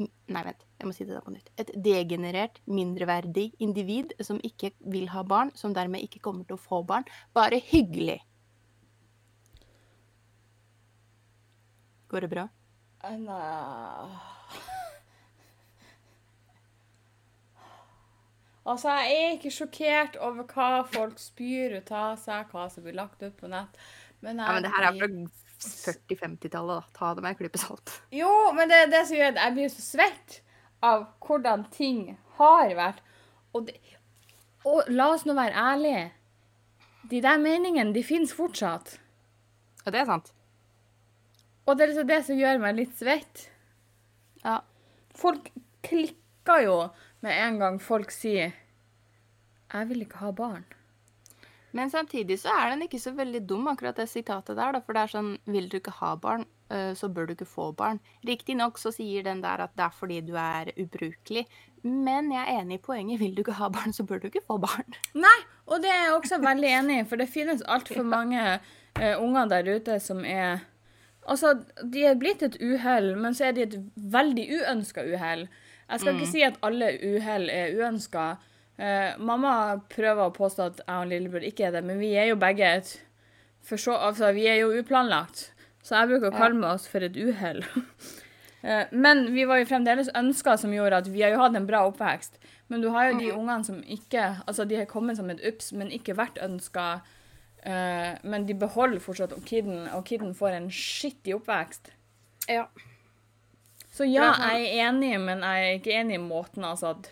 Nei, 0.00 0.42
vent. 0.46 0.64
Jeg 0.80 0.88
må 0.88 0.94
si 0.96 1.04
det 1.04 1.12
da 1.12 1.20
på 1.24 1.34
nytt. 1.34 1.50
Et 1.60 1.70
degenerert, 1.84 2.60
mindreverdig 2.70 3.50
individ 3.60 4.14
som 4.24 4.40
ikke 4.46 4.72
vil 4.92 5.10
ha 5.12 5.24
barn, 5.26 5.52
som 5.58 5.74
dermed 5.76 6.04
ikke 6.06 6.22
kommer 6.24 6.46
til 6.48 6.56
å 6.56 6.62
få 6.62 6.80
barn. 6.88 7.04
Bare 7.36 7.60
hyggelig. 7.70 8.20
Går 12.10 12.26
det 12.26 12.32
bra? 12.32 12.48
Nei 13.06 14.08
Altså, 18.70 18.92
jeg 18.92 19.14
er 19.16 19.30
ikke 19.34 19.50
sjokkert 19.54 20.16
over 20.20 20.44
hva 20.52 20.82
folk 20.86 21.18
spyr 21.18 21.78
ut 21.80 21.88
av 21.96 22.18
seg, 22.20 22.50
hva 22.52 22.66
som 22.70 22.84
blir 22.84 22.94
lagt 22.98 23.22
ut 23.24 23.34
på 23.38 23.48
nett. 23.50 23.78
Men, 24.20 24.38
Ja, 24.38 24.52
men 24.52 24.66
det 24.66 24.72
her 24.74 24.90
er 24.90 24.98
fra 24.98 25.08
40-50-tallet, 25.60 26.80
da. 26.80 26.82
Ta 26.96 27.14
det 27.14 27.24
med 27.24 27.34
en 27.34 27.38
klype 27.40 27.60
salt. 27.60 27.92
Jo, 28.14 28.30
men 28.56 28.70
det 28.70 28.78
er 28.84 28.92
det 28.92 29.02
som 29.08 29.18
gjør 29.18 29.34
at 29.34 29.42
jeg 29.42 29.56
blir 29.56 29.72
så 29.72 29.84
svett 29.84 30.40
av 30.84 31.04
hvordan 31.26 31.66
ting 31.74 32.00
har 32.38 32.72
vært. 32.78 33.02
Og, 33.52 33.68
det, 33.68 33.76
og 34.64 34.88
la 34.88 35.10
oss 35.14 35.26
nå 35.28 35.36
være 35.36 35.66
ærlige. 35.74 36.08
De 37.10 37.20
der 37.24 37.40
meningene, 37.42 37.92
de 37.94 38.04
finnes 38.06 38.32
fortsatt. 38.36 38.96
Ja, 39.84 39.92
det 39.92 40.02
er 40.02 40.10
sant. 40.10 40.32
Og 41.66 41.76
det 41.76 41.84
er 41.84 41.92
liksom 41.92 42.08
det 42.08 42.20
som 42.26 42.40
gjør 42.40 42.60
meg 42.62 42.78
litt 42.78 42.96
svett. 42.98 43.46
Ja. 44.44 44.60
Folk 45.16 45.50
klikker 45.84 46.64
jo 46.64 46.76
med 47.24 47.36
en 47.36 47.58
gang 47.60 47.80
folk 47.82 48.10
sier 48.14 48.54
'Jeg 49.70 49.88
vil 49.88 50.02
ikke 50.02 50.18
ha 50.18 50.30
barn'. 50.32 50.79
Men 51.76 51.90
samtidig 51.90 52.40
så 52.42 52.52
er 52.54 52.72
den 52.72 52.84
ikke 52.86 52.98
så 53.02 53.12
veldig 53.14 53.42
dum, 53.48 53.68
akkurat 53.70 53.98
det 54.00 54.08
sitatet 54.10 54.58
der. 54.58 54.74
Da, 54.74 54.80
for 54.84 54.96
det 54.96 55.04
er 55.04 55.12
sånn 55.12 55.30
Vil 55.50 55.68
du 55.70 55.78
ikke 55.78 55.94
ha 56.00 56.14
barn, 56.18 56.46
eh, 56.72 56.92
så 56.98 57.10
bør 57.12 57.28
du 57.28 57.34
ikke 57.36 57.48
få 57.48 57.70
barn. 57.76 58.00
Riktignok 58.26 58.80
så 58.82 58.92
sier 58.94 59.26
den 59.26 59.42
der 59.44 59.66
at 59.66 59.76
det 59.78 59.86
er 59.86 59.94
fordi 59.94 60.20
du 60.26 60.34
er 60.40 60.72
ubrukelig. 60.76 61.46
Men 61.86 62.32
jeg 62.34 62.42
er 62.42 62.60
enig 62.60 62.80
i 62.80 62.82
poenget. 62.82 63.20
Vil 63.20 63.36
du 63.36 63.44
ikke 63.44 63.58
ha 63.60 63.70
barn, 63.72 63.94
så 63.96 64.04
bør 64.04 64.20
du 64.20 64.28
ikke 64.30 64.44
få 64.46 64.58
barn. 64.62 64.98
Nei, 65.14 65.38
og 65.66 65.80
det 65.84 65.92
er 65.92 66.04
jeg 66.08 66.18
også 66.18 66.40
veldig 66.42 66.74
enig 66.80 66.98
i, 67.00 67.06
for 67.08 67.20
det 67.20 67.30
finnes 67.30 67.62
altfor 67.62 68.04
mange 68.04 68.42
uh, 68.42 69.14
unger 69.22 69.48
der 69.54 69.72
ute 69.76 70.00
som 70.02 70.24
er 70.24 70.66
Altså, 71.30 71.52
de 71.92 72.00
er 72.08 72.16
blitt 72.18 72.40
et 72.42 72.56
uhell, 72.64 73.12
men 73.20 73.34
så 73.36 73.50
er 73.50 73.52
de 73.54 73.62
et 73.62 73.74
veldig 73.94 74.46
uønska 74.56 75.04
uhell. 75.04 75.44
Jeg 75.90 76.00
skal 76.00 76.16
ikke 76.16 76.30
si 76.30 76.42
at 76.42 76.56
alle 76.66 76.88
uhell 77.06 77.44
er 77.52 77.74
uønska. 77.76 78.24
Eh, 78.80 79.16
mamma 79.20 79.76
prøver 79.92 80.24
å 80.24 80.32
påstå 80.32 80.66
at 80.70 80.78
jeg 80.80 80.96
og 81.02 81.10
lillebror 81.10 81.44
ikke 81.44 81.66
er 81.68 81.74
det, 81.76 81.82
men 81.84 81.98
vi 82.00 82.14
er 82.16 82.30
jo 82.30 82.40
begge 82.40 82.68
et 82.78 82.94
for 83.60 83.76
så, 83.76 83.92
altså, 83.92 84.30
Vi 84.32 84.46
er 84.48 84.62
jo 84.62 84.70
uplanlagt, 84.72 85.50
så 85.84 85.98
jeg 85.98 86.08
bruker 86.08 86.30
å 86.30 86.38
kalle 86.38 86.70
oss 86.70 86.86
for 86.88 87.04
et 87.04 87.16
uhell. 87.16 87.60
uh, 88.64 88.88
Men 89.04 89.26
vi 89.34 89.44
var 89.44 89.60
jo 89.60 89.68
fremdeles 89.68 90.08
ønska 90.16 90.56
som 90.56 90.72
gjorde 90.72 91.02
at 91.04 91.10
vi 91.12 91.20
har 91.20 91.34
jo 91.34 91.42
hatt 91.42 91.58
en 91.60 91.68
bra 91.68 91.82
oppvekst. 91.90 92.40
Men 92.72 92.80
du 92.80 92.88
har 92.94 93.10
jo 93.10 93.18
de 93.18 93.28
ungene 93.34 93.66
som 93.66 93.82
ikke 93.84 94.24
Altså, 94.46 94.64
de 94.64 94.78
har 94.78 94.88
kommet 94.88 95.20
som 95.20 95.28
et 95.28 95.44
ups, 95.44 95.74
men 95.76 95.92
ikke 95.92 96.16
vært 96.16 96.40
ønska. 96.40 97.02
Men 98.22 98.46
de 98.48 98.54
beholder 98.56 99.02
fortsatt 99.02 99.34
kiden, 99.44 99.88
og 99.92 100.06
kiden 100.08 100.32
får 100.38 100.56
en 100.56 100.68
skittig 100.72 101.34
oppvekst. 101.36 101.90
Ja. 102.48 102.68
Så 103.90 104.06
ja, 104.06 104.30
jeg 104.54 104.70
er 104.70 104.88
enig, 104.88 105.16
men 105.20 105.42
jeg 105.42 105.66
er 105.66 105.80
ikke 105.80 105.96
enig 105.98 106.16
i 106.16 106.22
måten 106.22 106.64
altså 106.64 106.94
at 106.94 107.10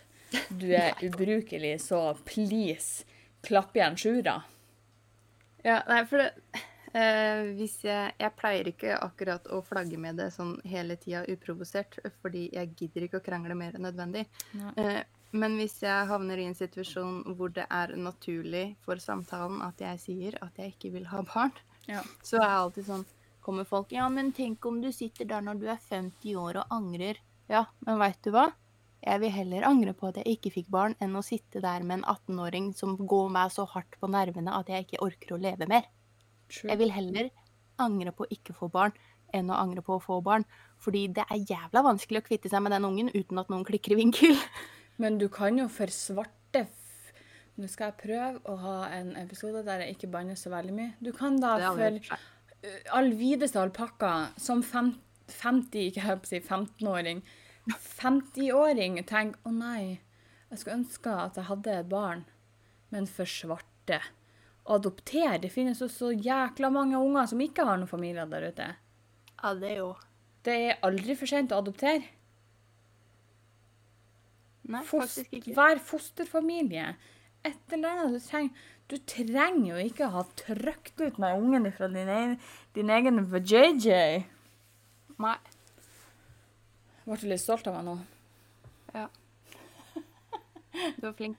du 0.51 0.67
er 0.75 0.95
ubrukelig, 1.05 1.77
så 1.81 2.01
please, 2.29 3.05
klapp 3.47 3.77
igjen 3.77 3.97
sjura. 3.97 4.41
Ja, 5.65 5.81
nei, 5.89 6.05
for 6.07 6.23
det 6.23 6.29
eh, 6.95 7.49
Hvis 7.59 7.81
jeg 7.85 8.13
Jeg 8.21 8.35
pleier 8.39 8.69
ikke 8.71 8.95
akkurat 9.03 9.49
å 9.53 9.59
flagge 9.67 9.99
med 10.01 10.17
det 10.21 10.29
sånn 10.35 10.57
hele 10.69 10.97
tida 11.01 11.25
uprovosert, 11.29 11.99
fordi 12.23 12.49
jeg 12.55 12.75
gidder 12.79 13.07
ikke 13.09 13.21
å 13.21 13.25
krangle 13.27 13.57
mer 13.59 13.75
enn 13.77 13.87
nødvendig. 13.89 14.27
Eh, 14.79 15.03
men 15.33 15.59
hvis 15.61 15.81
jeg 15.83 16.07
havner 16.09 16.41
i 16.41 16.47
en 16.49 16.57
situasjon 16.57 17.19
hvor 17.37 17.51
det 17.53 17.67
er 17.69 17.93
naturlig 18.01 18.77
for 18.87 18.97
samtalen 19.03 19.61
at 19.67 19.83
jeg 19.85 20.01
sier 20.07 20.39
at 20.41 20.57
jeg 20.57 20.73
ikke 20.77 20.93
vil 20.95 21.09
ha 21.11 21.21
barn, 21.27 21.53
Ja. 21.89 22.03
så 22.23 22.37
er 22.41 22.47
jeg 22.49 22.59
alltid 22.65 22.87
sånn 22.93 23.07
Kommer 23.49 23.65
folk 23.65 23.93
Ja, 23.97 24.09
men 24.13 24.33
tenk 24.37 24.67
om 24.69 24.81
du 24.83 24.91
sitter 24.93 25.25
der 25.25 25.41
når 25.41 25.61
du 25.61 25.67
er 25.73 25.79
50 25.81 26.35
år 26.37 26.59
og 26.61 26.73
angrer. 26.75 27.17
Ja, 27.49 27.63
men 27.87 27.97
veit 27.99 28.19
du 28.23 28.31
hva? 28.35 28.51
Jeg 29.05 29.23
vil 29.23 29.31
heller 29.31 29.67
angre 29.69 29.93
på 29.95 30.09
at 30.09 30.19
jeg 30.19 30.39
ikke 30.39 30.53
fikk 30.57 30.71
barn, 30.75 30.97
enn 31.03 31.15
å 31.17 31.23
sitte 31.23 31.63
der 31.63 31.85
med 31.87 32.01
en 32.01 32.09
18-åring 32.09 32.73
som 32.77 32.97
går 32.99 33.29
meg 33.35 33.53
så 33.55 33.67
hardt 33.71 33.95
på 34.01 34.11
nervene 34.11 34.57
at 34.57 34.71
jeg 34.73 34.87
ikke 34.87 35.03
orker 35.07 35.37
å 35.37 35.43
leve 35.43 35.69
mer. 35.71 35.87
True. 36.51 36.71
Jeg 36.73 36.81
vil 36.81 36.93
heller 36.95 37.31
angre 37.79 38.13
på 38.17 38.27
å 38.27 38.33
ikke 38.35 38.57
få 38.57 38.71
barn, 38.73 38.97
enn 39.37 39.53
å 39.53 39.61
angre 39.61 39.85
på 39.87 39.99
å 39.99 40.03
få 40.03 40.19
barn. 40.25 40.47
Fordi 40.83 41.07
det 41.15 41.25
er 41.31 41.45
jævla 41.47 41.85
vanskelig 41.87 42.23
å 42.23 42.27
kvitte 42.27 42.51
seg 42.51 42.63
med 42.65 42.75
den 42.75 42.87
ungen 42.89 43.13
uten 43.15 43.39
at 43.41 43.51
noen 43.53 43.67
klikker 43.69 43.95
i 43.95 44.01
vinkel. 44.03 44.35
Men 45.03 45.19
du 45.21 45.29
kan 45.31 45.59
jo 45.59 45.69
for 45.71 45.91
svarte 45.95 46.67
f 46.67 46.75
Nå 47.59 47.67
skal 47.67 47.91
jeg 47.91 47.99
prøve 48.05 48.39
å 48.47 48.55
ha 48.63 48.75
en 48.95 49.17
episode 49.19 49.65
der 49.67 49.83
jeg 49.83 49.97
ikke 49.97 50.11
banner 50.13 50.39
så 50.39 50.51
veldig 50.53 50.75
mye. 50.77 50.93
Du 51.03 51.11
kan 51.11 51.41
da 51.43 51.57
for 51.75 51.97
all 52.95 53.11
videste 53.19 53.59
alpakka, 53.59 54.13
som 54.39 54.63
fem, 54.63 54.93
50, 55.27 55.89
ikke 55.89 55.99
jeg 55.99 56.07
holdt 56.07 56.23
på 56.23 56.29
å 56.29 56.31
si 56.31 56.39
15-åring 56.39 57.23
50-åring 57.77 59.01
tenker 59.09 59.41
å 59.49 59.53
nei, 59.53 59.99
jeg 60.51 60.59
skulle 60.61 60.79
ønske 60.81 61.13
at 61.13 61.37
jeg 61.37 61.49
hadde 61.51 61.75
et 61.83 61.89
barn, 61.91 62.23
men 62.95 63.07
for 63.11 63.29
svarte. 63.29 64.01
Adopter. 64.69 65.39
Det 65.41 65.49
finnes 65.53 65.81
jo 65.81 65.89
så 65.89 66.11
jækla 66.13 66.69
mange 66.73 66.97
unger 67.01 67.27
som 67.31 67.41
ikke 67.41 67.65
har 67.65 67.79
noen 67.81 67.89
familier 67.89 68.29
der 68.29 68.49
ute. 68.51 68.67
Ja, 69.43 69.55
det 69.57 69.71
er 69.71 69.79
jo 69.83 69.91
Det 70.45 70.55
er 70.55 70.79
aldri 70.87 71.17
for 71.19 71.27
sent 71.29 71.53
å 71.53 71.59
adoptere. 71.63 72.05
Nei, 74.69 74.83
Fos- 74.85 75.17
faktisk 75.17 75.33
ikke. 75.39 75.55
Vær 75.57 75.81
fosterfamilie. 75.81 76.91
Et 77.45 77.73
eller 77.73 77.89
annet. 78.05 78.13
Du 78.19 78.27
trenger, 78.29 78.51
du 78.89 78.97
trenger 79.09 79.69
jo 79.73 79.85
ikke 79.89 80.11
ha 80.13 80.23
trykt 80.37 81.01
ut 81.01 81.19
med 81.21 81.39
ungen 81.41 81.71
fra 81.73 81.89
din 81.89 82.09
egen, 82.09 82.35
din 82.77 82.91
egen 82.93 83.23
vajayjay. 83.33 84.25
Nei. 85.19 85.37
Ble 87.09 87.17
du 87.17 87.31
litt 87.31 87.41
stolt 87.41 87.65
av 87.71 87.73
meg 87.73 87.87
nå? 87.87 87.93
Ja. 88.93 89.07
Du 90.99 91.07
var 91.07 91.15
flink. 91.17 91.39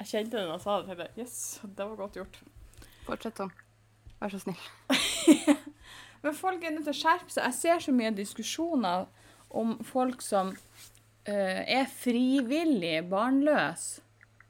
Jeg 0.00 0.08
kjente 0.08 0.34
det 0.34 0.48
da 0.48 0.56
jeg 0.56 0.62
sa 0.64 0.78
det. 0.80 0.88
til 0.88 1.02
jeg, 1.04 1.12
Yes, 1.22 1.36
det 1.62 1.86
var 1.86 2.00
godt 2.00 2.18
gjort. 2.18 2.40
Fortsett 3.06 3.38
sånn. 3.38 3.52
Vær 4.18 4.34
så 4.34 4.40
snill. 4.42 4.64
Men 6.26 6.34
folk 6.34 6.66
er 6.66 6.74
nødt 6.74 6.88
til 6.88 6.94
å 6.96 6.98
skjerpe 7.04 7.30
seg. 7.30 7.46
Jeg 7.46 7.58
ser 7.60 7.86
så 7.86 7.94
mye 7.94 8.10
diskusjoner 8.18 9.06
om 9.54 9.76
folk 9.86 10.26
som 10.26 10.50
uh, 10.50 11.62
er 11.62 11.86
frivillig 11.94 12.96
barnløse. 13.14 14.02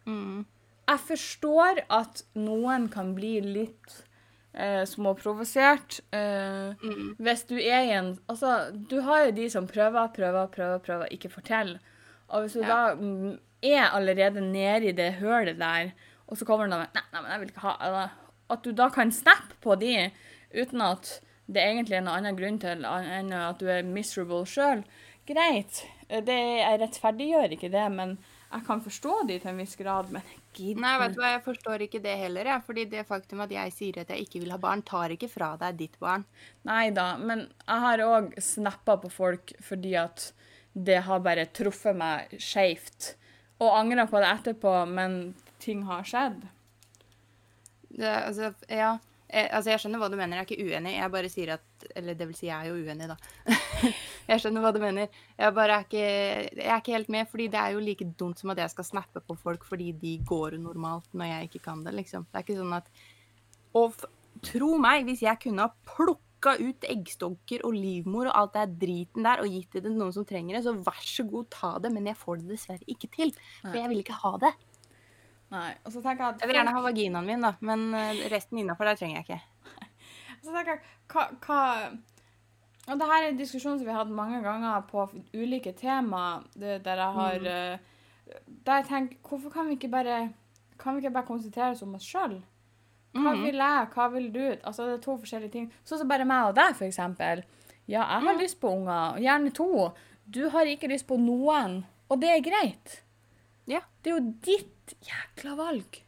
Mm. 0.08 0.46
Jeg 0.88 1.06
forstår 1.10 1.84
at 1.92 2.24
noen 2.32 2.88
kan 2.92 3.12
bli 3.12 3.36
litt 3.44 4.00
eh, 4.54 4.84
småprovosert. 4.86 6.00
Eh, 6.12 6.74
Mm. 6.82 7.14
hvis 7.18 7.44
du 7.48 7.54
er 7.56 7.80
i 7.84 7.90
en 7.98 8.18
Altså, 8.28 8.70
du 8.90 9.00
har 9.00 9.24
jo 9.26 9.30
de 9.30 9.48
som 9.50 9.66
prøver, 9.66 10.08
prøver, 10.14 10.46
prøver, 10.46 10.78
prøver, 10.78 11.06
ikke 11.10 11.28
forteller. 11.30 11.78
Og 12.28 12.40
hvis 12.42 12.52
du 12.52 12.60
Ja. 12.60 12.66
da 12.88 12.94
mm, 12.94 13.38
er 13.62 13.90
allerede 13.94 14.40
nede 14.40 14.88
i 14.88 14.92
det 14.92 15.12
hølet 15.14 15.58
der, 15.58 15.90
og 16.28 16.36
så 16.36 16.44
kommer 16.44 16.66
noen 16.66 16.80
med 16.80 16.94
Nei, 16.94 17.02
nei, 17.12 17.20
men 17.22 17.30
jeg 17.30 17.40
vil 17.40 17.48
ikke 17.48 17.60
ha 17.60 17.76
eller, 17.80 18.08
At 18.50 18.62
du 18.64 18.72
da 18.72 18.88
kan 18.88 19.10
snappe 19.12 19.54
på 19.62 19.74
de 19.80 20.10
uten 20.54 20.80
at 20.80 21.20
det 21.48 21.62
egentlig 21.62 21.96
er 21.96 22.00
noen 22.00 22.16
annen 22.18 22.36
grunn 22.36 22.58
til 22.60 22.84
enn 22.84 23.32
at 23.32 23.58
du 23.58 23.66
er 23.68 23.82
miserable 23.82 24.44
sjøl. 24.46 24.84
Greit. 25.26 25.84
Det, 26.08 26.28
jeg 26.60 26.80
rettferdiggjør 26.80 27.52
ikke 27.52 27.70
det, 27.72 27.92
men 27.92 28.18
jeg 28.52 28.62
kan 28.66 28.80
forstå 28.80 29.26
de 29.28 29.38
til 29.38 29.50
en 29.50 29.56
viss 29.58 29.76
grad. 29.76 30.10
Men 30.12 30.22
gidd 30.56 30.80
Nei, 30.82 30.94
vet 31.00 31.14
du 31.16 31.20
hva, 31.22 31.32
jeg 31.34 31.42
forstår 31.44 31.84
ikke 31.86 32.00
det 32.04 32.14
heller, 32.20 32.48
jeg. 32.50 32.64
Fordi 32.66 32.86
det 32.92 33.04
faktum 33.08 33.42
at 33.44 33.52
jeg 33.54 33.74
sier 33.74 34.00
at 34.02 34.12
jeg 34.12 34.26
ikke 34.26 34.42
vil 34.44 34.54
ha 34.54 34.60
barn, 34.62 34.84
tar 34.86 35.14
ikke 35.14 35.30
fra 35.32 35.54
deg 35.60 35.78
ditt 35.80 35.98
barn. 36.02 36.26
Nei 36.68 36.88
da, 36.94 37.14
men 37.20 37.46
jeg 37.64 37.84
har 37.86 38.04
òg 38.06 38.34
snappa 38.42 38.98
på 39.02 39.12
folk 39.12 39.54
fordi 39.64 39.94
at 40.00 40.30
det 40.74 41.04
har 41.06 41.22
bare 41.22 41.46
truffet 41.54 41.96
meg 41.96 42.34
skeivt. 42.42 43.14
Og 43.62 43.70
angra 43.78 44.08
på 44.10 44.20
det 44.22 44.30
etterpå, 44.32 44.74
men 44.90 45.34
ting 45.62 45.84
har 45.88 46.06
skjedd. 46.06 46.42
Det, 47.94 48.10
altså, 48.10 48.50
ja. 48.68 48.96
Eh, 49.28 49.48
altså, 49.48 49.72
jeg 49.72 49.80
skjønner 49.82 50.02
hva 50.02 50.10
du 50.12 50.16
mener, 50.18 50.36
jeg 50.36 50.44
er 50.44 50.48
ikke 50.50 50.66
uenig. 50.68 50.94
Jeg 50.98 51.12
bare 51.14 51.30
sier 51.32 51.54
at 51.56 51.86
Eller 51.96 52.16
det 52.18 52.26
vil 52.28 52.36
si, 52.36 52.48
jeg 52.50 52.56
er 52.58 52.70
jo 52.70 52.76
uenig, 52.76 53.08
da. 53.08 53.16
jeg 54.30 54.42
skjønner 54.42 54.64
hva 54.64 54.72
du 54.74 54.80
mener. 54.82 55.22
Jeg 55.38 55.56
bare 55.56 55.78
er 55.78 55.86
ikke 55.86 56.02
Jeg 56.04 56.68
er 56.68 56.82
ikke 56.82 56.96
helt 56.98 57.14
med, 57.14 57.30
fordi 57.30 57.48
det 57.54 57.60
er 57.60 57.76
jo 57.76 57.84
like 57.84 58.10
dumt 58.20 58.42
som 58.42 58.52
at 58.54 58.60
jeg 58.62 58.74
skal 58.74 58.90
snappe 58.90 59.24
på 59.24 59.38
folk 59.40 59.64
fordi 59.68 59.92
de 60.00 60.18
går 60.28 60.58
normalt 60.60 61.08
når 61.16 61.32
jeg 61.32 61.48
ikke 61.50 61.64
kan 61.70 61.80
det, 61.86 61.96
liksom. 61.96 62.28
Det 62.28 62.40
er 62.40 62.46
ikke 62.46 62.60
sånn 62.60 62.76
at 62.76 62.92
Og 63.80 64.04
tro 64.44 64.76
meg, 64.82 65.08
hvis 65.08 65.24
jeg 65.24 65.40
kunne 65.42 65.66
ha 65.66 65.72
plukka 65.88 66.58
ut 66.60 66.84
eggstokker 66.84 67.64
og 67.64 67.74
livmor 67.78 68.28
og 68.28 68.36
alt 68.36 68.58
det 68.58 68.78
driten 68.82 69.24
der 69.24 69.40
og 69.40 69.48
gitt 69.48 69.78
det 69.78 69.86
til 69.86 69.96
noen 69.96 70.12
som 70.12 70.26
trenger 70.28 70.58
det, 70.58 70.64
så 70.66 70.74
vær 70.76 71.00
så 71.00 71.24
god, 71.24 71.48
ta 71.54 71.72
det, 71.80 71.90
men 71.94 72.10
jeg 72.10 72.18
får 72.20 72.42
det 72.42 72.50
dessverre 72.52 72.90
ikke 72.90 73.10
til. 73.14 73.32
For 73.62 73.78
jeg 73.78 73.90
vil 73.90 74.02
ikke 74.04 74.18
ha 74.20 74.34
det. 74.42 74.52
Nei. 75.54 75.70
Og 75.86 75.92
så 75.94 76.00
tenker 76.02 76.24
jeg 76.24 76.34
at 76.34 76.40
Jeg 76.42 76.50
vil 76.50 76.56
gjerne 76.58 76.74
ha 76.74 76.82
vaginaen 76.84 77.26
min, 77.28 77.44
da, 77.46 77.52
men 77.62 77.82
eh, 77.94 78.24
resten 78.32 78.58
innafor 78.58 78.88
der 78.90 78.98
trenger 78.98 79.20
jeg 79.20 79.26
ikke. 79.28 79.40
Så 80.44 80.52
tenker 80.52 80.74
jeg, 80.74 80.80
hva, 81.12 81.26
hva 81.46 81.60
Og 82.92 82.98
det 83.00 83.06
her 83.08 83.22
er 83.22 83.28
en 83.30 83.38
diskusjon 83.38 83.78
som 83.78 83.86
vi 83.86 83.92
har 83.94 84.02
hatt 84.02 84.10
mange 84.12 84.40
ganger 84.44 84.82
på 84.90 85.04
ulike 85.32 85.72
tema, 85.78 86.24
det, 86.56 86.80
der 86.84 87.00
jeg 87.04 87.18
har 87.20 87.38
mm. 87.44 87.90
Der 88.66 88.80
jeg 88.80 88.86
tenker, 88.88 89.16
hvorfor 89.28 89.52
kan 89.54 89.68
vi 89.68 89.76
ikke 89.78 89.88
bare 89.92 90.18
Kan 90.80 90.96
vi 90.96 91.04
ikke 91.04 91.12
bare 91.14 91.28
konsentrere 91.28 91.70
oss 91.76 91.82
om 91.86 91.94
oss 91.94 92.04
sjøl? 92.08 92.40
Hva 93.14 93.30
Mhm. 93.36 93.44
vil 93.46 93.54
jeg, 93.62 93.86
hva 93.94 94.08
vil 94.10 94.32
du? 94.34 94.42
Altså, 94.66 94.88
det 94.88 94.94
er 94.98 95.02
to 95.04 95.12
forskjellige 95.22 95.52
ting. 95.52 95.66
Sånn 95.86 96.00
som 96.00 96.08
bare 96.10 96.24
meg 96.26 96.48
og 96.48 96.56
deg, 96.56 96.72
for 96.74 96.84
eksempel. 96.88 97.44
Ja, 97.86 98.00
jeg 98.02 98.24
har 98.26 98.34
Mm. 98.34 98.40
lyst 98.40 98.58
på 98.60 98.72
unger, 98.74 99.20
gjerne 99.22 99.52
to. 99.54 99.92
Du 100.28 100.48
har 100.50 100.64
ikke 100.66 100.88
lyst 100.90 101.06
på 101.06 101.14
noen, 101.20 101.84
og 102.10 102.18
det 102.20 102.30
er 102.32 102.40
greit. 102.50 103.03
Ja. 104.04 104.10
Det 104.10 104.12
er 104.12 104.18
jo 104.18 104.32
ditt 104.44 104.94
jækla 105.08 105.54
valg. 105.56 106.00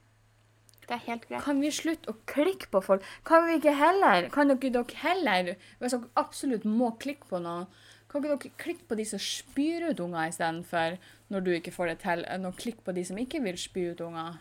Det 0.86 0.94
er 0.94 1.02
helt 1.08 1.24
greit. 1.26 1.42
Kan 1.42 1.60
vi 1.64 1.72
slutte 1.74 2.12
å 2.12 2.18
klikke 2.30 2.68
på 2.70 2.82
folk? 2.84 3.06
Kan 3.26 3.48
vi 3.48 3.56
ikke 3.58 3.74
heller, 3.74 4.28
kan 4.30 4.52
dere, 4.52 4.70
dere 4.76 5.00
heller, 5.00 5.54
hvis 5.80 5.96
dere 5.96 6.10
absolutt 6.20 6.66
må 6.68 6.92
klikke 7.02 7.26
på 7.30 7.40
noe, 7.42 7.64
kan 8.06 8.22
ikke 8.22 8.36
dere 8.36 8.60
klikke 8.62 8.86
på 8.86 8.98
de 9.00 9.06
som 9.08 9.22
spyr 9.22 9.88
ut 9.88 10.02
unger 10.04 10.30
istedenfor, 10.30 11.00
når 11.32 11.42
du 11.42 11.50
ikke 11.56 11.74
får 11.74 11.90
det 11.90 11.96
til, 12.04 12.22
enn 12.30 12.46
å 12.46 12.54
klikke 12.54 12.86
på 12.86 12.94
de 12.94 13.02
som 13.08 13.18
ikke 13.18 13.42
vil 13.42 13.58
spy 13.58 13.88
ut 13.96 14.04
unger? 14.06 14.38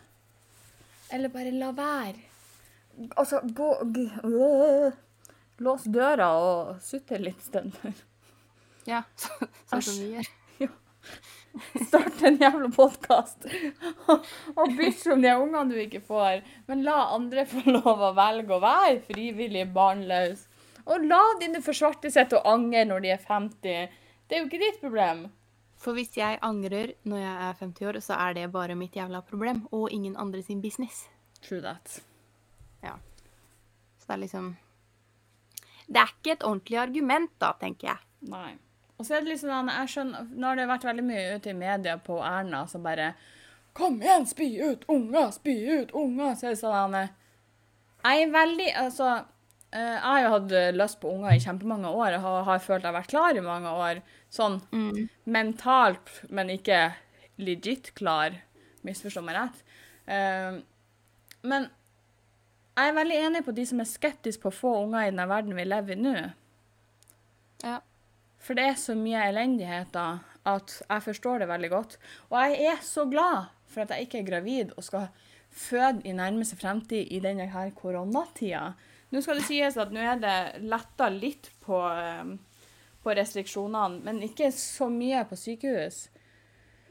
Eller 1.16 1.32
bare 1.34 1.54
la 1.54 1.72
være. 1.74 2.22
Altså, 3.16 3.40
gå 3.56 3.72
øh, 3.82 4.94
Lås 5.64 5.86
døra 5.88 6.30
og 6.36 6.82
sutte 6.84 7.18
litt 7.20 7.42
stund. 7.42 7.74
Ja, 8.86 9.02
så, 9.18 9.32
sånn 9.72 9.82
som 9.82 9.98
vi 9.98 10.12
gjør. 10.14 10.32
Start 11.86 12.22
en 12.28 12.38
jævla 12.40 12.68
podkast 12.74 13.46
og 14.58 14.74
bitch 14.76 15.06
om 15.12 15.22
de 15.24 15.32
ungene 15.36 15.72
du 15.72 15.80
ikke 15.80 16.02
får. 16.04 16.42
Men 16.68 16.84
la 16.86 16.98
andre 17.16 17.46
få 17.48 17.64
lov 17.70 18.04
å 18.08 18.12
velge 18.16 18.56
å 18.56 18.62
være 18.62 19.00
frivillig 19.06 19.66
barnløs. 19.76 20.46
Og 20.86 21.06
la 21.06 21.22
dine 21.40 21.62
forsvarte 21.64 22.12
sitte 22.14 22.38
og 22.38 22.50
angre 22.50 22.84
når 22.86 23.04
de 23.04 23.14
er 23.16 23.24
50. 23.28 24.02
Det 24.26 24.36
er 24.36 24.44
jo 24.44 24.50
ikke 24.50 24.62
ditt 24.62 24.82
problem. 24.82 25.26
For 25.76 25.96
hvis 25.96 26.14
jeg 26.16 26.40
angrer 26.46 26.94
når 27.04 27.24
jeg 27.24 27.38
er 27.48 27.62
50 27.62 27.88
år, 27.90 28.00
så 28.04 28.20
er 28.26 28.36
det 28.38 28.50
bare 28.54 28.78
mitt 28.78 28.96
jævla 28.96 29.20
problem, 29.26 29.66
og 29.76 29.90
ingen 29.92 30.16
andre 30.16 30.42
sin 30.42 30.62
business. 30.64 31.04
True 31.44 31.60
that. 31.60 32.00
Så 34.06 34.12
det 34.12 34.14
er 34.14 34.22
liksom 34.22 34.56
Det 35.86 36.00
er 36.00 36.10
ikke 36.14 36.32
et 36.32 36.44
ordentlig 36.44 36.78
argument, 36.78 37.30
da, 37.38 37.52
tenker 37.60 37.88
jeg. 37.88 37.98
Nei. 38.30 38.56
Og 38.96 39.04
så 39.04 39.16
er 39.16 39.24
det 39.24 39.34
liksom 39.34 39.52
sånn, 39.52 39.70
jeg 39.72 39.92
skjønner, 39.92 40.28
Nå 40.32 40.48
har 40.48 40.58
det 40.58 40.68
vært 40.70 40.86
veldig 40.88 41.04
mye 41.04 41.24
ute 41.36 41.52
i 41.52 41.56
media 41.56 41.96
på 42.00 42.18
Erna 42.24 42.64
som 42.70 42.84
bare 42.86 43.12
Kom 43.76 43.98
igjen, 44.00 44.24
spy 44.24 44.46
ut 44.62 44.86
unger, 44.88 45.32
spy 45.34 45.56
ut 45.82 45.90
unger. 45.92 46.36
Så 46.36 46.48
er 46.48 46.54
det 46.54 46.60
sånn 46.62 46.96
Jeg 46.96 48.22
er 48.22 48.30
veldig 48.32 48.68
Altså, 48.80 49.10
eh, 49.76 49.96
jeg 49.98 50.04
har 50.06 50.22
jo 50.22 50.30
hatt 50.36 50.54
lyst 50.78 51.00
på 51.02 51.12
unger 51.12 51.36
i 51.36 51.42
kjempemange 51.44 51.90
år 51.92 52.16
og 52.16 52.24
har, 52.24 52.38
har 52.48 52.62
følt 52.64 52.86
jeg 52.86 52.88
har 52.88 52.96
vært 52.96 53.12
klar 53.12 53.36
i 53.36 53.44
mange 53.44 53.74
år. 53.88 54.00
Sånn 54.32 54.62
mentalt, 55.28 56.22
men 56.32 56.54
ikke 56.56 56.86
legit 57.36 57.92
klar. 57.98 58.40
Misforstå 58.86 59.22
meg 59.26 59.36
rett. 59.36 59.60
Uh, 60.06 60.62
men 61.46 61.68
jeg 62.76 62.90
er 62.90 62.96
veldig 62.96 63.18
enig 63.28 63.44
på 63.46 63.54
de 63.56 63.64
som 63.68 63.80
er 63.80 63.88
skeptiske 63.88 64.42
på 64.42 64.50
å 64.52 64.56
få 64.56 64.72
unger 64.84 65.06
i 65.06 65.12
den 65.12 65.30
verden 65.30 65.56
vi 65.56 65.64
lever 65.64 65.96
i 65.96 66.00
nå. 66.00 66.14
Ja. 67.64 67.78
For 68.46 68.54
det 68.54 68.64
er 68.70 68.76
så 68.78 68.94
mye 68.94 69.24
elendigheter 69.26 70.20
at 70.46 70.74
jeg 70.86 71.02
forstår 71.02 71.42
det 71.42 71.48
veldig 71.50 71.70
godt. 71.72 71.96
Og 72.30 72.36
jeg 72.38 72.68
er 72.70 72.82
så 72.86 73.06
glad 73.10 73.48
for 73.66 73.82
at 73.82 73.90
jeg 73.90 74.06
ikke 74.06 74.20
er 74.22 74.28
gravid 74.28 74.74
og 74.76 74.86
skal 74.86 75.08
føde 75.50 76.04
i 76.06 76.12
nærmeste 76.14 76.58
fremtid 76.60 77.10
i 77.10 77.18
denne 77.24 77.48
her 77.50 77.72
koronatida. 77.74 78.68
Nå 79.10 79.22
skal 79.22 79.40
det 79.40 79.48
sies 79.48 79.78
at 79.80 79.94
nå 79.94 80.02
er 80.02 80.20
det 80.22 80.36
letta 80.66 81.08
litt 81.10 81.50
på, 81.64 81.80
eh, 81.90 82.36
på 83.02 83.14
restriksjonene, 83.18 84.02
men 84.06 84.22
ikke 84.26 84.52
så 84.54 84.88
mye 84.92 85.24
på 85.26 85.38
sykehus. 85.38 86.06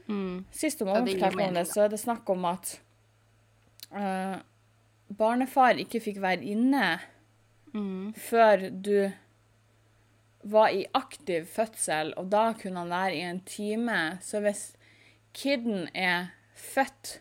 Mm. 0.08 0.44
Sist 0.52 0.82
om 0.82 0.88
Ja, 0.88 0.98
noen 0.98 1.08
det 1.08 1.16
gir 1.16 1.20
fortalte 1.20 1.36
meg 1.36 1.48
om 1.48 1.54
mening, 1.54 1.64
det, 1.64 1.72
så 1.72 1.84
er 1.86 1.92
det 1.92 2.00
snakk 2.00 2.28
om 2.30 2.44
at 2.46 2.76
uh, 3.90 4.36
barnefar 5.18 5.80
ikke 5.82 6.02
fikk 6.04 6.20
være 6.22 6.44
inne 6.44 6.96
Mm. 7.76 8.14
før 8.16 8.70
du 8.70 9.10
var 10.50 10.72
i 10.74 10.86
aktiv 10.94 11.46
fødsel, 11.50 12.12
og 12.16 12.30
da 12.32 12.50
kunne 12.58 12.84
han 12.84 12.92
være 12.92 13.14
i 13.14 13.22
en 13.26 13.40
time. 13.46 14.18
Så 14.22 14.40
hvis 14.44 14.64
kiden 15.36 15.88
er 15.94 16.30
født 16.54 17.20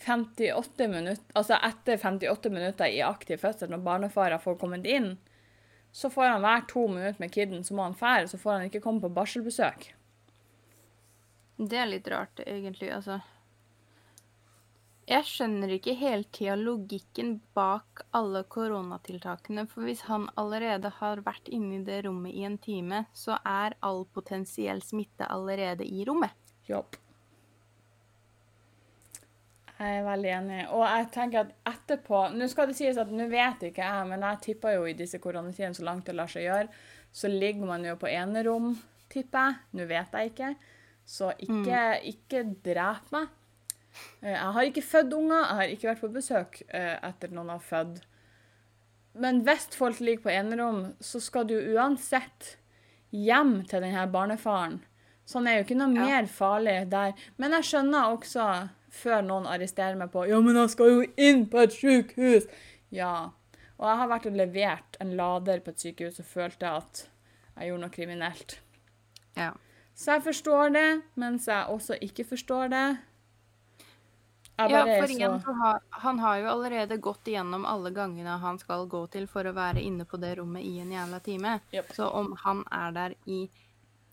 58 0.00 0.88
minutter, 0.88 1.24
altså 1.36 1.58
etter 1.66 1.98
58 2.00 2.52
minutter 2.52 2.88
i 2.88 3.02
aktiv 3.04 3.40
fødsel, 3.42 3.70
når 3.70 3.84
barnefar 3.84 4.36
har 4.36 4.60
kommet 4.60 4.86
inn, 4.88 5.16
så 5.92 6.10
får 6.10 6.36
han 6.36 6.44
være 6.44 6.68
to 6.70 6.86
minutter 6.88 7.20
med 7.20 7.32
kiden, 7.34 7.64
så 7.64 7.74
må 7.74 7.88
han 7.88 7.98
fære, 7.98 8.28
så 8.30 8.38
får 8.38 8.52
han 8.52 8.68
ikke 8.70 8.82
komme 8.84 9.02
på 9.02 9.10
barselbesøk. 9.12 9.90
Det 11.60 11.76
er 11.76 11.90
litt 11.90 12.08
rart, 12.08 12.40
egentlig. 12.46 12.92
Altså 12.94 13.18
Jeg 15.10 15.26
skjønner 15.26 15.72
ikke 15.74 15.96
hele 15.98 16.22
tida 16.30 16.54
logikken 16.54 17.32
bak 17.56 18.04
alle 18.14 18.44
koronatiltakene. 18.46 19.64
For 19.66 19.82
hvis 19.82 20.04
han 20.06 20.28
allerede 20.38 20.92
har 21.00 21.22
vært 21.26 21.50
inne 21.50 21.80
i 21.80 21.84
det 21.86 22.04
rommet 22.06 22.36
i 22.38 22.44
en 22.46 22.58
time, 22.62 23.02
så 23.10 23.40
er 23.42 23.74
all 23.86 24.04
potensiell 24.14 24.78
smitte 24.86 25.26
allerede 25.26 25.82
i 25.82 26.04
rommet. 26.06 26.54
Jobb. 26.68 26.94
Jeg 29.80 29.96
er 29.96 30.06
veldig 30.06 30.30
enig. 30.36 30.60
Og 30.76 30.84
jeg 30.84 31.10
tenker 31.16 31.42
at 31.42 31.52
etterpå 31.72 32.22
Nå 32.36 32.46
skal 32.52 32.70
det 32.70 32.78
sies 32.78 33.00
at 33.00 33.10
nå 33.10 33.26
vet 33.32 33.66
ikke 33.70 33.82
jeg, 33.82 34.06
men 34.12 34.22
jeg 34.28 34.42
tipper 34.46 34.76
jo 34.76 34.86
i 34.86 34.94
disse 34.94 35.18
koronatidene 35.18 35.74
så 35.74 35.88
langt 35.88 36.06
det 36.06 36.14
lar 36.20 36.30
seg 36.30 36.46
gjøre, 36.46 36.70
så 37.10 37.32
ligger 37.32 37.66
man 37.66 37.88
jo 37.88 37.96
på 37.98 38.12
enerom, 38.12 38.76
tipper 39.10 39.48
jeg. 39.48 39.58
Nå 39.74 39.90
vet 39.90 40.14
jeg 40.14 40.30
ikke. 40.30 40.54
Så 41.02 41.34
ikke, 41.42 41.82
ikke 42.12 42.46
drep 42.62 43.10
meg. 43.16 43.39
Eh, 44.22 44.32
Jeg 44.32 44.52
har 44.52 44.62
ikke 44.68 44.82
født 44.82 45.12
unger, 45.16 45.36
jeg 45.46 45.56
har 45.56 45.74
ikke 45.74 45.88
vært 45.90 46.00
på 46.04 46.12
besøk 46.12 46.62
eh, 46.68 46.96
etter 47.08 47.30
noen 47.32 47.48
har 47.54 47.58
født. 47.64 48.02
Men 49.14 49.40
hvis 49.44 49.68
folk 49.74 49.98
ligger 50.00 50.22
på 50.22 50.30
enerom, 50.30 50.82
så 51.00 51.20
skal 51.20 51.44
du 51.50 51.56
uansett 51.74 52.56
hjem 53.10 53.64
til 53.66 53.82
denne 53.82 54.04
barnefaren. 54.12 54.80
Så 55.26 55.38
han 55.38 55.46
er 55.50 55.58
jo 55.58 55.64
ikke 55.64 55.78
noe 55.78 55.94
Ja. 55.94 56.04
mer 56.06 56.26
farlig 56.26 56.88
der. 56.90 57.12
Men 57.38 57.52
jeg 57.52 57.62
skjønner 57.64 58.10
også, 58.16 58.68
før 58.90 59.22
noen 59.22 59.46
arresterer 59.46 59.96
meg 59.96 60.10
på 60.10 60.28
Ja, 60.28 60.40
men 60.40 60.56
han 60.56 60.68
skal 60.68 60.86
jo 60.90 61.04
inn 61.16 61.46
på 61.46 61.58
et 61.62 61.72
sykehus! 61.72 62.46
Ja. 62.90 63.30
Og 63.78 63.86
jeg 63.88 63.96
har 63.96 64.08
vært 64.08 64.26
og 64.26 64.32
levert 64.36 64.96
en 65.00 65.16
lader 65.16 65.60
på 65.60 65.70
et 65.70 65.78
sykehus 65.80 66.18
og 66.20 66.26
følte 66.26 66.66
at 66.76 67.08
jeg 67.56 67.68
gjorde 67.70 67.80
noe 67.80 67.90
kriminelt. 67.94 68.58
Ja. 69.36 69.52
Så 69.94 70.12
jeg 70.14 70.22
forstår 70.22 70.72
det, 70.72 71.02
mens 71.16 71.46
jeg 71.46 71.66
også 71.68 71.96
ikke 72.00 72.24
forstår 72.24 72.68
det. 72.70 72.98
Ja, 74.68 74.82
for 74.84 75.12
igjen, 75.14 75.38
så 75.40 75.44
så 75.46 75.52
har, 75.60 75.80
han 76.04 76.18
har 76.18 76.36
jo 76.42 76.50
allerede 76.52 76.98
gått 77.00 77.28
igjennom 77.30 77.64
alle 77.64 77.92
gangene 77.96 78.36
han 78.42 78.58
skal 78.60 78.84
gå 78.90 79.04
til 79.14 79.28
for 79.30 79.46
å 79.46 79.54
være 79.56 79.80
inne 79.80 80.04
på 80.04 80.20
det 80.20 80.34
rommet 80.40 80.66
i 80.66 80.76
en 80.82 80.92
jævla 80.92 81.20
time. 81.24 81.54
Yep. 81.72 81.94
Så 81.96 82.10
om 82.20 82.34
han 82.44 82.64
er 82.74 82.92
der 82.96 83.16
i 83.24 83.40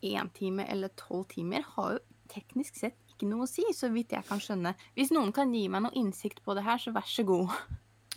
én 0.08 0.30
time 0.34 0.68
eller 0.70 0.93
tolv 0.95 1.28
timer, 1.34 1.66
har 1.76 1.98
jo 1.98 2.00
teknisk 2.32 2.78
sett 2.78 2.98
ikke 3.12 3.30
noe 3.32 3.48
å 3.48 3.50
si, 3.50 3.66
så 3.74 3.89
vidt 3.89 4.14
jeg 4.14 4.26
kan 4.28 4.41
skjønne. 4.41 4.76
Hvis 4.95 5.12
noen 5.16 5.34
kan 5.34 5.54
gi 5.54 5.66
meg 5.74 5.84
noe 5.88 5.98
innsikt 5.98 6.43
på 6.45 6.54
det 6.58 6.64
her, 6.68 6.80
så 6.82 6.93
vær 6.95 7.08
så 7.10 7.26
god. 7.28 7.54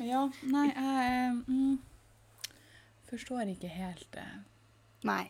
Ja, 0.01 0.26
nei, 0.49 0.68
jeg 0.70 1.03
eh, 1.07 1.39
mm, 1.49 2.55
forstår 3.11 3.51
ikke 3.53 3.68
helt 3.72 4.07
det. 4.14 4.28
Nei. 5.09 5.26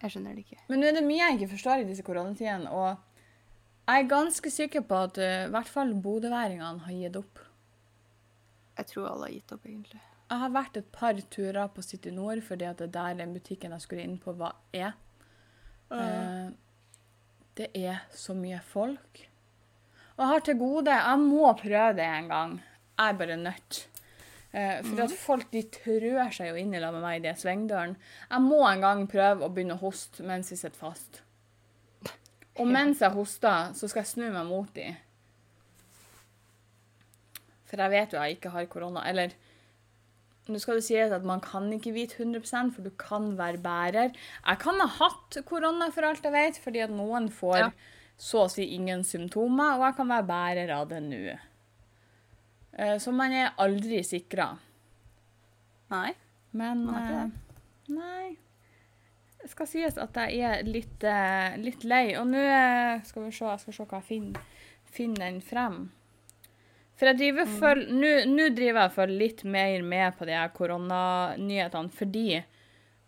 Jeg 0.00 0.14
skjønner 0.14 0.36
det 0.36 0.46
ikke. 0.46 0.62
Men 0.70 0.80
nå 0.80 0.88
er 0.88 0.96
det 0.96 1.04
mye 1.04 1.20
jeg 1.20 1.36
ikke 1.36 1.52
forstår 1.52 1.82
i 1.82 1.88
disse 1.90 2.04
koronatidene, 2.06 2.70
og 2.72 3.09
jeg 3.88 4.04
er 4.04 4.10
ganske 4.10 4.50
sikker 4.52 4.84
på 4.86 4.98
at 5.08 5.18
uh, 5.18 5.46
i 5.48 5.52
hvert 5.54 5.70
fall 5.70 5.94
bodøværingene 6.02 6.86
har 6.86 6.98
gitt 6.98 7.16
opp. 7.20 7.42
Jeg 8.78 8.88
tror 8.92 9.10
alle 9.10 9.28
har 9.28 9.34
gitt 9.34 9.54
opp, 9.56 9.66
egentlig. 9.66 10.00
Jeg 10.30 10.42
har 10.44 10.52
vært 10.54 10.76
et 10.78 10.90
par 10.94 11.18
turer 11.34 11.70
på 11.74 11.82
City 11.82 12.12
Nord 12.14 12.42
fordi 12.46 12.68
at 12.68 12.78
det 12.78 12.92
der 12.94 13.16
den 13.18 13.32
butikken 13.34 13.74
jeg 13.74 13.82
skulle 13.82 14.04
inn 14.06 14.18
på, 14.22 14.36
var 14.38 14.54
er. 14.72 14.92
Eh, 15.90 16.52
det 17.58 17.70
er 17.74 18.04
så 18.14 18.36
mye 18.38 18.60
folk. 18.62 19.24
Og 20.14 20.22
jeg 20.22 20.30
har 20.30 20.44
til 20.44 20.58
gode 20.60 20.94
Jeg 20.94 21.18
må 21.24 21.52
prøve 21.58 21.96
det 21.98 22.06
en 22.06 22.28
gang. 22.30 22.60
Jeg 22.98 23.08
er 23.08 23.18
bare 23.18 23.36
nødt. 23.36 23.80
Eh, 24.52 24.84
for 24.84 25.02
at 25.02 25.16
folk 25.18 25.50
de 25.52 25.62
trør 25.62 26.30
seg 26.34 26.52
jo 26.52 26.60
inn 26.62 26.74
i 26.74 26.80
lag 26.82 26.94
med 26.94 27.04
meg 27.04 27.18
i 27.18 27.26
de 27.26 27.34
svingdørene. 27.38 27.98
Jeg 28.30 28.46
må 28.46 28.62
en 28.68 28.86
gang 28.86 29.04
prøve 29.10 29.46
å 29.46 29.50
begynne 29.50 29.78
å 29.78 29.82
hoste 29.82 30.26
mens 30.26 30.50
vi 30.52 30.58
sitter 30.58 30.78
fast. 30.78 31.22
Og 32.60 32.66
mens 32.68 33.00
jeg 33.00 33.10
hoster, 33.14 33.72
så 33.74 33.88
skal 33.88 34.02
jeg 34.04 34.10
snu 34.12 34.26
meg 34.34 34.46
mot 34.46 34.68
dem. 34.76 34.96
For 37.70 37.80
jeg 37.80 37.92
vet 37.92 38.12
jo 38.14 38.18
jeg 38.20 38.36
ikke 38.38 38.50
har 38.54 38.66
korona. 38.70 39.04
Eller 39.08 39.32
nå 40.50 40.58
skal 40.58 40.80
det 40.80 40.84
sies 40.88 41.12
at 41.14 41.26
man 41.28 41.40
kan 41.44 41.68
ikke 41.76 41.92
vite 41.94 42.18
100% 42.24 42.74
for 42.74 42.82
du 42.82 42.90
kan 42.98 43.30
være 43.38 43.60
bærer. 43.62 44.16
Jeg 44.42 44.58
kan 44.64 44.80
ha 44.82 44.88
hatt 44.98 45.38
korona 45.46 45.90
for 45.94 46.08
alt 46.08 46.24
jeg 46.26 46.34
vet, 46.34 46.58
fordi 46.58 46.82
at 46.86 46.90
noen 46.94 47.28
får 47.30 47.58
Ja. 47.60 47.70
så 48.18 48.44
å 48.46 48.50
si 48.50 48.66
ingen 48.74 49.04
symptomer, 49.04 49.78
og 49.78 49.86
jeg 49.86 49.96
kan 49.96 50.08
være 50.08 50.26
bærer 50.28 50.74
av 50.76 50.88
det 50.90 51.02
nå. 51.02 51.38
Eh, 52.76 52.98
Så 52.98 53.12
man 53.14 53.32
er 53.32 53.54
aldri 53.58 54.02
sikra. 54.04 54.58
Nei. 55.90 56.14
Men 56.52 56.84
Man 56.86 56.94
er 56.94 57.00
ikke 57.00 57.20
det. 57.22 57.94
Nei. 57.94 58.36
Skal 59.50 59.66
sies 59.66 59.96
at 59.98 60.14
jeg 60.14 60.40
er 60.46 60.62
litt, 60.68 61.02
uh, 61.04 61.56
litt 61.58 61.82
lei. 61.84 62.12
Og 62.20 62.28
nå 62.30 62.38
eh, 62.38 63.00
skal 63.06 63.24
vi 63.26 63.32
se, 63.34 63.44
jeg 63.48 63.62
skal 63.64 63.74
se 63.76 63.86
hva 63.90 63.98
jeg 63.98 64.06
finner, 64.10 64.44
finner 64.94 65.24
den 65.26 65.40
frem. 65.42 65.80
For 67.00 67.08
jeg 67.10 67.16
driver 67.18 67.46
Mm. 67.48 67.58
føl- 67.58 68.26
Nå 68.30 68.46
driver 68.54 68.80
jeg 68.84 68.92
for 68.92 69.06
litt 69.06 69.44
mer 69.44 69.82
med 69.82 70.16
på 70.18 70.26
de 70.28 70.36
koronanyhetene 70.54 71.90
fordi 71.90 72.44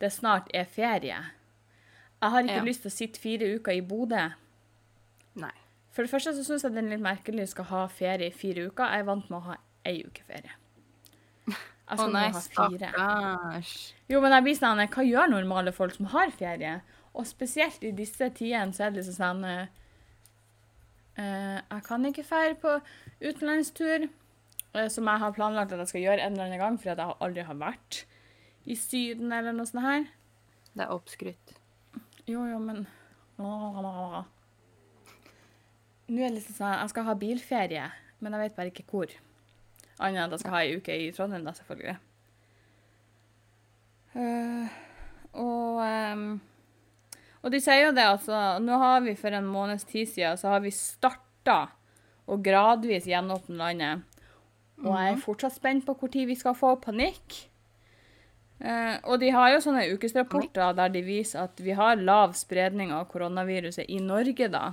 det 0.01 0.11
snart 0.12 0.49
er 0.55 0.64
ferie. 0.64 1.18
Jeg 2.22 2.30
har 2.30 2.43
ikke 2.43 2.57
Ja. 2.57 2.62
lyst 2.64 2.82
til 2.82 2.90
å 2.90 2.95
sitte 2.97 3.20
fire 3.20 3.55
uker 3.59 3.72
i 3.72 3.80
Bodø. 3.80 4.32
Nei. 5.36 5.53
For 5.93 6.03
det 6.03 6.11
første 6.11 6.32
så 6.34 6.43
syns 6.45 6.62
jeg 6.62 6.72
det 6.74 6.84
er 6.84 6.88
litt 6.97 7.01
merkelig 7.05 7.43
å 7.43 7.49
skal 7.49 7.64
ha 7.64 7.86
ferie 7.88 8.26
i 8.26 8.30
fire 8.30 8.66
uker. 8.70 8.84
Jeg 8.90 9.01
er 9.01 9.05
vant 9.05 9.28
med 9.30 9.38
å 9.40 9.45
ha 9.45 9.57
ei 9.84 10.03
uke 10.03 10.22
ferie. 10.26 10.51
Jeg 11.93 12.01
skal 12.01 12.09
nå 12.09 12.16
nei, 12.16 12.28
ha 12.32 12.40
fire. 12.40 12.88
stakkars. 12.88 13.72
Jo, 14.09 14.20
men 14.24 14.32
jeg 14.32 14.45
blir 14.47 14.57
sånn, 14.57 14.80
hva 14.95 15.05
gjør 15.05 15.28
normale 15.28 15.74
folk 15.76 15.93
som 15.93 16.09
har 16.14 16.32
ferie? 16.32 16.78
Og 17.12 17.26
spesielt 17.28 17.82
i 17.84 17.93
disse 17.93 18.30
tidene 18.32 18.72
så 18.72 18.86
er 18.86 18.95
det 18.95 19.03
liksom 19.03 19.18
sånn 19.18 19.45
uh, 19.45 19.66
eh, 21.20 21.59
Jeg 21.61 21.84
kan 21.84 22.09
ikke 22.09 22.24
feire 22.24 22.57
på 22.62 22.78
utenlandstur, 23.20 24.07
uh, 24.72 24.88
som 24.88 25.11
jeg 25.11 25.22
har 25.26 25.36
planlagt 25.36 25.74
at 25.76 25.82
jeg 25.84 25.93
skal 25.93 26.07
gjøre 26.07 26.24
en 26.24 26.32
eller 26.38 26.49
annen 26.49 26.62
gang, 26.62 26.78
fordi 26.80 26.95
jeg 26.95 27.18
aldri 27.28 27.45
har 27.51 27.59
vært 27.61 28.05
i 28.64 28.78
Syden 28.78 29.34
eller 29.34 29.53
noe 29.53 29.68
sånt 29.68 29.84
her. 29.84 30.07
Det 30.72 30.86
er 30.86 30.95
oppskrytt. 30.95 31.59
Jo, 32.24 32.47
jo, 32.49 32.59
men 32.62 32.86
Nå 33.43 33.49
er 36.22 36.28
det 36.30 36.36
liksom 36.36 36.55
sånn 36.55 36.76
Jeg 36.76 36.93
skal 36.93 37.07
ha 37.09 37.14
bilferie, 37.18 37.86
men 38.22 38.36
jeg 38.36 38.45
vet 38.47 38.57
bare 38.57 38.72
ikke 38.72 38.88
hvor. 38.88 39.12
Annet 40.03 40.18
enn 40.18 40.26
at 40.26 40.36
jeg 40.36 40.42
skal 40.44 40.57
ha 40.57 40.62
ei 40.64 40.78
uke 40.78 40.96
i 40.98 41.11
Trondheim, 41.14 41.44
da, 41.46 41.55
selvfølgelig. 41.57 41.98
Uh, 44.12 44.72
og 45.40 45.78
um, 45.80 46.24
Og 47.40 47.55
de 47.55 47.61
sier 47.64 47.86
jo 47.86 47.94
det, 47.96 48.05
altså 48.05 48.59
Nå 48.61 48.76
har 48.76 48.98
vi 49.07 49.14
for 49.16 49.32
en 49.32 49.46
måneds 49.48 49.86
tid 49.88 50.11
siden 50.11 50.36
så 50.36 50.50
har 50.53 50.61
vi 50.61 50.74
starta 50.74 51.70
å 52.28 52.36
gradvis 52.38 53.09
gjenåpne 53.09 53.57
landet. 53.57 54.05
Og 54.82 54.92
jeg 54.92 55.14
er 55.14 55.22
fortsatt 55.22 55.57
spent 55.57 55.86
på 55.86 55.96
når 55.96 56.28
vi 56.28 56.36
skal 56.38 56.55
få 56.59 56.76
panikk. 56.82 57.40
Uh, 58.62 59.00
og 59.11 59.18
de 59.18 59.32
har 59.34 59.50
jo 59.50 59.62
sånne 59.64 59.88
ukesrapporter 59.90 60.76
der 60.78 60.92
de 60.94 61.03
viser 61.03 61.48
at 61.48 61.59
vi 61.59 61.74
har 61.74 61.98
lav 61.98 62.36
spredning 62.38 62.92
av 62.94 63.09
koronaviruset 63.11 63.90
i 63.90 63.98
Norge, 63.98 64.46
da. 64.53 64.68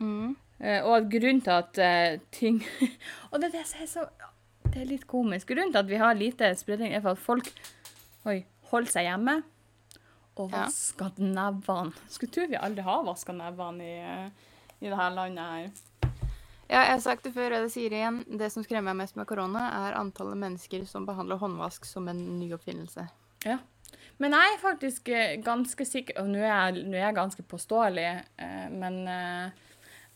Mm. 0.00 0.32
Eh, 0.60 0.80
og 0.82 0.96
at 0.96 1.08
grunnen 1.12 1.42
til 1.44 1.52
at 1.52 1.78
eh, 1.84 2.18
ting 2.32 2.62
Og 3.30 3.40
det 3.42 3.50
er 3.50 3.58
det 3.58 3.64
som 3.68 3.82
er 3.84 3.90
så 3.90 4.04
Det 4.72 4.80
er 4.82 4.88
litt 4.88 5.06
komisk. 5.10 5.50
Grunnen 5.52 5.72
til 5.74 5.82
at 5.82 5.90
vi 5.90 5.98
har 6.00 6.16
lite 6.16 6.48
spredning, 6.56 6.94
er 6.96 7.02
for 7.04 7.12
at 7.16 7.20
folk 7.22 7.50
oi, 8.26 8.40
holder 8.72 8.90
seg 8.94 9.06
hjemme 9.10 9.42
og 10.36 10.50
Ja. 10.52 10.66
vasker 10.66 11.12
nevene. 11.22 11.92
Skulle 12.12 12.32
tro 12.34 12.46
vi 12.50 12.58
aldri 12.60 12.82
har 12.84 13.04
vaska 13.06 13.32
nevene 13.32 13.84
i, 13.86 13.94
eh, 14.04 14.48
i 14.84 14.90
dette 14.90 15.06
landet 15.14 15.52
her. 15.52 16.10
Ja, 16.68 16.80
jeg 16.82 16.90
har 16.96 17.00
sagt 17.00 17.22
det 17.24 17.32
før, 17.32 17.54
og 17.56 17.62
det 17.64 17.70
sier 17.72 17.94
igjen. 17.94 18.18
Det 18.36 18.50
som 18.52 18.64
skremmer 18.66 18.90
meg 18.92 19.04
mest 19.04 19.16
med 19.16 19.28
korona, 19.30 19.62
er 19.86 19.96
antallet 20.00 20.36
mennesker 20.36 20.84
som 20.84 21.06
behandler 21.06 21.38
håndvask 21.38 21.86
som 21.86 22.08
en 22.10 22.20
ny 22.40 22.50
oppfinnelse. 22.56 23.06
Ja. 23.46 23.58
Men 24.18 24.32
jeg 24.34 24.56
er 24.56 24.60
faktisk 24.60 25.08
ganske 25.44 25.84
sikker 25.86 26.18
Og 26.22 26.28
nå 26.32 26.38
er 26.40 26.48
jeg, 26.72 26.84
nå 26.88 26.96
er 26.96 27.04
jeg 27.06 27.14
ganske 27.14 27.42
påståelig, 27.46 28.06
men 28.72 28.98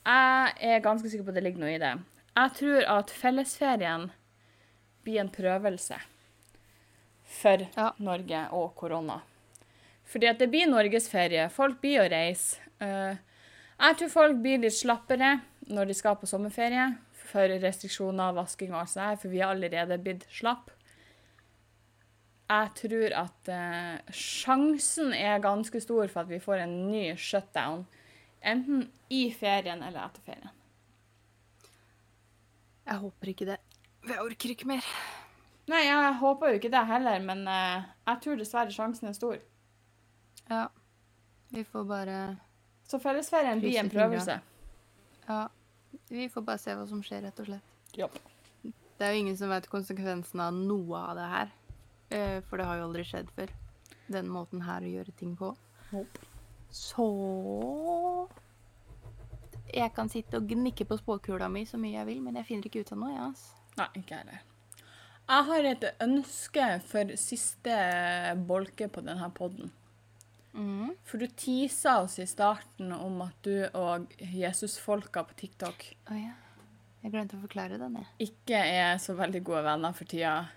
jeg 0.07 0.55
er 0.75 0.85
ganske 0.85 1.11
sikker 1.11 1.27
på 1.27 1.33
at 1.33 1.39
det 1.41 1.45
ligger 1.45 1.65
noe 1.65 1.75
i 1.75 1.83
det. 1.83 1.93
Jeg 2.37 2.55
tror 2.57 2.87
at 2.99 3.11
fellesferien 3.13 4.09
blir 5.05 5.21
en 5.21 5.33
prøvelse 5.33 5.99
for 7.41 7.67
Ja. 7.77 7.93
Norge 7.99 8.49
og 8.53 8.75
korona. 8.75 9.21
Fordi 10.05 10.27
at 10.27 10.39
det 10.39 10.51
blir 10.51 10.67
norgesferie. 10.67 11.49
Folk 11.51 11.81
blir 11.81 12.03
å 12.03 12.11
reise. 12.11 12.59
Eh, 12.81 13.17
jeg 13.81 13.97
tror 13.97 14.09
folk 14.11 14.43
blir 14.43 14.59
litt 14.59 14.75
slappere 14.75 15.41
når 15.71 15.87
de 15.87 15.95
skal 15.95 16.17
på 16.17 16.27
sommerferie 16.27 16.97
for 17.31 17.47
restriksjoner, 17.63 18.35
vasking 18.35 18.73
og 18.75 18.81
alt 18.81 18.91
sånt, 18.91 19.05
her, 19.07 19.17
for 19.17 19.29
vi 19.29 19.41
har 19.41 19.55
allerede 19.55 19.99
blitt 20.03 20.27
slapp. 20.35 20.71
Jeg 22.51 22.73
tror 22.81 23.15
at 23.15 23.49
eh, 23.55 24.01
sjansen 24.11 25.15
er 25.15 25.43
ganske 25.45 25.81
stor 25.81 26.09
for 26.11 26.25
at 26.25 26.33
vi 26.33 26.41
får 26.43 26.65
en 26.65 26.75
ny 26.91 27.05
shutdown. 27.15 27.87
Enten 28.41 28.87
i 29.09 29.27
ferien 29.37 29.83
eller 29.83 30.05
etter 30.07 30.25
ferien. 30.25 30.51
Jeg 32.91 32.99
håper 33.03 33.33
ikke 33.33 33.47
det. 33.47 33.59
Jeg 34.09 34.23
orker 34.25 34.55
ikke 34.55 34.69
mer. 34.71 34.87
Nei, 35.71 35.83
jeg 35.87 36.15
håper 36.19 36.51
jo 36.51 36.59
ikke 36.59 36.73
det 36.73 36.81
heller, 36.89 37.21
men 37.23 37.45
uh, 37.47 37.85
jeg 38.09 38.23
tror 38.25 38.41
dessverre 38.41 38.75
sjansen 38.75 39.11
er 39.11 39.15
stor. 39.15 39.37
Ja. 40.49 40.65
Vi 41.51 41.63
får 41.67 41.85
bare 41.87 42.17
Så 42.89 42.99
fellesferien 42.99 43.61
blir 43.61 43.79
en 43.79 43.91
prøvelse. 43.91 44.41
Ja. 45.29 45.45
Vi 46.09 46.27
får 46.33 46.47
bare 46.47 46.63
se 46.63 46.75
hva 46.75 46.89
som 46.91 47.05
skjer, 47.07 47.23
rett 47.29 47.39
og 47.43 47.51
slett. 47.51 47.77
Ja. 47.99 48.09
Det 48.65 49.07
er 49.07 49.15
jo 49.15 49.23
ingen 49.23 49.37
som 49.39 49.53
vet 49.53 49.69
konsekvensen 49.71 50.43
av 50.43 50.57
noe 50.57 50.99
av 50.99 51.15
det 51.21 51.29
her. 51.35 51.55
Uh, 52.11 52.39
For 52.49 52.59
det 52.59 52.67
har 52.67 52.81
jo 52.81 52.89
aldri 52.89 53.07
skjedd 53.07 53.31
før. 53.37 53.55
Den 54.11 54.33
måten 54.33 54.65
her 54.67 54.83
å 54.83 54.91
gjøre 54.91 55.15
ting 55.21 55.37
på. 55.39 55.53
Nope. 55.93 56.27
Så 56.71 57.07
Jeg 59.71 59.93
kan 59.95 60.09
sitte 60.11 60.39
og 60.39 60.47
gnikke 60.51 60.87
på 60.87 60.99
spåkula 60.99 61.49
mi 61.51 61.65
så 61.67 61.79
mye 61.79 61.99
jeg 61.99 62.09
vil, 62.09 62.23
men 62.23 62.39
jeg 62.41 62.49
finner 62.49 62.71
ikke 62.71 62.83
ut 62.83 62.95
av 62.95 63.03
noe, 63.03 63.27
altså. 63.31 63.59
Nei, 63.79 63.89
ikke 64.01 64.17
jeg 64.17 64.25
heller. 64.25 64.47
Jeg 65.31 65.47
har 65.47 65.67
et 65.71 65.85
ønske 66.03 66.65
for 66.91 67.13
siste 67.21 67.75
bolke 68.49 68.89
på 68.91 69.03
denne 69.07 69.29
podden. 69.37 69.71
Mm. 70.53 70.97
For 71.07 71.23
du 71.23 71.31
tisa 71.39 72.01
oss 72.03 72.19
i 72.19 72.27
starten 72.27 72.91
om 72.97 73.21
at 73.23 73.37
du 73.47 73.55
og 73.79 74.11
Jesusfolka 74.19 75.23
på 75.29 75.37
TikTok 75.39 75.85
oh, 76.11 76.17
ja. 76.19 76.33
Jeg 77.05 77.13
glemte 77.15 77.39
å 77.39 77.45
forklare 77.45 77.79
den, 77.79 78.01
jeg. 78.01 78.09
ikke 78.27 78.59
er 78.59 78.99
så 79.01 79.15
veldig 79.17 79.41
gode 79.47 79.63
venner 79.65 79.95
for 79.97 80.11
tida. 80.11 80.51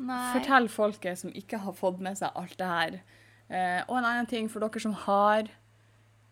Nei. 0.00 0.22
Fortell 0.32 0.66
folket 0.72 1.20
som 1.20 1.34
ikke 1.36 1.60
har 1.62 1.76
fått 1.76 2.00
med 2.02 2.18
seg 2.18 2.32
alt 2.40 2.56
det 2.58 2.70
her. 2.70 2.96
Eh, 3.52 3.82
og 3.84 3.98
en 3.98 4.06
annen 4.08 4.28
ting 4.30 4.48
for 4.48 4.64
dere 4.64 4.80
som 4.80 4.94
har 5.04 5.50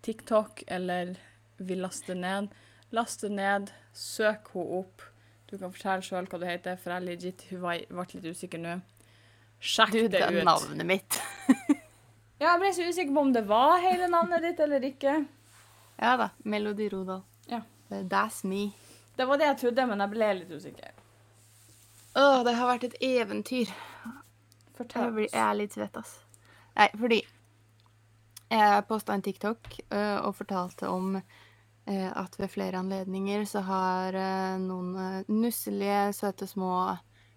TikTok 0.07 0.63
eller 0.73 1.15
vil 1.61 1.83
laste 1.85 2.15
ned. 2.17 2.49
Last 2.97 3.21
det 3.23 3.31
ned, 3.37 3.69
søk 3.95 4.49
henne 4.55 4.79
opp. 4.81 5.05
Du 5.51 5.57
kan 5.59 5.73
fortelle 5.75 6.03
sjøl 6.07 6.27
hva 6.31 6.39
du 6.41 6.47
heter, 6.49 6.79
for 6.81 6.95
jeg 6.95 7.05
legit 7.07 7.45
hun 7.51 7.61
ble 7.65 8.07
litt 8.15 8.31
usikker 8.33 8.63
nå. 8.63 8.79
Sjekk 9.61 9.93
Du, 9.93 9.99
det 10.09 10.21
det 10.23 10.41
ut. 10.41 10.45
navnet 10.49 10.87
mitt. 10.89 11.21
Ja, 12.41 12.55
jeg 12.55 12.61
ble 12.63 12.69
så 12.73 12.85
usikker 12.89 13.13
på 13.13 13.21
om 13.21 13.33
det 13.37 13.43
var 13.45 13.75
hele 13.85 14.07
navnet 14.09 14.41
ditt 14.47 14.61
eller 14.65 14.81
ikke. 14.89 15.19
Ja 16.01 16.15
da. 16.17 16.31
Melodi 16.49 16.87
Rodal. 16.89 17.19
Ja. 17.51 17.59
Eh, 17.93 18.07
That's 18.09 18.39
me. 18.49 18.71
Det 19.19 19.27
var 19.29 19.37
det 19.37 19.45
jeg 19.51 19.59
trodde, 19.61 19.85
men 19.91 20.01
jeg 20.01 20.13
ble 20.15 20.29
litt 20.39 20.55
usikker. 20.57 20.95
Å, 22.17 22.25
det 22.47 22.55
har 22.57 22.71
vært 22.71 22.87
et 22.89 22.97
eventyr. 23.05 23.69
Jeg, 23.69 24.15
Fortell. 24.79 25.13
blir, 25.19 25.29
jeg 25.29 25.43
er 25.45 25.59
litt 25.61 25.77
svett, 25.77 26.01
ass. 26.01 26.15
Nei, 26.77 26.89
fordi 26.97 27.21
jeg 28.51 28.87
posta 28.89 29.15
en 29.15 29.23
TikTok 29.23 29.69
uh, 29.95 30.19
og 30.27 30.35
fortalte 30.41 30.91
om 30.91 31.15
uh, 31.15 32.11
at 32.19 32.35
ved 32.39 32.51
flere 32.51 32.81
anledninger 32.83 33.45
så 33.47 33.63
har 33.67 34.17
uh, 34.17 34.59
noen 34.63 35.25
nusselige, 35.31 36.11
søte, 36.17 36.49
små, 36.51 36.97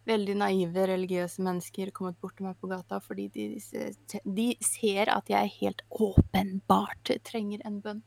veldig 0.09 0.35
naive 0.41 0.87
religiøse 0.89 1.43
mennesker 1.45 1.93
kommet 1.95 2.17
bort 2.19 2.35
til 2.35 2.49
meg 2.49 2.57
på 2.59 2.67
gata 2.67 2.97
fordi 2.99 3.29
de, 3.31 3.45
de 4.25 4.47
ser 4.59 5.13
at 5.13 5.29
jeg 5.31 5.53
helt 5.61 5.85
åpenbart 5.95 7.13
trenger 7.23 7.63
en 7.63 7.77
bønn 7.83 8.01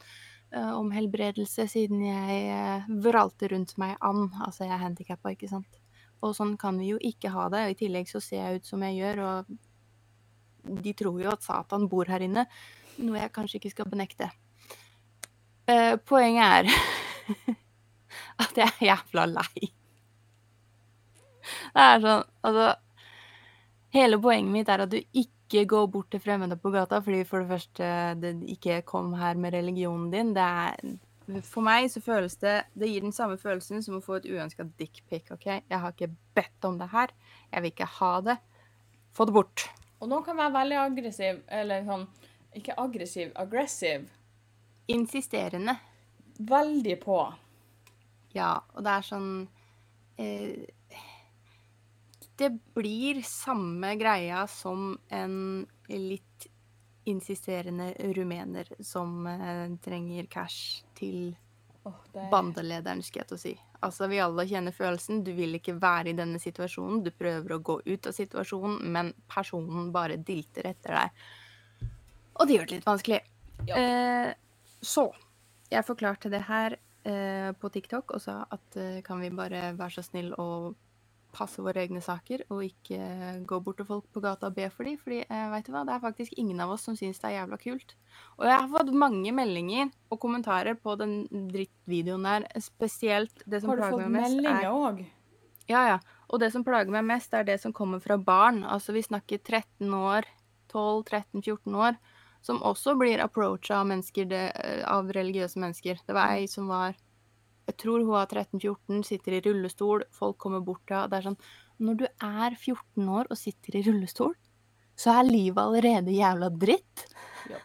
om 0.56 0.92
helbredelse, 0.94 1.64
siden 1.68 2.04
jeg 2.06 2.98
vralte 3.02 3.48
rundt 3.50 3.72
meg 3.82 3.96
an. 4.04 4.28
Altså, 4.46 4.62
jeg 4.64 4.72
er 4.76 4.84
handikappa, 4.84 5.32
ikke 5.34 5.50
sant. 5.50 5.80
Og 6.24 6.36
sånn 6.38 6.54
kan 6.60 6.78
vi 6.80 6.92
jo 6.92 7.00
ikke 7.02 7.32
ha 7.34 7.48
det. 7.52 7.64
og 7.64 7.74
I 7.74 7.78
tillegg 7.80 8.08
så 8.08 8.22
ser 8.24 8.44
jeg 8.44 8.60
ut 8.60 8.70
som 8.70 8.84
jeg 8.86 9.00
gjør, 9.00 9.24
og 9.26 9.50
de 10.66 10.92
tror 10.96 11.20
jo 11.22 11.30
at 11.32 11.44
Satan 11.44 11.86
bor 11.90 12.08
her 12.10 12.24
inne, 12.26 12.46
noe 12.98 13.20
jeg 13.20 13.32
kanskje 13.34 13.60
ikke 13.60 13.74
skal 13.74 13.88
benekte. 13.90 14.30
Eh, 15.66 15.96
poenget 16.06 16.44
er 16.46 17.56
at 18.44 18.58
jeg 18.60 18.68
er 18.68 18.84
jævla 18.86 19.24
lei 19.26 19.70
Det 21.74 21.82
er 21.82 22.04
sånn 22.04 22.22
Altså 22.46 22.68
Hele 23.96 24.20
poenget 24.22 24.52
mitt 24.52 24.70
er 24.70 24.84
at 24.84 24.92
du 24.92 25.00
ikke 25.00 25.64
går 25.70 25.88
bort 25.90 26.10
til 26.12 26.20
fremmede 26.22 26.58
på 26.60 26.70
gata, 26.74 27.00
fordi 27.02 27.24
for 27.26 27.42
det 27.42 27.50
første 27.50 27.88
det 28.20 28.32
ikke 28.52 28.80
kom 28.86 29.14
her 29.16 29.38
med 29.40 29.54
religionen 29.54 30.10
din. 30.12 30.34
Det 30.36 30.42
er 30.42 31.42
For 31.48 31.64
meg 31.64 31.88
så 31.90 32.02
føles 32.04 32.36
det 32.42 32.56
Det 32.74 32.90
gir 32.90 33.06
den 33.06 33.14
samme 33.14 33.38
følelsen 33.40 33.82
som 33.82 33.98
å 33.98 34.04
få 34.04 34.20
et 34.20 34.28
uønska 34.28 34.68
dickpic, 34.78 35.32
OK? 35.34 35.46
Jeg 35.48 35.80
har 35.82 35.94
ikke 35.94 36.12
bedt 36.36 36.68
om 36.68 36.78
det 36.78 36.90
her. 36.92 37.14
Jeg 37.50 37.62
vil 37.64 37.74
ikke 37.74 37.90
ha 37.98 38.12
det. 38.26 38.36
Få 39.16 39.26
det 39.26 39.34
bort. 39.38 39.66
Og 40.00 40.10
noen 40.10 40.24
kan 40.26 40.36
være 40.36 40.54
veldig 40.58 40.78
aggressiv, 40.82 41.42
eller 41.48 41.84
sånn 41.86 42.06
Ikke 42.56 42.76
aggressiv, 42.80 43.32
aggressiv. 43.36 44.06
Insisterende. 44.92 45.76
Veldig 46.38 46.96
på. 47.02 47.20
Ja, 48.36 48.52
og 48.74 48.84
det 48.84 48.92
er 48.92 49.06
sånn 49.06 49.30
eh, 50.20 50.66
Det 52.36 52.50
blir 52.76 53.22
samme 53.24 53.94
greia 54.00 54.44
som 54.50 54.92
en 55.08 55.38
litt 55.88 56.48
insisterende 57.06 57.92
rumener 58.16 58.68
som 58.82 59.26
eh, 59.30 59.68
trenger 59.84 60.26
cash 60.26 60.82
til 60.98 61.36
oh, 61.86 62.00
er... 62.12 62.26
bandelederen, 62.32 63.02
skal 63.06 63.22
jeg 63.22 63.30
til 63.30 63.38
å 63.38 63.42
si. 63.44 63.54
Altså, 63.84 64.08
vi 64.10 64.20
alle 64.22 64.46
kjenner 64.48 64.74
følelsen. 64.74 65.22
Du 65.26 65.32
vil 65.36 65.58
ikke 65.58 65.76
være 65.80 66.12
i 66.12 66.16
denne 66.16 66.40
situasjonen. 66.42 67.02
Du 67.04 67.12
prøver 67.14 67.56
å 67.56 67.62
gå 67.64 67.80
ut 67.84 68.08
av 68.08 68.16
situasjonen, 68.16 68.78
men 68.94 69.12
personen 69.32 69.90
bare 69.94 70.16
dilter 70.16 70.70
etter 70.72 70.96
deg. 70.96 71.26
Og 72.36 72.48
det 72.48 72.58
gjør 72.58 72.68
det 72.68 72.78
litt 72.78 72.88
vanskelig. 72.88 73.20
Ja. 73.68 73.78
Eh, 73.80 74.32
så 74.84 75.08
jeg 75.72 75.86
forklarte 75.86 76.30
det 76.32 76.42
her 76.46 76.76
eh, 77.06 77.52
på 77.58 77.70
TikTok 77.72 78.16
og 78.16 78.22
sa 78.22 78.42
at 78.52 78.76
eh, 78.78 79.00
kan 79.06 79.22
vi 79.22 79.32
bare 79.34 79.72
være 79.78 79.96
så 79.96 80.04
snill 80.04 80.32
å 80.38 80.48
passe 81.36 81.62
våre 81.62 81.82
egne 81.84 82.00
saker 82.04 82.46
og 82.48 82.62
ikke 82.64 82.98
gå 83.48 83.58
bort 83.64 83.80
til 83.80 83.88
folk 83.88 84.06
på 84.14 84.22
gata 84.24 84.48
og 84.48 84.56
be 84.56 84.68
for 84.72 84.88
dem. 84.88 84.96
Fordi 85.00 85.20
eh, 85.26 85.46
vet 85.52 85.68
du 85.68 85.72
hva, 85.74 85.84
det 85.88 85.96
er 85.96 86.02
faktisk 86.04 86.36
ingen 86.40 86.62
av 86.64 86.72
oss 86.74 86.86
som 86.88 86.96
syns 86.98 87.20
det 87.22 87.28
er 87.30 87.36
jævla 87.40 87.58
kult. 87.60 87.94
Og 88.38 88.48
jeg 88.48 88.56
har 88.56 88.72
fått 88.72 88.92
mange 88.96 89.34
meldinger 89.36 89.92
og 90.10 90.20
kommentarer 90.22 90.78
på 90.80 90.96
den 91.00 91.18
drittvideoen 91.52 92.26
der. 92.28 92.48
Spesielt 92.64 93.44
det 93.44 93.62
som 93.62 93.74
plager 93.74 94.06
meg 94.06 94.16
mest. 94.16 94.24
Har 94.24 94.32
du 94.32 94.42
fått 94.42 94.42
meldinger 94.42 94.64
Er, 94.64 94.72
òg? 94.72 95.04
ja, 95.70 95.86
ja. 95.94 96.00
Og 96.26 96.42
det 96.42 96.50
som 96.54 96.64
plager 96.66 96.90
meg 96.90 97.06
mest, 97.06 97.34
er 97.36 97.46
det 97.46 97.60
som 97.62 97.74
kommer 97.76 98.02
fra 98.02 98.16
barn. 98.18 98.64
Altså 98.64 98.96
vi 98.96 99.04
snakker 99.06 99.38
13 99.44 99.92
år, 99.94 100.26
12-13-14 100.72 101.76
år. 101.78 101.98
Som 102.46 102.60
også 102.62 102.94
blir 102.98 103.18
approacha 103.22 103.80
av 103.82 103.90
av 103.90 105.08
religiøse 105.10 105.58
mennesker. 105.58 105.98
Det 106.06 106.14
var 106.14 106.34
ei 106.36 106.46
som 106.50 106.68
var 106.70 106.94
Jeg 107.66 107.78
tror 107.82 108.04
hun 108.06 108.14
er 108.14 108.28
13-14, 108.30 109.02
sitter 109.06 109.36
i 109.36 109.42
rullestol, 109.42 110.04
folk 110.14 110.38
kommer 110.38 110.62
bort 110.62 110.84
til 110.86 110.96
henne. 110.96 111.10
Det 111.10 111.18
er 111.18 111.26
sånn 111.30 111.40
Når 111.82 111.96
du 112.00 112.04
er 112.06 112.54
14 112.54 113.08
år 113.18 113.26
og 113.28 113.36
sitter 113.36 113.76
i 113.76 113.82
rullestol, 113.84 114.36
så 114.96 115.18
er 115.18 115.28
livet 115.28 115.60
allerede 115.60 116.14
jævla 116.14 116.48
dritt. 116.48 117.04
Ja. 117.50 117.58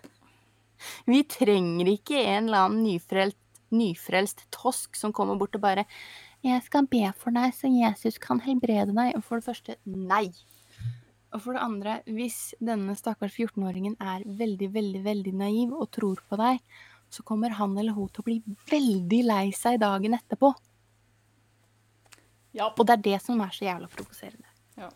Vi 1.07 1.21
trenger 1.29 1.87
ikke 1.93 2.19
en 2.19 2.49
eller 2.49 2.65
annen 2.65 2.83
nyfrelst, 2.89 3.39
nyfrelst 3.71 4.43
tosk 4.51 4.97
som 4.99 5.13
kommer 5.15 5.37
bort 5.39 5.55
og 5.55 5.61
bare 5.63 5.85
'Jeg 6.43 6.63
skal 6.63 6.87
be 6.87 7.13
for 7.15 7.31
deg, 7.31 7.53
så 7.53 7.69
Jesus 7.69 8.17
kan 8.17 8.39
helbrede 8.39 8.95
deg.' 8.95 9.15
Og 9.15 9.23
for 9.23 9.37
det 9.37 9.45
første 9.45 9.75
nei. 9.85 10.33
Og 11.31 11.41
for 11.41 11.53
det 11.53 11.61
andre, 11.61 12.01
hvis 12.07 12.55
denne 12.59 12.95
stakkars 12.95 13.37
14-åringen 13.37 13.95
er 14.01 14.25
veldig, 14.25 14.73
veldig, 14.73 15.03
veldig 15.03 15.33
naiv 15.33 15.73
og 15.73 15.91
tror 15.91 16.19
på 16.27 16.35
deg, 16.41 16.59
så 17.11 17.23
kommer 17.27 17.57
han 17.57 17.77
eller 17.77 17.95
hun 17.95 18.09
til 18.09 18.23
å 18.23 18.27
bli 18.27 18.37
veldig 18.71 19.23
lei 19.27 19.47
seg 19.55 19.81
dagen 19.83 20.15
etterpå. 20.15 20.53
Ja. 22.55 22.69
Og 22.71 22.85
det 22.87 22.97
er 22.97 23.03
det 23.07 23.17
som 23.23 23.41
er 23.43 23.51
så 23.55 23.67
jævla 23.67 23.89
provoserende. 23.91 24.47
Ja. 24.79 24.89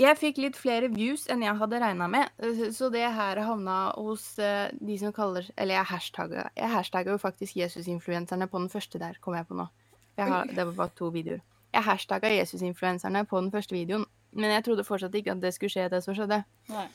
Jeg 0.00 0.16
fikk 0.18 0.38
litt 0.40 0.56
flere 0.56 0.88
views 0.90 1.26
enn 1.30 1.42
jeg 1.44 1.58
hadde 1.58 1.78
regna 1.82 2.08
med, 2.10 2.30
eh, 2.42 2.62
så 2.74 2.88
det 2.90 3.04
her 3.12 3.42
havna 3.44 3.92
hos 3.92 4.38
eh, 4.40 4.70
de 4.80 4.96
som 4.98 5.12
kaller 5.12 5.50
Eller 5.52 5.76
jeg 5.76 5.90
hashtagga 5.90 6.46
Jeg 6.56 6.70
hashtagga 6.72 7.12
jo 7.12 7.20
faktisk 7.20 7.58
Jesusinfluenserne 7.60 8.48
på 8.48 8.62
den 8.62 8.72
første 8.72 8.98
der, 8.98 9.18
kom 9.20 9.36
jeg 9.36 9.46
på 9.46 9.58
nå. 9.58 9.68
Jeg 10.16 10.28
har, 10.28 10.48
det 10.48 10.64
var 10.70 10.74
bare 10.76 10.96
to 10.96 11.10
videoer. 11.12 11.42
Jeg 11.72 11.84
hashtagga 11.84 12.32
Jesusinfluenserne 12.32 13.24
på 13.28 13.40
den 13.40 13.52
første 13.52 13.76
videoen, 13.76 14.04
men 14.32 14.56
jeg 14.56 14.64
trodde 14.64 14.84
fortsatt 14.84 15.14
ikke 15.14 15.36
at 15.36 15.44
det 15.44 15.54
skulle 15.54 15.72
skje, 15.72 15.88
det 15.92 16.02
som 16.04 16.16
skjedde. 16.16 16.42
Nei. 16.72 16.88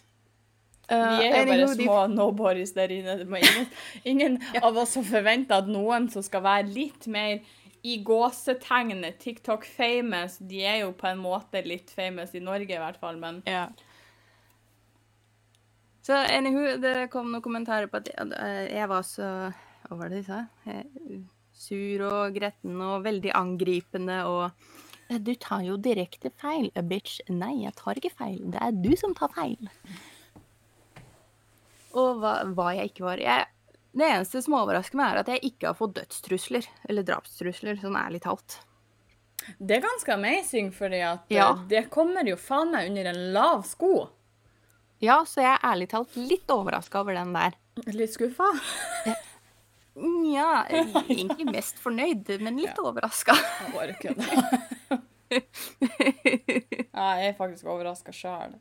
Uh, 0.88 1.20
Vi 1.20 1.28
er 1.28 1.42
jo 1.42 1.48
bare 1.52 1.76
små 1.76 1.96
nobodies 2.08 2.72
der 2.78 2.92
inne. 2.96 3.18
Ingen 3.28 3.68
ingen 4.12 4.38
av 4.64 4.78
oss 4.78 4.94
som 4.96 5.04
forventer 5.08 5.60
at 5.60 5.68
noen 5.68 6.08
som 6.14 6.24
skal 6.24 6.46
være 6.46 6.70
litt 6.72 7.08
mer 7.12 7.42
i 7.84 7.98
gåsetegnet 8.04 9.20
TikTok-famous 9.22 10.40
De 10.50 10.64
er 10.66 10.80
jo 10.82 10.94
på 10.98 11.08
en 11.12 11.20
måte 11.22 11.62
litt 11.68 11.92
famous 11.94 12.34
i 12.36 12.42
Norge, 12.44 12.72
i 12.74 12.82
hvert 12.82 13.00
fall, 13.00 13.20
men 13.22 13.44
Ja. 13.48 13.68
Så 16.08 16.16
anywho, 16.16 16.78
det 16.80 17.10
kom 17.12 17.34
noen 17.34 17.44
kommentarer 17.44 17.90
på 17.92 18.00
at 18.00 18.08
jeg, 18.08 18.32
eh, 18.72 18.88
var 18.88 19.04
så 19.04 19.52
Hva 19.88 19.98
var 20.00 20.10
det 20.10 20.22
de 20.22 20.28
sa? 20.30 20.46
Jeg, 20.66 21.24
Sur 21.58 22.04
og 22.08 22.36
gretten 22.38 22.80
og 22.86 23.04
veldig 23.04 23.32
angripende 23.36 24.22
og 24.30 24.52
«Eh, 25.10 25.18
Du 25.20 25.34
tar 25.36 25.64
jo 25.66 25.78
direkte 25.78 26.30
feil, 26.38 26.70
eh, 26.76 26.84
bitch. 26.84 27.20
Nei, 27.30 27.64
jeg 27.64 27.74
tar 27.76 27.96
ikke 27.96 28.12
feil. 28.14 28.40
Det 28.52 28.60
er 28.62 28.72
du 28.72 28.96
som 29.00 29.16
tar 29.16 29.32
feil. 29.36 29.70
Og 31.98 32.20
hva, 32.22 32.34
hva 32.54 32.72
jeg 32.78 32.92
ikke 32.92 33.06
var. 33.08 33.22
Jeg, 33.24 33.48
det 33.98 34.06
eneste 34.12 34.42
som 34.46 34.54
overrasker 34.60 35.00
meg, 35.00 35.14
er 35.16 35.22
at 35.24 35.32
jeg 35.34 35.44
ikke 35.52 35.72
har 35.72 35.78
fått 35.80 35.96
dødstrusler. 35.98 36.68
Eller 36.90 37.06
drapstrusler, 37.08 37.80
sånn 37.82 37.98
ærlig 37.98 38.22
talt. 38.28 38.60
det 39.60 39.78
er 39.78 39.86
ganske 39.86 40.14
amazing, 40.14 40.72
fordi 40.76 41.00
at 41.08 41.26
Ja. 41.34 41.52
eh, 41.54 41.64
det 41.72 41.86
kommer 41.94 42.28
jo 42.28 42.36
faen 42.36 42.72
meg 42.74 42.90
under 42.92 43.06
en 43.14 43.22
lav 43.34 43.64
sko. 43.66 44.10
Ja, 45.00 45.20
så 45.30 45.42
jeg 45.46 45.54
er 45.54 45.66
ærlig 45.72 45.88
talt 45.94 46.16
litt 46.18 46.50
overraska 46.50 47.00
over 47.04 47.14
den 47.14 47.32
der. 47.34 47.54
Litt 47.94 48.14
skuffa. 48.16 48.48
Nja, 49.98 50.66
egentlig 50.70 51.46
mest 51.50 51.80
fornøyd, 51.82 52.30
men 52.42 52.58
litt 52.62 52.78
overraska. 52.82 53.34
Jeg 53.64 53.74
bare 53.74 53.96
kødder. 54.02 54.28
Ja, 56.94 57.06
jeg 57.22 57.30
er 57.32 57.38
faktisk 57.38 57.66
overraska 57.70 58.14
sjøl. 58.14 58.54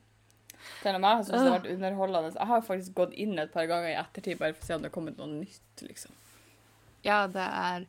Selv 0.82 0.98
om 0.98 1.06
jeg 1.06 1.26
syns 1.26 1.32
det 1.32 1.42
har 1.42 1.54
vært 1.56 1.70
underholdende. 1.72 2.32
Jeg 2.36 2.50
har 2.50 2.66
faktisk 2.66 2.96
gått 2.96 3.14
inn 3.24 3.38
et 3.42 3.52
par 3.54 3.68
ganger 3.70 3.92
i 3.92 3.98
ettertid 4.00 4.40
bare 4.40 4.54
for 4.56 4.64
å 4.64 4.68
se 4.68 4.76
om 4.76 4.84
det 4.84 4.90
har 4.90 4.96
kommet 4.96 5.20
noe 5.20 5.30
nytt, 5.32 5.84
liksom. 5.84 6.14
Ja, 7.06 7.24
det 7.30 7.46
er 7.46 7.86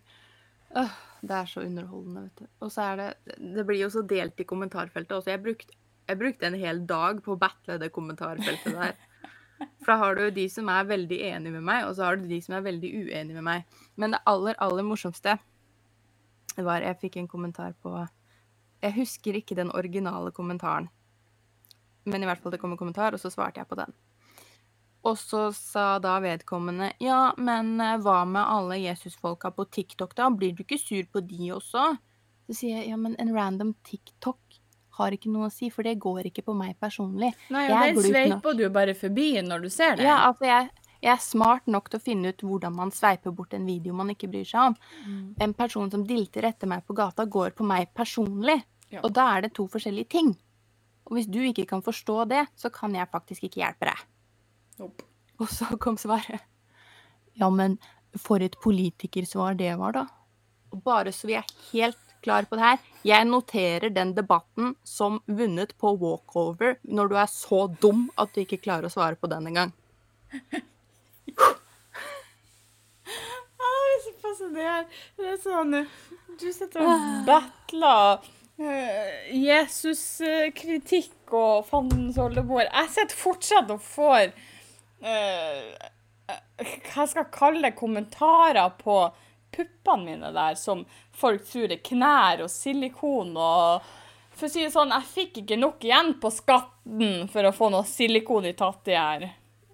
øh, 0.78 0.96
Det 1.22 1.36
er 1.40 1.50
så 1.50 1.64
underholdende, 1.66 2.28
vet 2.28 2.44
du. 2.44 2.48
Og 2.66 2.72
så 2.74 2.88
er 2.92 3.02
det 3.02 3.38
Det 3.58 3.66
blir 3.66 3.82
jo 3.82 3.92
så 3.94 4.04
delt 4.06 4.40
i 4.40 4.48
kommentarfeltet 4.48 5.18
også. 5.18 5.34
Jeg 5.34 5.44
brukte, 5.44 5.78
jeg 6.08 6.20
brukte 6.20 6.48
en 6.48 6.60
hel 6.60 6.84
dag 6.88 7.22
på 7.26 7.36
å 7.36 7.42
battle 7.42 7.80
det 7.82 7.94
kommentarfeltet 7.96 8.74
der. 8.78 8.98
For 9.82 9.94
da 9.94 9.98
har 10.04 10.18
du 10.18 10.28
de 10.32 10.46
som 10.54 10.70
er 10.70 10.86
veldig 10.86 11.18
enige 11.32 11.56
med 11.56 11.66
meg, 11.66 11.88
og 11.88 11.96
så 11.98 12.10
har 12.10 12.20
du 12.20 12.28
de 12.30 12.38
som 12.46 12.54
er 12.54 12.66
veldig 12.66 12.92
uenige 12.94 13.40
med 13.40 13.46
meg. 13.48 13.80
Men 13.98 14.14
det 14.14 14.22
aller, 14.30 14.58
aller 14.62 14.86
morsomste 14.86 15.38
var 16.58 16.82
Jeg 16.82 16.98
fikk 17.02 17.18
en 17.18 17.30
kommentar 17.30 17.74
på 17.82 17.94
Jeg 18.82 18.94
husker 18.98 19.38
ikke 19.38 19.58
den 19.58 19.74
originale 19.74 20.32
kommentaren. 20.32 20.90
Men 22.08 22.24
i 22.24 22.30
hvert 22.30 22.42
fall 22.42 22.56
det 22.56 22.62
kom 22.62 22.74
en 22.74 22.80
kommentar, 22.80 23.16
og 23.16 23.22
så 23.22 23.32
svarte 23.34 23.62
jeg 23.62 23.70
på 23.70 23.78
den. 23.80 23.94
Og 25.08 25.18
så 25.20 25.48
sa 25.56 25.98
da 26.04 26.18
vedkommende 26.24 26.92
Ja, 27.04 27.32
men 27.38 27.78
eh, 27.84 27.98
hva 28.04 28.24
med 28.28 28.44
alle 28.44 28.80
Jesusfolka 28.82 29.52
på 29.56 29.68
TikTok, 29.72 30.16
da? 30.18 30.30
Blir 30.34 30.56
du 30.56 30.64
ikke 30.66 30.80
sur 30.82 31.06
på 31.12 31.24
de 31.24 31.52
også? 31.56 31.92
Så 32.48 32.56
sier 32.62 32.82
jeg 32.82 32.92
ja, 32.92 32.98
men 33.00 33.16
en 33.22 33.34
random 33.36 33.76
TikTok 33.88 34.60
har 34.98 35.14
ikke 35.14 35.30
noe 35.30 35.52
å 35.52 35.54
si, 35.54 35.70
for 35.74 35.86
det 35.86 36.00
går 36.02 36.32
ikke 36.32 36.44
på 36.48 36.56
meg 36.58 36.78
personlig. 36.82 37.30
Nei, 37.54 37.68
og 37.70 37.84
den 37.86 38.02
sveiper 38.08 38.58
du 38.58 38.66
bare 38.74 38.96
forbi 38.98 39.30
når 39.46 39.68
du 39.68 39.70
ser 39.74 40.00
det. 40.00 40.08
Ja, 40.08 40.24
altså 40.26 40.48
jeg, 40.48 40.72
jeg 41.04 41.12
er 41.14 41.22
smart 41.22 41.70
nok 41.70 41.92
til 41.92 42.00
å 42.00 42.06
finne 42.08 42.32
ut 42.34 42.42
hvordan 42.48 42.74
man 42.80 42.94
sveiper 42.96 43.36
bort 43.36 43.54
en 43.54 43.68
video 43.68 43.94
man 43.98 44.10
ikke 44.16 44.32
bryr 44.32 44.48
seg 44.48 44.72
om. 44.72 44.80
Mm. 45.06 45.22
En 45.46 45.54
person 45.60 45.94
som 45.94 46.08
dilter 46.08 46.50
etter 46.50 46.72
meg 46.72 46.88
på 46.88 46.98
gata, 46.98 47.28
går 47.30 47.54
på 47.58 47.68
meg 47.68 47.94
personlig. 47.98 48.58
Ja. 48.90 49.04
Og 49.04 49.12
da 49.14 49.30
er 49.36 49.46
det 49.46 49.54
to 49.58 49.68
forskjellige 49.70 50.10
ting. 50.16 50.34
Og 51.08 51.16
hvis 51.16 51.30
du 51.32 51.40
ikke 51.40 51.66
kan 51.70 51.84
forstå 51.84 52.26
det, 52.32 52.46
så 52.60 52.72
kan 52.74 52.96
jeg 52.96 53.08
faktisk 53.12 53.48
ikke 53.48 53.62
hjelpe 53.64 53.88
deg. 53.90 54.02
Nope. 54.82 55.06
Og 55.40 55.52
så 55.54 55.70
kom 55.82 55.98
svaret. 56.02 56.44
Ja, 57.38 57.50
men 57.54 57.78
for 58.18 58.42
et 58.44 58.58
politikersvar 58.64 59.56
det 59.60 59.72
var, 59.80 59.96
da. 59.96 60.06
Og 60.74 60.82
bare 60.84 61.14
så 61.16 61.30
vi 61.30 61.38
er 61.38 61.48
helt 61.72 62.00
klar 62.26 62.48
på 62.50 62.58
det 62.58 62.66
her. 62.66 62.80
Jeg 63.08 63.28
noterer 63.30 63.94
den 63.94 64.12
debatten 64.18 64.74
som 64.84 65.22
vunnet 65.28 65.76
på 65.80 65.94
walkover 66.02 66.76
når 66.84 67.12
du 67.12 67.16
er 67.22 67.30
så 67.32 67.68
dum 67.82 68.08
at 68.20 68.34
du 68.34 68.42
ikke 68.44 68.60
klarer 68.66 68.90
å 68.90 68.94
svare 68.94 69.20
på 69.20 69.32
den 69.32 69.54
engang. 69.54 69.76
Ah. 71.38 71.54
Det 74.48 75.26
er 75.26 75.38
sånn 75.42 75.74
Du 76.38 76.46
sitter 76.54 76.86
og 76.86 77.06
battler 77.28 78.26
Jesus-kritikk 78.58 81.30
og 81.38 81.68
fandens 81.70 82.18
oldemor. 82.18 82.66
Jeg 82.66 82.90
sitter 82.96 83.16
fortsatt 83.20 83.70
og 83.74 83.82
får 83.86 84.26
uh, 85.06 85.62
hva 86.28 87.06
skal 87.06 87.24
jeg 87.24 87.36
kalle 87.36 87.64
det, 87.68 87.76
kommentarer 87.78 88.74
på 88.82 88.98
puppene 89.54 90.06
mine 90.06 90.32
der, 90.36 90.56
som 90.60 90.86
folk 91.16 91.46
tror 91.48 91.72
er 91.72 91.86
knær 91.86 92.44
og 92.46 92.52
silikon 92.52 93.38
og 93.38 93.94
For 94.38 94.46
å 94.46 94.54
si 94.54 94.62
det 94.62 94.70
sånn, 94.70 94.92
jeg 94.94 95.10
fikk 95.10 95.38
ikke 95.42 95.56
nok 95.58 95.82
igjen 95.82 96.12
på 96.22 96.30
skatten 96.30 97.24
for 97.34 97.48
å 97.48 97.52
få 97.58 97.72
noe 97.74 97.82
silikon 97.90 98.46
i 98.46 98.52
tatti 98.54 98.94
her. 98.94 99.24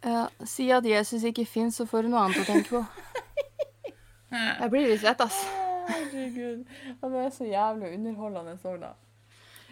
Ja, 0.03 0.21
si 0.47 0.69
at 0.71 0.87
Jesus 0.87 1.25
ikke 1.27 1.43
fins, 1.43 1.81
så 1.81 1.85
får 1.89 2.05
du 2.05 2.13
noe 2.13 2.23
annet 2.23 2.39
å 2.39 2.47
tenke 2.47 2.77
på. 2.77 2.83
Jeg 4.31 4.71
blir 4.71 4.87
litt 4.87 5.03
svett, 5.03 5.19
ass. 5.19 5.43
Herregud. 5.87 6.65
Det 7.01 7.23
er 7.23 7.33
så 7.33 7.47
jævlig 7.47 7.93
underholdende 7.97 8.57
òg, 8.63 8.79
da. 8.81 8.93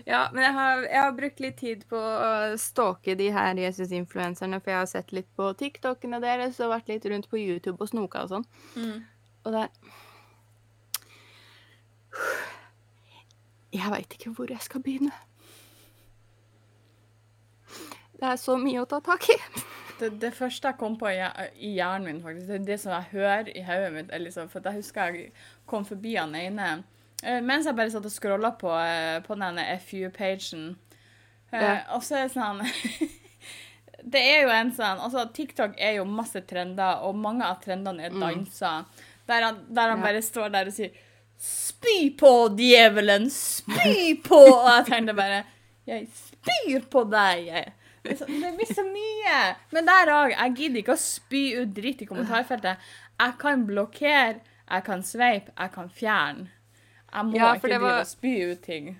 Ja, 0.05 0.21
men 0.33 0.43
jeg 0.43 0.53
har, 0.53 0.83
jeg 0.87 1.01
har, 1.03 1.11
brukt 1.17 1.41
litt 1.43 1.57
tid 1.61 1.83
på 1.89 1.97
å 1.97 2.57
stalke 2.57 3.13
de 3.17 3.27
her 3.33 3.59
Jesus-influenserne, 3.59 4.57
for 4.61 4.73
jeg 4.73 4.79
har 4.79 4.89
sett 4.89 5.11
litt 5.13 5.29
på 5.37 5.51
TikTokene 5.59 6.21
deres 6.23 6.59
og 6.61 6.73
vært 6.73 6.89
litt 6.89 7.05
rundt 7.05 7.29
på 7.29 7.37
YouTube 7.37 7.77
og 7.77 7.91
snoka 7.91 8.23
og 8.25 8.31
sånn. 8.31 8.47
Mm. 8.75 9.03
Og 9.45 9.57
det 9.57 9.67
Jeg 13.71 13.87
veit 13.93 14.17
ikke 14.17 14.33
hvor 14.35 14.49
jeg 14.51 14.59
skal 14.65 14.81
begynne. 14.83 15.13
Det 18.19 18.27
er 18.33 18.41
så 18.41 18.57
mye 18.59 18.81
å 18.81 18.89
ta 18.89 18.99
tak 19.05 19.29
i. 19.31 19.37
Det, 20.01 20.09
det 20.21 20.31
første 20.33 20.71
jeg 20.71 20.79
kom 20.79 20.95
på 20.97 21.09
i, 21.13 21.19
i, 21.59 21.75
hjernen 21.77 22.07
min, 22.07 22.21
faktisk, 22.23 22.47
det 22.49 22.55
er 22.57 22.67
det 22.71 22.77
som 22.81 22.93
jeg 22.95 23.11
hører 23.11 23.51
i 23.53 23.61
hodet 23.67 23.91
mitt. 23.93 24.13
Liksom, 24.23 24.49
for 24.49 24.65
jeg 24.65 24.79
husker 24.79 25.13
jeg 25.13 25.27
kom 25.69 25.85
forbi 25.85 26.15
han 26.17 26.33
ene 26.35 26.69
uh, 26.81 27.41
mens 27.45 27.69
jeg 27.69 27.77
bare 27.77 27.93
satt 27.93 28.07
og 28.09 28.13
scrolla 28.13 28.53
på, 28.57 28.71
uh, 28.71 29.19
på 29.25 29.37
denne 29.37 29.65
FU-pagen. 29.85 30.71
Uh, 31.53 31.59
ja. 31.59 31.75
Og 31.97 32.05
så 32.05 32.17
er 32.17 32.29
det 32.29 32.33
sånn 32.33 32.63
Det 34.11 34.21
er 34.31 34.47
jo 34.47 34.51
en 34.55 34.71
sånn 34.73 35.01
Altså, 35.03 35.27
TikTok 35.35 35.75
er 35.77 35.99
jo 35.99 36.07
masse 36.09 36.41
trender, 36.49 37.03
og 37.05 37.17
mange 37.21 37.45
av 37.45 37.59
trendene 37.61 38.07
er 38.07 38.15
danser. 38.15 38.87
Mm. 38.87 39.07
Der 39.29 39.45
han, 39.45 39.59
der 39.69 39.93
han 39.93 40.01
ja. 40.01 40.05
bare 40.07 40.23
står 40.25 40.53
der 40.53 40.71
og 40.71 40.75
sier 40.75 40.97
Spy 41.41 42.11
på 42.17 42.31
djevelen! 42.57 43.29
Spy 43.33 44.15
på! 44.25 44.39
Og 44.39 44.67
jeg 44.69 44.89
tenkte 44.89 45.15
bare 45.17 45.43
Jeg 45.89 46.09
spyr 46.13 46.89
på 46.89 47.05
deg! 47.09 47.71
Det, 48.03 48.17
blir 48.57 48.73
så 48.73 48.85
mye. 48.87 49.35
Men 49.75 49.89
der 49.89 50.13
òg. 50.13 50.33
Jeg 50.33 50.55
gidder 50.57 50.81
ikke 50.81 50.95
å 50.95 51.01
spy 51.01 51.43
ut 51.59 51.75
dritt 51.75 52.01
i 52.01 52.09
kommentarfeltet. 52.09 52.89
Jeg 53.21 53.37
kan 53.41 53.67
blokkere, 53.67 54.41
jeg 54.65 54.87
kan 54.87 55.05
sveipe, 55.05 55.53
jeg 55.53 55.73
kan 55.75 55.93
fjerne. 55.93 56.49
Jeg 57.11 57.27
må 57.27 57.37
ja, 57.37 57.53
ikke 57.59 57.79
og 57.83 58.05
spy 58.07 58.35
ut 58.53 58.61
ting. 58.63 58.93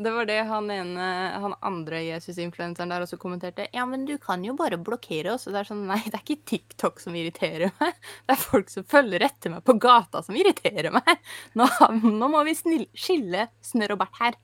Det 0.00 0.10
var 0.14 0.26
det 0.28 0.36
han 0.46 0.68
ene, 0.70 1.06
han 1.42 1.54
andre 1.66 1.98
Jesus-influenseren 2.04 2.92
der 2.92 3.02
også 3.02 3.18
kommenterte. 3.18 3.66
Ja, 3.74 3.82
men 3.88 4.04
du 4.06 4.14
kan 4.22 4.44
jo 4.46 4.54
bare 4.56 4.78
blokkere 4.78 5.32
oss. 5.34 5.48
Og 5.48 5.56
det 5.56 5.64
er 5.64 5.70
sånn, 5.72 5.82
nei, 5.88 5.98
det 6.06 6.14
er 6.14 6.22
ikke 6.22 6.46
TikTok 6.52 7.02
som 7.02 7.16
irriterer 7.18 7.72
meg. 7.80 7.98
Det 8.28 8.36
er 8.36 8.44
folk 8.44 8.70
som 8.70 8.86
følger 8.86 9.24
etter 9.26 9.56
meg 9.56 9.64
på 9.66 9.74
gata 9.82 10.22
som 10.22 10.38
irriterer 10.38 10.94
meg. 10.94 11.10
Nå, 11.58 11.66
nå 12.04 12.30
må 12.30 12.44
vi 12.46 12.54
snille, 12.54 12.86
skille 12.94 13.48
snørr 13.66 13.96
og 13.96 14.04
bart 14.04 14.22
her. 14.22 14.38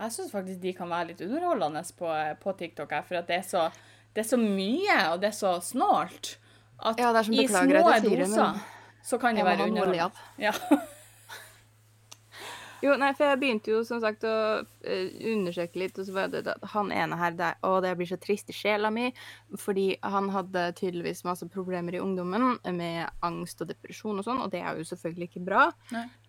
Jeg 0.00 0.12
syns 0.14 0.32
faktisk 0.32 0.60
de 0.62 0.74
kan 0.76 0.88
være 0.88 1.10
litt 1.12 1.24
underholdende 1.26 1.82
på, 1.98 2.12
på 2.40 2.52
TikTok 2.56 2.92
For 2.92 3.08
for 3.08 3.26
det 3.28 3.36
er, 3.36 3.42
så, 3.42 3.66
det, 4.14 4.24
er 4.24 4.28
så, 4.30 4.38
mye, 4.40 5.00
og 5.12 5.20
det 5.20 5.28
er 5.28 5.36
så 5.36 5.58
snålt. 5.60 6.38
At 6.80 7.00
ja, 7.00 7.10
i 7.20 7.46
små 7.48 7.82
doser 8.00 8.62
så 9.04 9.18
kan 9.18 9.36
de 9.36 9.44
være 9.44 9.68
underholdende. 9.68 10.10
Ja. 10.38 10.54
Jo, 12.84 12.94
nei, 13.00 13.10
for 13.16 13.28
jeg 13.28 13.40
begynte 13.40 13.72
jo 13.72 13.82
som 13.86 14.00
sagt 14.02 14.24
å 14.24 14.34
uh, 14.62 15.08
undersøke 15.32 15.82
litt, 15.82 15.98
og 16.00 16.08
så 16.08 16.14
var 16.16 16.30
det 16.32 16.54
han 16.72 16.92
ene 16.94 17.18
her 17.20 17.36
det, 17.36 17.50
Å, 17.66 17.72
det 17.84 17.92
blir 17.98 18.08
så 18.08 18.18
trist 18.20 18.50
i 18.52 18.56
sjela 18.56 18.90
mi, 18.94 19.10
fordi 19.60 19.92
han 20.00 20.30
hadde 20.32 20.70
tydeligvis 20.78 21.24
masse 21.28 21.48
problemer 21.52 21.96
i 21.96 22.02
ungdommen 22.02 22.56
med 22.76 23.10
angst 23.26 23.60
og 23.60 23.70
depresjon 23.72 24.22
og 24.22 24.26
sånn, 24.26 24.42
og 24.44 24.52
det 24.54 24.62
er 24.64 24.78
jo 24.78 24.88
selvfølgelig 24.88 25.30
ikke 25.30 25.44
bra. 25.48 25.66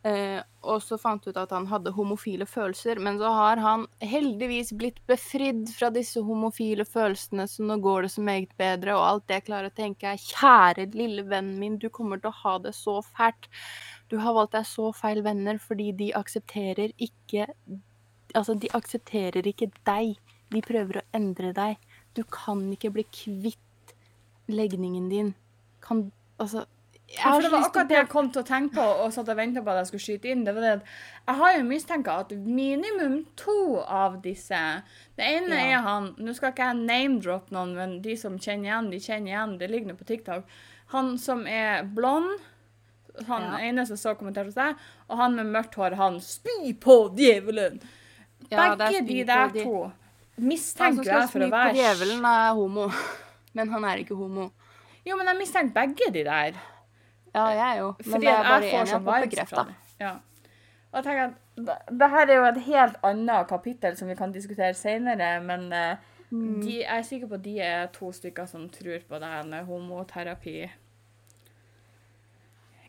Eh, 0.08 0.40
og 0.66 0.82
så 0.82 0.98
fant 0.98 1.26
ut 1.28 1.38
at 1.38 1.52
han 1.54 1.68
hadde 1.70 1.94
homofile 1.94 2.48
følelser, 2.50 3.00
men 3.02 3.20
så 3.22 3.32
har 3.38 3.62
han 3.62 3.86
heldigvis 4.02 4.74
blitt 4.78 5.00
befridd 5.10 5.68
fra 5.76 5.92
disse 5.94 6.22
homofile 6.26 6.86
følelsene, 6.90 7.48
så 7.50 7.66
nå 7.66 7.78
går 7.84 8.08
det 8.08 8.12
så 8.16 8.26
meget 8.26 8.56
bedre, 8.60 8.98
og 8.98 9.08
alt 9.08 9.28
det 9.30 9.40
jeg 9.40 9.48
klarer 9.52 9.72
å 9.72 9.78
tenke 9.78 10.12
er 10.12 10.22
kjære 10.22 10.90
lille 10.98 11.26
vennen 11.30 11.60
min, 11.62 11.80
du 11.82 11.90
kommer 11.94 12.22
til 12.22 12.32
å 12.32 12.40
ha 12.44 12.58
det 12.66 12.76
så 12.78 13.00
fælt. 13.14 13.50
Du 14.12 14.18
har 14.20 14.36
valgt 14.36 14.58
deg 14.58 14.68
så 14.68 14.92
feil 14.96 15.24
venner 15.24 15.60
fordi 15.62 15.92
de 15.96 16.12
aksepterer 16.18 16.92
ikke 17.00 17.48
Altså, 18.32 18.54
de 18.56 18.70
aksepterer 18.72 19.44
ikke 19.44 19.68
deg. 19.84 20.14
De 20.56 20.62
prøver 20.64 21.02
å 21.02 21.08
endre 21.18 21.50
deg. 21.52 21.82
Du 22.16 22.22
kan 22.32 22.62
ikke 22.72 22.94
bli 22.96 23.04
kvitt 23.12 23.96
legningen 24.48 25.10
din. 25.12 25.34
Kan 25.84 26.12
Altså 26.40 26.64
ja, 27.12 27.40
Det 27.40 27.50
var 27.52 27.66
akkurat 27.66 27.90
det 27.90 27.98
jeg 27.98 28.10
kom 28.12 28.30
til 28.32 28.40
å 28.42 28.48
tenke 28.48 28.78
på 28.78 28.84
og 29.04 29.12
satt 29.12 29.30
og 29.34 29.36
venta 29.36 29.60
på 29.64 29.72
at 29.74 29.82
jeg 29.82 29.90
skulle 29.90 30.06
skyte 30.06 30.32
inn. 30.32 30.46
det 30.46 30.54
var 30.56 30.64
det 30.64 30.72
at 30.78 30.86
Jeg 31.28 31.36
har 31.42 31.58
jo 31.58 31.66
mistenka 31.68 32.16
at 32.24 32.32
minimum 32.32 33.18
to 33.36 33.82
av 33.84 34.22
disse 34.24 34.62
Det 35.18 35.28
ene 35.28 35.60
ja. 35.60 35.80
er 35.80 35.84
han 35.88 36.14
Nå 36.18 36.34
skal 36.38 36.54
ikke 36.54 36.70
jeg 36.70 36.86
name-droppe 36.86 37.52
noen, 37.52 37.76
men 37.76 37.98
de 38.02 38.16
som 38.16 38.40
kjenner 38.40 38.70
igjen, 38.70 38.92
de 38.92 39.00
kjenner 39.00 39.32
igjen. 39.34 39.58
Det 39.60 39.70
ligger 39.70 39.92
nå 39.92 39.98
på 40.00 40.08
TikTok. 40.08 40.48
Han 40.96 41.18
som 41.20 41.44
er 41.48 41.84
blond 41.84 42.40
han 43.28 43.48
ja. 43.48 43.60
ene 43.70 43.86
som 43.88 44.00
så 44.00 44.14
kommenterte 44.20 44.54
deg, 44.56 44.86
og 45.08 45.20
han 45.20 45.36
med 45.38 45.52
mørkt 45.54 45.76
hår, 45.80 45.98
han 46.00 46.20
spy 46.24 46.74
på 46.82 47.02
djevelen! 47.18 47.82
Ja, 48.50 48.72
Begge 48.76 49.04
de 49.08 49.20
der 49.28 49.52
de. 49.54 49.64
to 49.64 49.92
mistenker 50.42 51.06
jeg 51.06 51.28
for 51.30 51.46
å 51.46 51.52
være 51.52 51.70
Han 51.70 51.78
som 51.78 51.78
skal 51.78 51.78
spy 51.78 51.78
på 51.78 51.78
djevelen, 51.78 52.26
er 52.26 52.58
homo. 52.58 52.88
Men 53.58 53.72
han 53.72 53.86
er 53.88 54.02
ikke 54.02 54.18
homo. 54.18 54.50
Jo, 55.06 55.18
men 55.18 55.28
jeg 55.28 55.38
mistenker 55.42 55.74
begge 55.76 56.08
de 56.14 56.22
der. 56.24 56.60
Ja, 57.34 57.46
jeg 57.52 57.80
jo. 57.80 57.88
Men 57.98 58.12
Fordi 58.14 58.28
det 58.28 58.34
er 58.34 58.46
bare 58.46 58.68
jeg 58.68 58.76
får 58.76 58.92
sånn 58.92 59.08
vibes 59.08 59.50
fra 59.50 59.64
det. 59.68 59.76
Ja. 60.00 60.12
Og 60.92 61.00
jeg 61.00 61.08
tenker 61.08 61.24
at 61.32 61.98
det 62.02 62.10
her 62.14 62.26
er 62.28 62.38
jo 62.38 62.46
et 62.48 62.62
helt 62.68 63.04
annet 63.08 63.50
kapittel 63.50 63.98
som 63.98 64.12
vi 64.12 64.16
kan 64.20 64.34
diskutere 64.36 64.76
senere, 64.78 65.32
men 65.44 65.68
uh, 65.74 66.14
mm. 66.30 66.62
de, 66.62 66.78
jeg 66.82 66.98
er 66.98 67.08
sikker 67.08 67.32
på 67.32 67.40
at 67.40 67.46
de 67.46 67.56
er 67.66 67.92
to 67.96 68.12
stykker 68.16 68.48
som 68.50 68.70
tror 68.72 69.04
på 69.08 69.20
det 69.24 69.34
her 69.34 69.48
med 69.48 69.68
homoterapi 69.68 70.56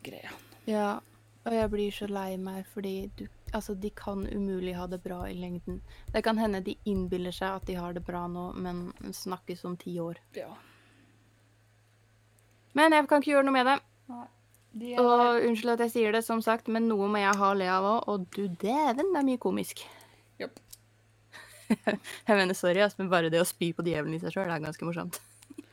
greia. 0.05 0.33
Ja, 0.69 0.99
og 1.43 1.55
jeg 1.55 1.71
blir 1.73 1.95
så 1.95 2.07
lei 2.07 2.35
meg 2.39 2.67
fordi 2.71 3.09
du, 3.19 3.25
altså, 3.51 3.75
de 3.75 3.91
kan 3.95 4.23
umulig 4.31 4.75
ha 4.77 4.85
det 4.87 5.01
bra 5.03 5.23
i 5.27 5.35
lengden. 5.35 5.81
Det 6.13 6.23
kan 6.23 6.39
hende 6.39 6.63
de 6.63 6.77
innbiller 6.89 7.35
seg 7.35 7.57
at 7.57 7.67
de 7.67 7.75
har 7.79 7.95
det 7.95 8.05
bra 8.07 8.25
nå, 8.31 8.51
men 8.55 8.85
snakkes 9.11 9.65
om 9.67 9.75
ti 9.79 9.97
år. 9.99 10.21
Ja. 10.37 10.51
Men 12.73 12.95
jeg 12.95 13.09
kan 13.09 13.21
ikke 13.21 13.35
gjøre 13.35 13.47
noe 13.49 13.57
med 13.57 13.69
det. 13.69 13.79
Nei. 14.13 14.27
De 14.73 14.93
er... 14.95 15.01
Og 15.03 15.43
unnskyld 15.45 15.75
at 15.75 15.83
jeg 15.85 15.93
sier 15.93 16.15
det, 16.15 16.23
som 16.25 16.39
sagt, 16.41 16.71
men 16.71 16.87
noe 16.89 17.09
må 17.11 17.21
jeg 17.21 17.37
ha 17.37 17.51
le 17.57 17.67
av 17.69 17.89
òg. 17.89 18.07
Og 18.09 18.23
du 18.33 18.47
dæven, 18.47 19.11
det 19.13 19.19
er 19.19 19.27
mye 19.27 19.41
komisk. 19.41 19.83
Yep. 20.41 20.57
jeg 22.27 22.39
mener 22.39 22.57
sorry, 22.57 22.81
men 22.97 23.11
bare 23.11 23.29
det 23.33 23.43
å 23.43 23.47
spy 23.47 23.73
på 23.75 23.85
djevelen 23.85 24.17
i 24.17 24.23
seg 24.23 24.33
sjøl 24.33 24.49
er 24.49 24.63
ganske 24.63 24.87
morsomt. 24.87 25.21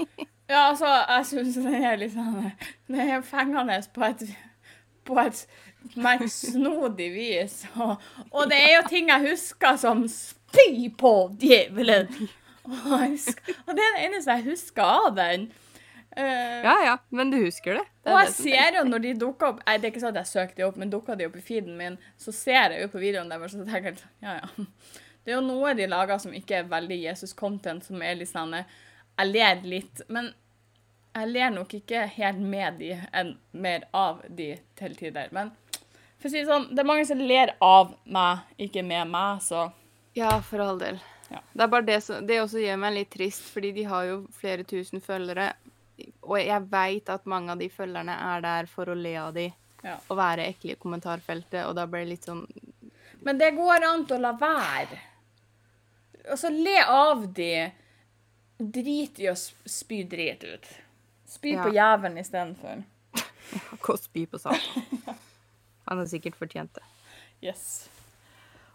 Ja, 0.51 0.69
altså, 0.73 0.91
jeg 0.91 1.27
syns 1.29 1.59
det 1.63 1.79
er 1.79 1.99
litt 2.01 2.15
sånn 2.17 2.49
Det 2.91 3.05
er 3.07 3.21
fengende 3.23 3.77
på 3.95 4.03
et 4.09 4.25
på 5.07 5.17
et 5.21 5.47
merksnodig 5.97 7.09
vis. 7.15 7.63
Og, 7.81 7.97
og, 8.31 8.45
det 8.51 8.59
er 8.59 8.75
jo 8.77 8.85
ting 8.91 9.11
jeg 9.11 9.31
husker 9.31 9.79
som 9.81 10.05
spy 10.11 10.91
på 10.99 11.15
djevelen. 11.41 12.11
Og, 12.71 12.93
og 12.93 13.73
det 13.75 13.83
er 13.83 13.97
det 13.97 14.05
eneste 14.05 14.37
jeg 14.37 14.47
husker 14.51 14.85
av 14.85 15.15
den. 15.17 15.49
Uh, 16.11 16.61
ja 16.67 16.75
ja, 16.85 16.95
men 17.15 17.31
du 17.31 17.39
husker 17.39 17.79
det. 17.79 17.85
det 18.05 18.13
og 18.13 18.19
jeg 18.19 18.33
ser 18.35 18.77
jo 18.81 18.83
når 18.89 19.03
de 19.05 19.13
dukker 19.15 19.53
opp 19.53 19.61
Det 19.63 19.77
er 19.77 19.93
ikke 19.93 20.01
sånn 20.03 20.17
at 20.17 20.25
jeg 20.25 20.31
søker 20.33 20.57
de 20.57 20.65
opp, 20.67 20.81
men 20.83 20.91
dukker 20.91 21.15
de 21.15 21.29
opp 21.29 21.37
i 21.39 21.43
feeden 21.45 21.77
min, 21.79 22.01
så 22.19 22.35
ser 22.35 22.75
jeg 22.75 22.83
jo 22.83 22.91
på 22.91 23.03
videoen 23.03 23.31
deres 23.31 23.55
og 23.55 23.71
tenker 23.71 24.01
ja 24.19 24.41
ja. 24.41 24.49
Det 25.23 25.31
er 25.31 25.37
jo 25.37 25.45
noe 25.47 25.77
de 25.79 25.87
lager 25.87 26.19
som 26.19 26.35
ikke 26.35 26.59
er 26.59 26.69
veldig 26.71 26.99
Jesus-content, 26.99 27.87
som 27.87 28.03
er 28.03 28.19
litt 28.19 28.31
sånn 28.33 28.57
jeg 29.21 29.33
ler 29.35 29.63
litt. 29.69 30.03
Men 30.09 30.33
jeg 31.15 31.31
ler 31.35 31.53
nok 31.55 31.75
ikke 31.81 32.05
helt 32.17 32.41
med 32.41 32.79
de 32.81 32.95
enn 33.17 33.35
mer 33.53 33.87
av 33.97 34.23
de 34.29 34.53
til 34.79 34.97
tider. 34.97 35.31
Men 35.35 35.53
for 36.21 36.29
å 36.29 36.33
si 36.33 36.41
det 36.41 36.49
sånn, 36.49 36.69
det 36.71 36.83
er 36.83 36.89
mange 36.89 37.07
som 37.09 37.21
ler 37.21 37.55
av 37.65 37.95
meg, 38.05 38.45
ikke 38.69 38.85
med 38.87 39.11
meg, 39.13 39.43
så 39.45 39.71
Ja, 40.17 40.41
for 40.43 40.63
all 40.65 40.79
del. 40.79 40.99
Ja. 41.31 41.41
Det 41.55 41.63
er 41.63 41.71
bare 41.71 41.87
det 41.87 42.01
som 42.03 42.27
Det 42.27 42.41
også 42.43 42.59
gjør 42.59 42.79
meg 42.83 42.97
litt 42.97 43.11
trist, 43.15 43.45
fordi 43.55 43.71
de 43.73 43.85
har 43.87 44.07
jo 44.09 44.17
flere 44.35 44.67
tusen 44.67 45.01
følgere. 45.01 45.53
Og 46.27 46.39
jeg 46.41 46.67
veit 46.71 47.09
at 47.13 47.29
mange 47.29 47.53
av 47.53 47.61
de 47.61 47.69
følgerne 47.71 48.17
er 48.35 48.43
der 48.45 48.71
for 48.71 48.91
å 48.91 48.97
le 48.99 49.15
av 49.21 49.35
de 49.37 49.51
ja. 49.85 49.97
og 50.09 50.17
være 50.19 50.49
ekle 50.51 50.75
i 50.75 50.81
kommentarfeltet, 50.81 51.65
og 51.67 51.77
da 51.79 51.87
blir 51.89 52.05
det 52.05 52.15
litt 52.15 52.29
sånn 52.29 52.45
Men 53.25 53.39
det 53.39 53.53
går 53.57 53.85
an 53.85 54.07
å 54.09 54.19
la 54.21 54.33
være. 54.33 54.99
Altså, 56.31 56.49
le 56.53 56.79
av 56.85 57.27
de 57.37 57.71
Drit 58.61 59.17
i 59.23 59.31
å 59.31 59.35
spy 59.39 60.03
drit 60.05 60.45
ut. 60.45 60.67
Spy 61.31 61.55
ja. 61.55 61.65
på 61.65 61.73
jævelen 61.73 62.19
istedenfor. 62.21 62.83
Gå 63.81 63.95
og 63.95 64.03
spy 64.03 64.27
på 64.29 64.41
Satan. 64.43 65.17
Han 65.89 66.03
har 66.03 66.11
sikkert 66.11 66.37
fortjent 66.37 66.75
det. 66.77 66.85
Yes. 67.41 67.89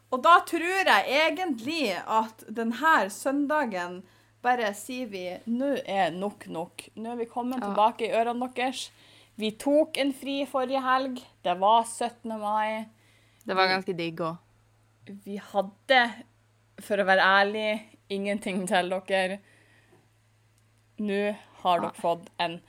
Og 0.09 0.23
da 0.25 0.39
tror 0.47 0.65
jeg 0.89 1.05
egentlig 1.13 1.93
at 2.01 2.43
denne 2.49 2.97
søndagen 3.13 4.01
bare 4.45 4.71
sier 4.77 5.09
vi 5.09 5.25
nå 5.49 5.71
er 5.85 6.13
nok 6.15 6.47
nok. 6.49 6.87
Nå 6.97 7.13
er 7.13 7.21
vi 7.21 7.29
kommet 7.29 7.61
ja. 7.61 7.69
tilbake 7.69 8.07
i 8.07 8.13
ørene 8.15 8.49
deres. 8.57 8.87
Vi 9.35 9.51
tok 9.59 9.97
en 10.01 10.13
fri 10.15 10.41
forrige 10.49 10.81
helg. 10.85 11.19
Det 11.43 11.57
var 11.61 11.83
17. 11.85 12.37
mai. 12.39 12.85
Det 13.45 13.57
var 13.57 13.69
ganske 13.69 13.93
digg 13.97 14.21
òg. 14.23 14.39
Vi 15.25 15.37
hadde, 15.51 15.99
for 16.81 16.97
å 16.97 17.05
være 17.05 17.25
ærlig, 17.41 17.67
ingenting 18.09 18.63
til 18.69 18.93
dere. 19.09 19.43
Nå 20.97 21.21
har 21.63 21.81
dere 21.83 21.97
fått 21.99 22.29
en 22.39 22.59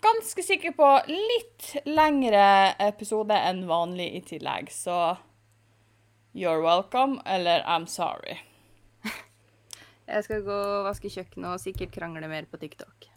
ganske 0.00 0.42
sikker 0.42 0.74
på 0.76 0.88
litt 1.10 1.72
lengre 1.88 2.44
episode 2.80 3.36
enn 3.36 3.64
vanlig 3.68 4.06
i 4.16 4.22
tillegg, 4.32 4.70
så 4.72 5.16
you're 6.32 6.62
welcome, 6.62 7.20
eller 7.26 7.64
I'm 7.66 7.86
sorry. 7.90 8.38
Jeg 10.10 10.26
skal 10.26 10.44
gå 10.46 10.56
og 10.56 10.86
vaske 10.88 11.10
kjøkkenet 11.12 11.54
og 11.54 11.62
sikkert 11.62 11.94
krangle 11.96 12.30
mer 12.30 12.46
på 12.50 12.60
TikTok. 12.62 13.10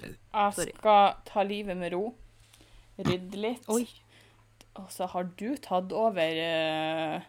Jeg 0.00 0.70
skal 0.74 1.16
ta 1.28 1.44
livet 1.44 1.76
med 1.76 1.92
ro, 1.94 2.06
rydde 3.00 3.40
litt. 3.40 3.66
Oi. 3.72 3.84
Og 4.80 4.88
så 4.92 5.08
har 5.12 5.26
du 5.36 5.48
tatt 5.60 5.90
over 5.92 6.36
eh, 6.40 7.24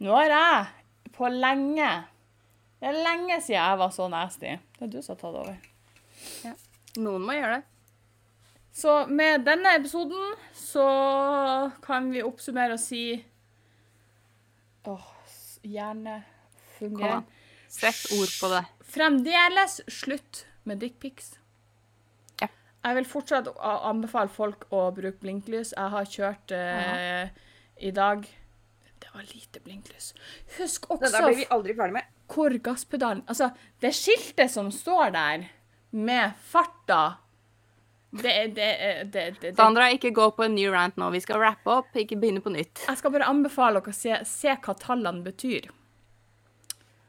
Nå 0.00 0.14
har 0.16 0.32
jeg 0.32 1.10
på 1.14 1.28
lenge 1.28 1.88
Det 2.80 2.90
er 2.90 2.98
lenge 3.06 3.38
siden 3.40 3.56
jeg 3.60 3.78
var 3.80 3.94
så 3.94 4.08
nasty. 4.12 4.52
Det 4.76 4.84
er 4.84 4.92
du 4.92 4.98
som 5.02 5.14
har 5.16 5.20
tatt 5.22 5.40
over. 5.40 5.56
Noen 7.00 7.24
må 7.24 7.36
gjøre 7.36 7.58
det. 7.58 7.64
Så 8.76 8.92
med 9.08 9.46
denne 9.46 9.72
episoden 9.78 10.34
så 10.52 10.84
kan 11.84 12.10
vi 12.12 12.20
oppsummere 12.24 12.76
og 12.76 12.82
si 12.82 13.06
Åh, 14.86 15.06
gjerne 15.64 16.18
fungerer. 16.76 17.24
Sett 17.72 18.12
ord 18.18 18.34
på 18.40 18.50
det. 18.52 18.60
Fremdeles 18.86 19.80
slutt 19.90 20.44
med 20.68 20.78
dickpics. 20.84 21.32
Ja. 22.42 22.50
Jeg 22.84 22.98
vil 23.00 23.08
fortsatt 23.08 23.48
anbefale 23.64 24.30
folk 24.30 24.68
å 24.70 24.84
bruke 24.94 25.18
blinklys. 25.24 25.72
Jeg 25.74 25.94
har 25.96 26.12
kjørt 26.12 26.54
eh, 26.54 27.32
i 27.80 27.90
dag 27.96 28.28
Det 29.02 29.10
var 29.14 29.26
lite 29.32 29.60
blinklys. 29.64 30.12
Husk 30.58 30.90
også 30.90 31.04
Det 31.08 31.12
der 31.16 31.26
blir 31.26 31.40
vi 31.40 31.48
aldri 31.56 31.74
ferdig 31.80 31.96
med. 31.98 32.12
Hvor 32.32 32.54
gasspedalen 32.62 33.22
Altså, 33.28 33.50
det 33.80 33.92
skiltet 33.94 34.50
som 34.50 34.70
står 34.74 35.12
der, 35.14 35.46
med 35.96 36.32
farta 36.50 37.16
Det 38.16 38.32
er 38.32 38.48
det, 38.54 38.66
er- 38.66 39.04
det, 39.04 39.12
det, 39.12 39.40
det, 39.40 39.54
Sandra, 39.56 39.88
ikke 39.92 40.10
gå 40.14 40.30
på 40.36 40.44
en 40.46 40.54
ny 40.54 40.66
rant 40.72 40.96
nå. 40.96 41.10
Vi 41.12 41.20
skal 41.20 41.40
rappe 41.42 41.70
opp, 41.70 41.94
ikke 41.96 42.16
begynne 42.16 42.40
på 42.40 42.52
nytt. 42.54 42.84
Jeg 42.88 42.98
skal 43.00 43.12
bare 43.12 43.28
anbefale 43.28 43.80
dere 43.80 43.92
å 43.92 43.96
se, 43.96 44.18
se 44.24 44.54
hva 44.56 44.74
tallene 44.80 45.22
betyr. 45.26 45.68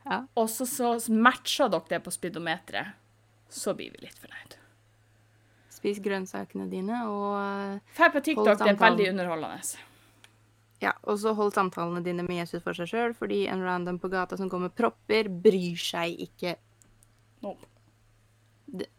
Ja. 0.07 0.21
Og 0.35 0.49
så, 0.51 0.65
så 0.67 0.95
matcher 1.11 1.69
dere 1.71 1.87
det 1.93 2.01
på 2.03 2.11
speedometeret. 2.11 2.95
Så 3.49 3.73
blir 3.77 3.93
vi 3.93 4.03
litt 4.03 4.19
fornøyd. 4.19 4.57
Spis 5.71 5.99
grønnsakene 6.03 6.65
dine, 6.71 7.03
og 7.07 7.79
Fær 7.95 8.11
på 8.11 8.19
TikTok, 8.25 8.57
det 8.59 8.73
er 8.73 8.79
veldig 8.81 9.09
underholdende. 9.13 9.86
Ja, 10.81 10.91
og 11.09 11.17
så 11.19 11.33
hold 11.33 11.53
samtalene 11.55 12.03
dine 12.05 12.25
med 12.27 12.37
Jesus 12.41 12.61
for 12.63 12.77
seg 12.77 12.89
sjøl, 12.91 13.15
fordi 13.17 13.45
en 13.49 13.63
random 13.65 13.97
på 14.01 14.11
gata 14.13 14.37
som 14.37 14.49
går 14.51 14.67
med 14.67 14.75
propper, 14.77 15.29
bryr 15.29 15.79
seg 15.81 16.19
ikke. 16.27 16.55
Nope. 17.45 17.65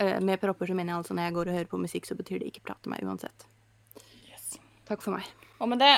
Øh, 0.01 0.18
Med 0.24 0.41
propper 0.41 0.66
så 0.66 0.74
mener 0.74 0.95
jeg 0.95 1.03
altså 1.03 1.14
når 1.14 1.29
jeg 1.29 1.35
går 1.37 1.49
og 1.51 1.59
hører 1.59 1.70
på 1.70 1.81
musikk, 1.83 2.07
så 2.09 2.16
betyr 2.16 2.41
det 2.41 2.51
ikke 2.51 2.64
prat 2.66 2.81
til 2.83 2.91
meg 2.95 3.05
uansett. 3.05 3.47
Yes. 4.31 4.57
Takk 4.89 5.05
for 5.05 5.14
meg. 5.14 5.29
Og 5.61 5.68
med 5.68 5.83
det 5.85 5.95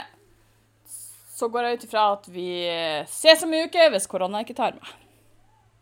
så 1.41 1.49
går 1.49 1.65
jeg 1.65 1.79
ut 1.79 1.85
ifra 1.87 2.07
at 2.13 2.27
vi 2.29 2.47
ses 3.09 3.45
om 3.47 3.53
en 3.57 3.69
uke 3.71 3.87
hvis 3.95 4.09
korona 4.11 4.43
ikke 4.45 4.57
tar 4.59 4.75
meg. 4.77 4.91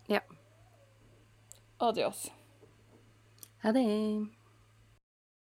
Ja. 0.09 0.21
Adios. 1.83 2.29
Ha 3.65 3.73
det. 3.75 3.83